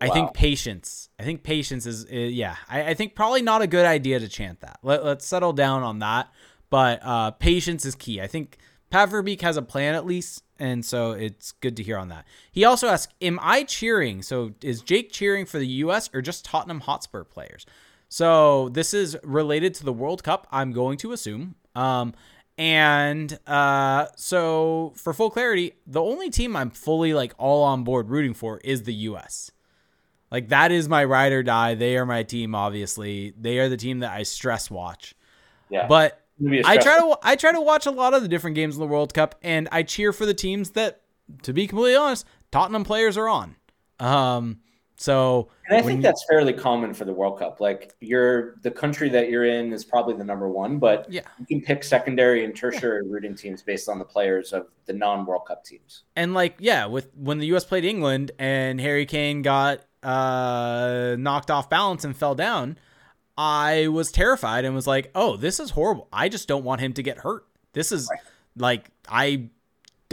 [0.00, 0.14] I wow.
[0.14, 1.08] think patience.
[1.18, 2.56] I think patience is, is yeah.
[2.68, 4.78] I, I, think probably not a good idea to chant that.
[4.82, 6.30] Let, us settle down on that.
[6.68, 8.20] But uh, patience is key.
[8.20, 8.58] I think
[8.90, 12.24] Pat Verbeek has a plan at least, and so it's good to hear on that.
[12.50, 14.22] He also asked, "Am I cheering?
[14.22, 16.08] So is Jake cheering for the U.S.
[16.14, 17.66] or just Tottenham Hotspur players?"
[18.08, 20.46] So this is related to the World Cup.
[20.50, 21.56] I'm going to assume.
[21.74, 22.14] Um,
[22.58, 28.08] and uh, so for full clarity, the only team I'm fully like all on board
[28.08, 29.50] rooting for is the U.S.
[30.30, 31.74] Like that is my ride or die.
[31.74, 32.54] They are my team.
[32.54, 35.14] Obviously, they are the team that I stress watch.
[35.68, 35.86] Yeah.
[35.86, 36.25] But
[36.64, 38.86] I try to I try to watch a lot of the different games in the
[38.86, 41.02] World Cup, and I cheer for the teams that,
[41.42, 43.56] to be completely honest, Tottenham players are on.
[43.98, 44.60] Um,
[44.98, 47.60] so, and I think that's fairly common for the World Cup.
[47.60, 51.46] Like, you're the country that you're in is probably the number one, but yeah, you
[51.46, 53.12] can pick secondary and tertiary yeah.
[53.12, 56.04] rooting teams based on the players of the non-World Cup teams.
[56.16, 57.64] And like, yeah, with when the U.S.
[57.64, 62.78] played England and Harry Kane got uh, knocked off balance and fell down
[63.38, 66.08] I was terrified and was like, "Oh, this is horrible.
[66.12, 67.46] I just don't want him to get hurt.
[67.72, 68.20] This is right.
[68.56, 69.48] like I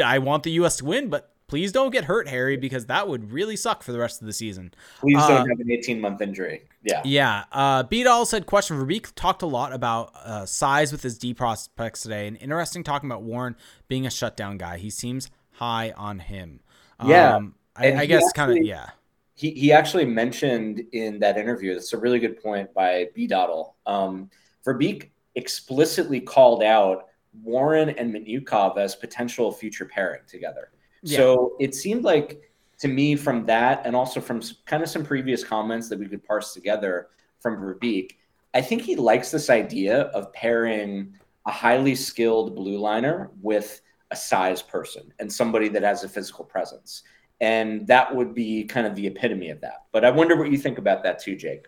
[0.03, 3.31] I want the US to win, but please don't get hurt, Harry, because that would
[3.31, 4.73] really suck for the rest of the season.
[4.99, 6.63] Please uh, don't have an 18 month injury.
[6.83, 7.01] Yeah.
[7.05, 7.43] Yeah.
[7.51, 11.17] Uh, Beat all said question for Beak talked a lot about uh, size with his
[11.17, 13.55] D prospects today, and interesting talking about Warren
[13.87, 14.77] being a shutdown guy.
[14.77, 16.59] He seems high on him.
[17.05, 17.35] Yeah.
[17.35, 18.89] Um, I, I guess kind of yeah
[19.35, 23.27] he, he actually mentioned in that interview, that's a really good point by B.
[23.27, 23.75] Dottle.
[23.85, 24.29] Um,
[24.65, 27.07] Verbeek explicitly called out
[27.41, 30.69] Warren and Mintyukov as potential future pairing together.
[31.01, 31.17] Yeah.
[31.17, 32.41] So it seemed like
[32.79, 36.23] to me from that and also from kind of some previous comments that we could
[36.23, 37.07] parse together
[37.39, 38.17] from Verbeek,
[38.53, 41.13] I think he likes this idea of pairing
[41.45, 43.81] a highly skilled blue liner with
[44.11, 47.03] a size person and somebody that has a physical presence.
[47.41, 49.85] And that would be kind of the epitome of that.
[49.91, 51.67] But I wonder what you think about that too, Jake.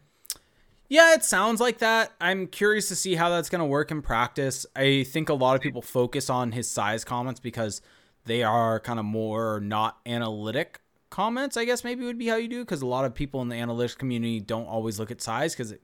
[0.87, 2.11] Yeah, it sounds like that.
[2.21, 4.65] I'm curious to see how that's going to work in practice.
[4.75, 7.81] I think a lot of people focus on his size comments because
[8.25, 12.47] they are kind of more not analytic comments, I guess maybe would be how you
[12.47, 15.53] do because a lot of people in the analytics community don't always look at size
[15.53, 15.81] because it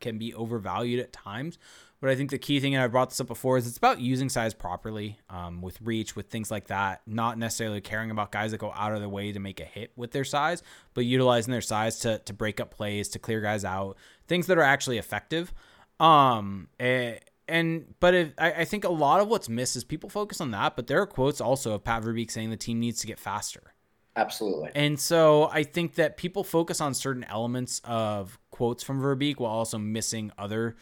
[0.00, 1.58] can be overvalued at times.
[2.04, 3.98] But I think the key thing, and I brought this up before, is it's about
[3.98, 7.00] using size properly um, with reach, with things like that.
[7.06, 9.90] Not necessarily caring about guys that go out of their way to make a hit
[9.96, 10.62] with their size,
[10.92, 13.96] but utilizing their size to, to break up plays, to clear guys out,
[14.28, 15.54] things that are actually effective.
[15.98, 20.10] Um, and, and but if, I, I think a lot of what's missed is people
[20.10, 23.00] focus on that, but there are quotes also of Pat Verbeek saying the team needs
[23.00, 23.72] to get faster.
[24.14, 24.72] Absolutely.
[24.74, 29.52] And so I think that people focus on certain elements of quotes from Verbeek while
[29.52, 30.76] also missing other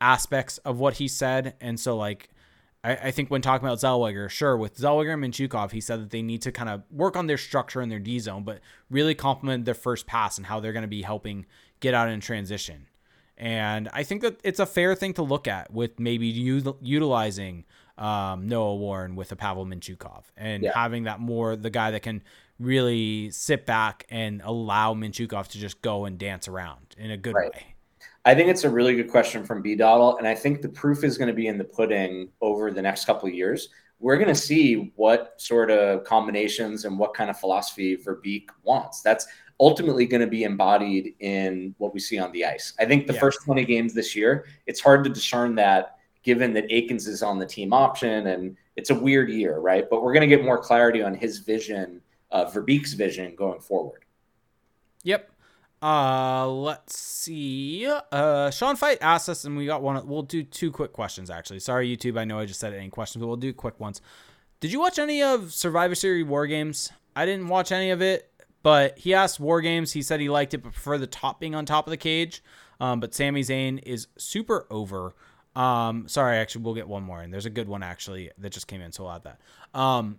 [0.00, 1.54] aspects of what he said.
[1.60, 2.30] And so, like,
[2.82, 6.10] I, I think when talking about Zellweger, sure, with Zellweger and Mintyukov, he said that
[6.10, 8.60] they need to kind of work on their structure and their D zone, but
[8.90, 11.46] really complement their first pass and how they're going to be helping
[11.80, 12.86] get out in transition.
[13.36, 17.64] And I think that it's a fair thing to look at with maybe u- utilizing
[17.96, 20.72] um, Noah Warren with a Pavel Mintyukov and yeah.
[20.74, 22.22] having that more the guy that can
[22.58, 27.34] really sit back and allow Mintyukov to just go and dance around in a good
[27.34, 27.50] right.
[27.52, 27.74] way.
[28.24, 31.04] I think it's a really good question from B Dottle, and I think the proof
[31.04, 33.70] is going to be in the pudding over the next couple of years.
[33.98, 39.02] We're going to see what sort of combinations and what kind of philosophy Verbeek wants.
[39.02, 39.26] That's
[39.58, 42.72] ultimately going to be embodied in what we see on the ice.
[42.78, 43.20] I think the yeah.
[43.20, 47.38] first 20 games this year, it's hard to discern that given that Eakins is on
[47.38, 49.88] the team option and it's a weird year, right?
[49.88, 54.04] But we're going to get more clarity on his vision, uh, Verbeek's vision going forward.
[55.04, 55.30] Yep.
[55.82, 57.90] Uh, let's see.
[58.12, 60.06] Uh, Sean Fight asked us, and we got one.
[60.06, 61.60] We'll do two quick questions actually.
[61.60, 62.18] Sorry, YouTube.
[62.18, 64.00] I know I just said any questions, but we'll do quick ones.
[64.60, 66.90] Did you watch any of Survivor Series War Games?
[67.16, 68.30] I didn't watch any of it,
[68.62, 69.92] but he asked War Games.
[69.92, 72.42] He said he liked it, but prefer the top being on top of the cage.
[72.78, 75.14] Um, but Sami Zayn is super over.
[75.56, 78.66] Um, sorry, actually, we'll get one more, and there's a good one actually that just
[78.66, 79.40] came in, so we'll add that.
[79.78, 80.18] Um,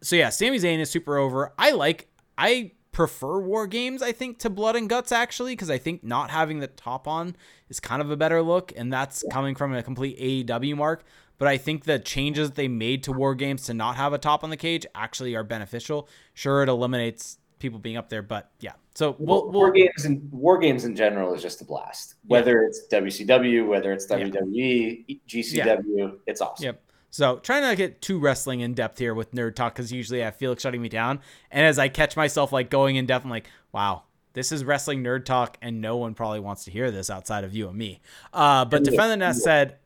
[0.00, 1.52] so yeah, Sami Zayn is super over.
[1.58, 2.08] I like.
[2.36, 6.30] I prefer war games i think to blood and guts actually because i think not
[6.30, 7.34] having the top on
[7.68, 11.04] is kind of a better look and that's coming from a complete aew mark.
[11.36, 14.44] But i think the changes they made to war games to not have a top
[14.44, 16.08] on the cage actually are beneficial.
[16.32, 18.72] Sure it eliminates people being up there but yeah.
[18.94, 22.14] So we'll, we'll, war games and war games in general is just a blast.
[22.26, 22.68] Whether yeah.
[22.68, 25.16] it's wcw whether it's wwe yeah.
[25.28, 26.10] gcw yeah.
[26.26, 26.64] it's awesome.
[26.64, 26.80] Yep
[27.14, 30.20] so trying not to get too wrestling in depth here with nerd talk because usually
[30.20, 31.20] I have Felix shutting me down.
[31.48, 35.04] And as I catch myself like going in depth, I'm like, wow, this is wrestling
[35.04, 38.00] nerd talk, and no one probably wants to hear this outside of you and me.
[38.32, 39.76] Uh, but Defend the Nest said,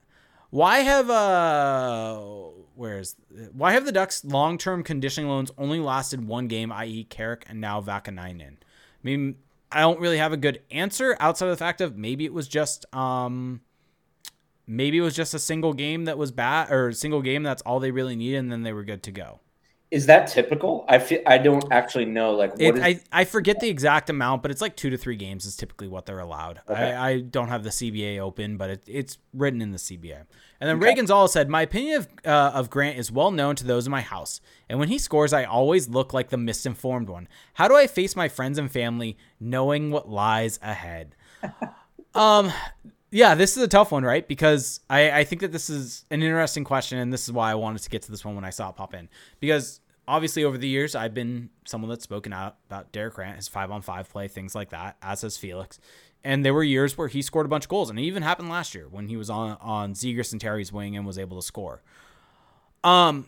[0.48, 2.18] why have uh
[2.74, 3.14] where's
[3.52, 7.05] why have the Ducks long term conditioning loans only lasted one game, i.e.
[7.05, 8.52] Carrick and now Vaakanainen?
[8.52, 9.36] I mean,
[9.70, 12.48] I don't really have a good answer outside of the fact of maybe it was
[12.48, 13.60] just um
[14.69, 17.62] maybe it was just a single game that was bad or a single game that's
[17.62, 19.40] all they really needed and then they were good to go.
[19.90, 20.85] Is that typical?
[20.86, 24.11] I feel i don't actually know like what it, is- I, I forget the exact
[24.11, 26.61] amount but it's like two to three games is typically what they're allowed.
[26.69, 26.93] Okay.
[26.93, 30.27] I, I don't have the cba open but it, it's written in the cba
[30.61, 30.85] and then okay.
[30.85, 33.90] reagan's all said my opinion of, uh, of grant is well known to those in
[33.90, 37.27] my house and when he scores i always look like the misinformed one.
[37.55, 41.16] How do i face my friends and family knowing what lies ahead?
[42.15, 42.53] Um
[43.10, 44.26] yeah, this is a tough one, right?
[44.26, 47.55] Because I, I think that this is an interesting question, and this is why I
[47.55, 49.09] wanted to get to this one when I saw it pop in.
[49.40, 53.48] Because obviously, over the years, I've been someone that's spoken out about Derek Grant, his
[53.48, 55.80] five on five play, things like that, as has Felix.
[56.22, 58.51] And there were years where he scored a bunch of goals, and it even happened
[58.51, 61.47] last year when he was on on Zegras and Terry's wing and was able to
[61.47, 61.82] score.
[62.85, 63.26] Um,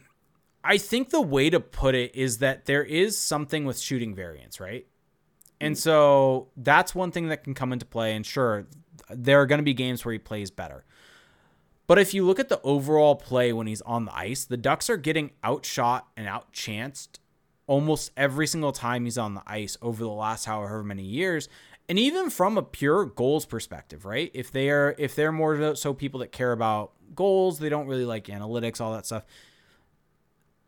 [0.63, 4.61] I think the way to put it is that there is something with shooting variance,
[4.61, 4.87] right?
[5.61, 8.15] And so that's one thing that can come into play.
[8.15, 8.67] And sure,
[9.13, 10.85] there are going to be games where he plays better.
[11.87, 14.89] But if you look at the overall play when he's on the ice, the Ducks
[14.89, 17.19] are getting outshot and outchanced
[17.67, 21.49] almost every single time he's on the ice over the last however many years.
[21.89, 24.31] And even from a pure goals perspective, right?
[24.35, 28.05] If they are if they're more so people that care about goals, they don't really
[28.05, 29.25] like analytics, all that stuff.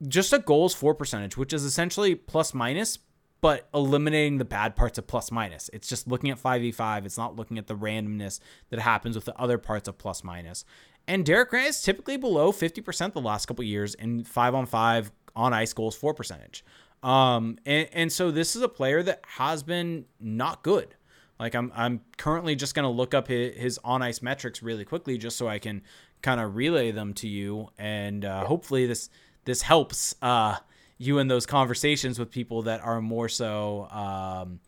[0.09, 2.99] Just a goals for percentage, which is essentially plus minus
[3.43, 5.69] but eliminating the bad parts of plus minus.
[5.73, 7.05] It's just looking at 5v5.
[7.05, 8.41] It's not looking at the randomness
[8.71, 10.65] that happens with the other parts of plus minus.
[11.09, 15.11] And Derek Grant is typically below 50% the last couple years in five on five
[15.35, 16.65] on ice goals for percentage.
[17.03, 20.95] Um, and, and so this is a player that has been not good.
[21.41, 24.85] Like I'm, I'm currently just going to look up his, his on ice metrics really
[24.85, 25.83] quickly just so I can
[26.23, 27.71] kind of relay them to you.
[27.77, 29.11] And uh, hopefully this,
[29.47, 30.59] this helps uh,
[30.99, 34.61] you in those conversations with people that are more so um,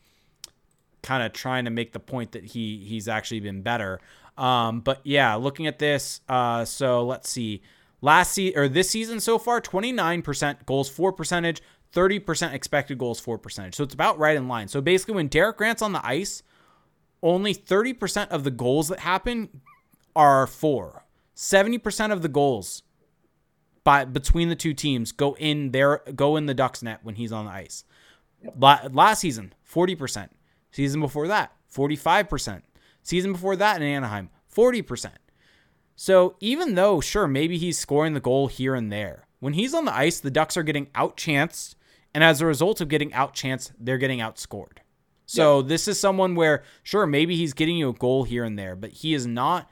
[1.03, 4.01] kind of trying to make the point that he he's actually been better.
[4.37, 7.63] Um, but yeah, looking at this, uh, so let's see.
[8.01, 11.63] Last season or this season so far, 29% goals for percentage,
[11.95, 13.75] 30% expected goals for percentage.
[13.75, 14.69] So it's about right in line.
[14.69, 16.43] So basically, when Derek Grant's on the ice,
[17.23, 19.63] only 30% of the goals that happen
[20.15, 21.05] are for.
[21.37, 22.83] 70% of the goals
[23.85, 27.33] by between the two teams go in there go in the Ducks net when he's
[27.33, 27.85] on the ice.
[28.43, 28.55] Yep.
[28.95, 30.29] Last season, 40%.
[30.71, 32.63] Season before that, 45%.
[33.03, 35.13] Season before that in Anaheim, 40%.
[35.97, 39.85] So even though, sure, maybe he's scoring the goal here and there, when he's on
[39.85, 41.75] the ice, the Ducks are getting outchanced.
[42.13, 44.79] And as a result of getting outchanced, they're getting outscored.
[45.27, 45.69] So yeah.
[45.69, 48.91] this is someone where, sure, maybe he's getting you a goal here and there, but
[48.91, 49.71] he is not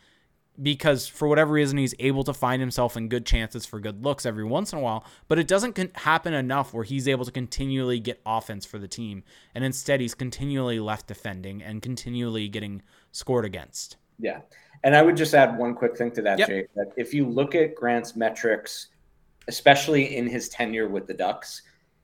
[0.60, 4.26] because for whatever reason he's able to find himself in good chances for good looks
[4.26, 7.30] every once in a while but it doesn't con- happen enough where he's able to
[7.30, 9.22] continually get offense for the team.
[9.54, 13.96] And instead he's continually left defending and continually getting scored against.
[14.18, 14.40] Yeah.
[14.84, 16.48] And i would just add one quick thing to that yep.
[16.48, 18.88] jake that if you look at grant's metrics
[19.48, 21.62] especially in his tenure with the ducks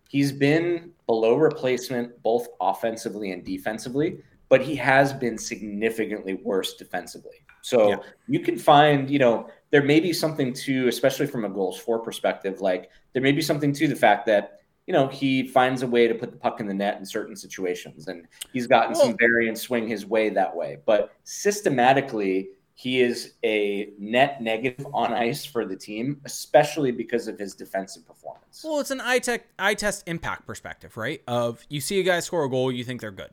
[0.09, 4.19] he's been below replacement both offensively and defensively
[4.49, 7.97] but he has been significantly worse defensively so yeah.
[8.27, 11.99] you can find, you know, there may be something to, especially from a goals for
[11.99, 15.87] perspective, like there may be something to the fact that, you know, he finds a
[15.87, 19.03] way to put the puck in the net in certain situations and he's gotten well,
[19.03, 20.79] some variance swing his way that way.
[20.87, 22.49] But systematically,
[22.79, 28.07] he is a net negative on ice for the team, especially because of his defensive
[28.07, 28.63] performance.
[28.65, 31.21] Well, it's an eye, tech, eye test impact perspective, right?
[31.27, 33.33] Of you see a guy score a goal, you think they're good.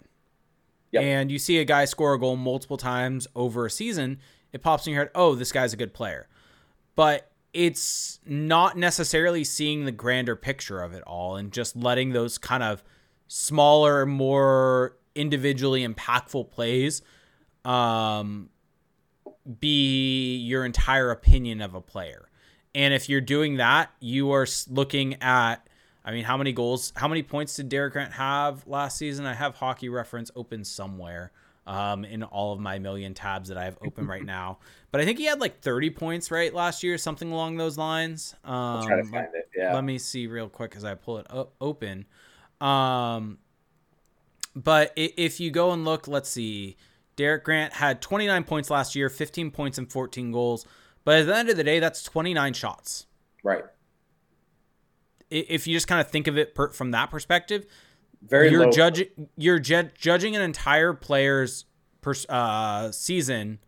[0.95, 1.03] Yep.
[1.03, 4.19] And you see a guy score a goal multiple times over a season,
[4.53, 6.27] it pops in your head, oh, this guy's a good player.
[6.95, 12.37] But it's not necessarily seeing the grander picture of it all and just letting those
[12.37, 12.81] kind of
[13.27, 17.01] smaller, more individually impactful plays
[17.65, 18.49] um,
[19.59, 22.29] be your entire opinion of a player.
[22.73, 25.64] And if you're doing that, you are looking at
[26.05, 29.25] I mean, how many goals, how many points did Derek Grant have last season?
[29.25, 31.31] I have hockey reference open somewhere
[31.65, 34.59] um, in all of my million tabs that I have open right now.
[34.91, 38.35] But I think he had like 30 points, right, last year, something along those lines.
[38.43, 39.49] Um, I'll try to find it.
[39.57, 39.73] Yeah.
[39.73, 41.27] Let me see real quick as I pull it
[41.59, 42.05] open.
[42.61, 43.39] Um,
[44.55, 46.77] but if you go and look, let's see.
[47.15, 50.67] Derek Grant had 29 points last year, 15 points and 14 goals.
[51.03, 53.07] But at the end of the day, that's 29 shots.
[53.43, 53.63] Right
[55.29, 57.65] if you just kind of think of it per, from that perspective,
[58.21, 59.07] very you're judging
[59.37, 61.65] you're ju- judging an entire player's
[62.01, 63.59] per, uh, season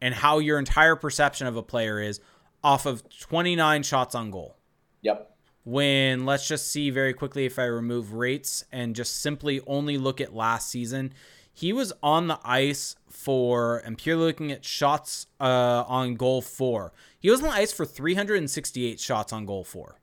[0.00, 2.20] and how your entire perception of a player is
[2.64, 4.56] off of 29 shots on goal.
[5.02, 5.30] Yep.
[5.64, 10.20] When let's just see very quickly if I remove rates and just simply only look
[10.20, 11.12] at last season,
[11.54, 16.92] he was on the ice for and purely looking at shots uh, on goal for.
[17.20, 20.00] He was on the ice for 368 shots on goal for.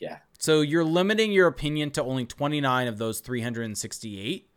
[0.00, 0.18] Yeah.
[0.38, 4.48] So you're limiting your opinion to only 29 of those 368.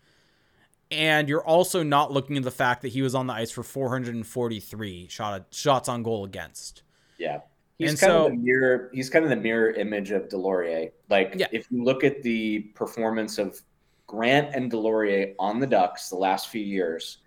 [0.91, 3.63] And you're also not looking at the fact that he was on the ice for
[3.63, 6.83] 443 shot shots on goal against.
[7.17, 7.39] Yeah.
[7.79, 10.91] He's and kind so, of the mirror he's kind of the mirror image of Deslauriers.
[11.09, 11.47] Like yeah.
[11.51, 13.59] if you look at the performance of
[14.05, 17.19] Grant and Deslauriers on the Ducks the last few years,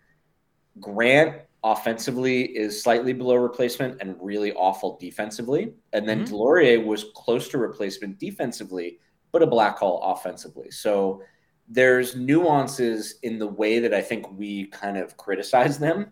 [0.81, 5.73] Grant offensively is slightly below replacement and really awful defensively.
[5.93, 6.33] And then mm-hmm.
[6.33, 9.01] Deslauriers was close to replacement defensively,
[9.33, 10.71] but a black hole offensively.
[10.71, 11.23] So
[11.69, 16.07] there's nuances in the way that I think we kind of criticize them.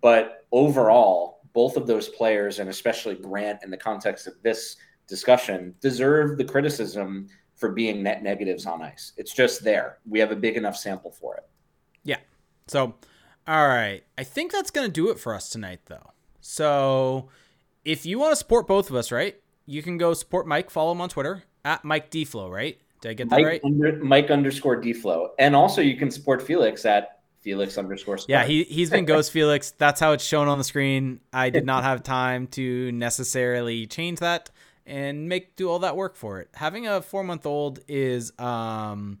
[0.00, 4.76] But overall, both of those players, and especially Grant in the context of this
[5.08, 7.26] discussion, deserve the criticism
[7.56, 9.12] for being net negatives on ice.
[9.16, 9.98] It's just there.
[10.08, 11.48] We have a big enough sample for it.
[12.04, 12.18] Yeah.
[12.68, 12.94] So
[13.46, 14.02] all right.
[14.16, 16.12] I think that's going to do it for us tonight, though.
[16.40, 17.28] So
[17.84, 19.36] if you want to support both of us, right,
[19.66, 20.70] you can go support Mike.
[20.70, 22.78] Follow him on Twitter at Mike Deflow, right?
[23.00, 23.60] Did I get that Mike right?
[23.64, 25.28] Under, Mike underscore Deflow.
[25.38, 28.30] And also you can support Felix at Felix underscore Sport.
[28.30, 29.70] Yeah, he, he's been Ghost Felix.
[29.70, 31.20] That's how it's shown on the screen.
[31.32, 34.50] I did not have time to necessarily change that
[34.84, 36.48] and make do all that work for it.
[36.54, 39.18] Having a four month old is um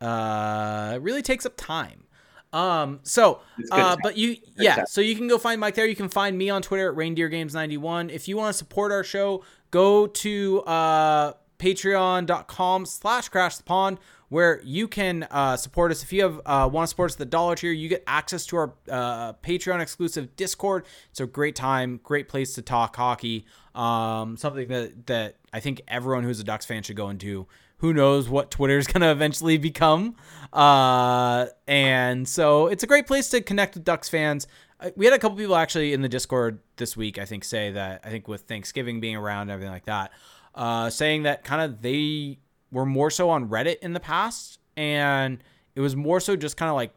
[0.00, 2.04] Uh, really takes up time.
[2.52, 5.86] Um, so, uh, but you, yeah, so you can go find Mike there.
[5.86, 8.10] You can find me on Twitter at Reindeer Games 91.
[8.10, 13.98] If you want to support our show, go to, uh, patreon.com slash crash the pond
[14.28, 16.02] where you can uh, support us.
[16.02, 18.56] If you have uh, want to support us the dollar tier you get access to
[18.56, 20.84] our uh, patreon exclusive discord.
[21.10, 23.46] It's a great time great place to talk hockey.
[23.74, 27.46] Um, something that that i think everyone who's a ducks fan should go into
[27.78, 30.16] who knows what Twitter is going to eventually become.
[30.52, 34.46] Uh, and so it's a great place to connect with ducks fans.
[34.96, 38.00] We had a couple people actually in the discord this week i think say that
[38.04, 40.12] i think with thanksgiving being around and everything like that
[40.58, 42.38] uh, saying that kind of they
[42.70, 45.42] were more so on Reddit in the past, and
[45.74, 46.92] it was more so just kind of like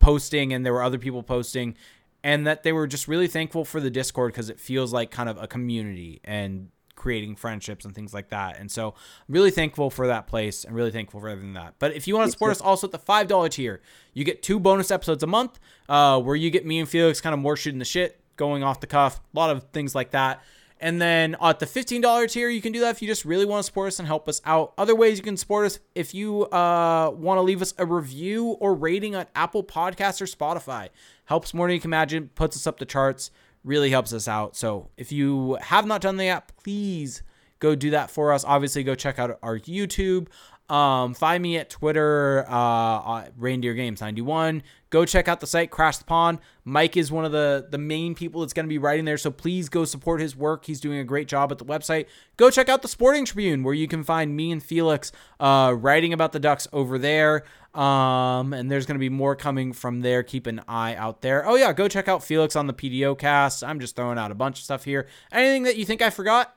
[0.00, 1.76] posting, and there were other people posting,
[2.22, 5.28] and that they were just really thankful for the Discord because it feels like kind
[5.28, 6.70] of a community and
[7.04, 8.58] creating friendships and things like that.
[8.58, 8.94] And so
[9.28, 11.74] I'm really thankful for that place and really thankful for everything that.
[11.78, 13.82] But if you want to support us also at the $5 tier,
[14.14, 17.34] you get two bonus episodes a month uh, where you get me and Felix kind
[17.34, 20.42] of more shooting the shit, going off the cuff, a lot of things like that.
[20.80, 23.60] And then at the $15 tier, you can do that if you just really want
[23.60, 24.72] to support us and help us out.
[24.78, 28.46] Other ways you can support us if you uh, want to leave us a review
[28.60, 30.88] or rating on Apple Podcasts or Spotify.
[31.26, 33.30] Helps more than you can imagine, puts us up the charts,
[33.64, 34.54] really helps us out.
[34.56, 37.22] So if you have not done that, please
[37.58, 38.44] go do that for us.
[38.44, 40.28] Obviously, go check out our YouTube.
[40.70, 44.62] Um, find me at Twitter, uh, Reindeer Games 91.
[44.88, 46.38] Go check out the site, Crash the Pond.
[46.64, 49.30] Mike is one of the, the main people that's going to be writing there, so
[49.30, 50.64] please go support his work.
[50.64, 52.06] He's doing a great job at the website.
[52.38, 56.14] Go check out the Sporting Tribune, where you can find me and Felix uh, writing
[56.14, 57.44] about the Ducks over there.
[57.74, 60.22] Um, and there's going to be more coming from there.
[60.22, 61.46] Keep an eye out there.
[61.46, 63.62] Oh, yeah, go check out Felix on the PDO cast.
[63.64, 65.08] I'm just throwing out a bunch of stuff here.
[65.30, 66.56] Anything that you think I forgot?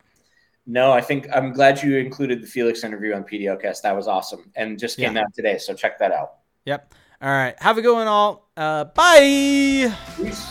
[0.68, 3.81] No, I think I'm glad you included the Felix interview on PDOcast.
[3.81, 5.22] That was awesome and just came yeah.
[5.22, 5.57] out today.
[5.57, 6.39] So check that out.
[6.65, 6.94] Yep.
[7.22, 7.56] All right.
[7.60, 8.52] Have a good one, all.
[8.57, 9.95] Uh, bye.
[10.18, 10.45] Peace.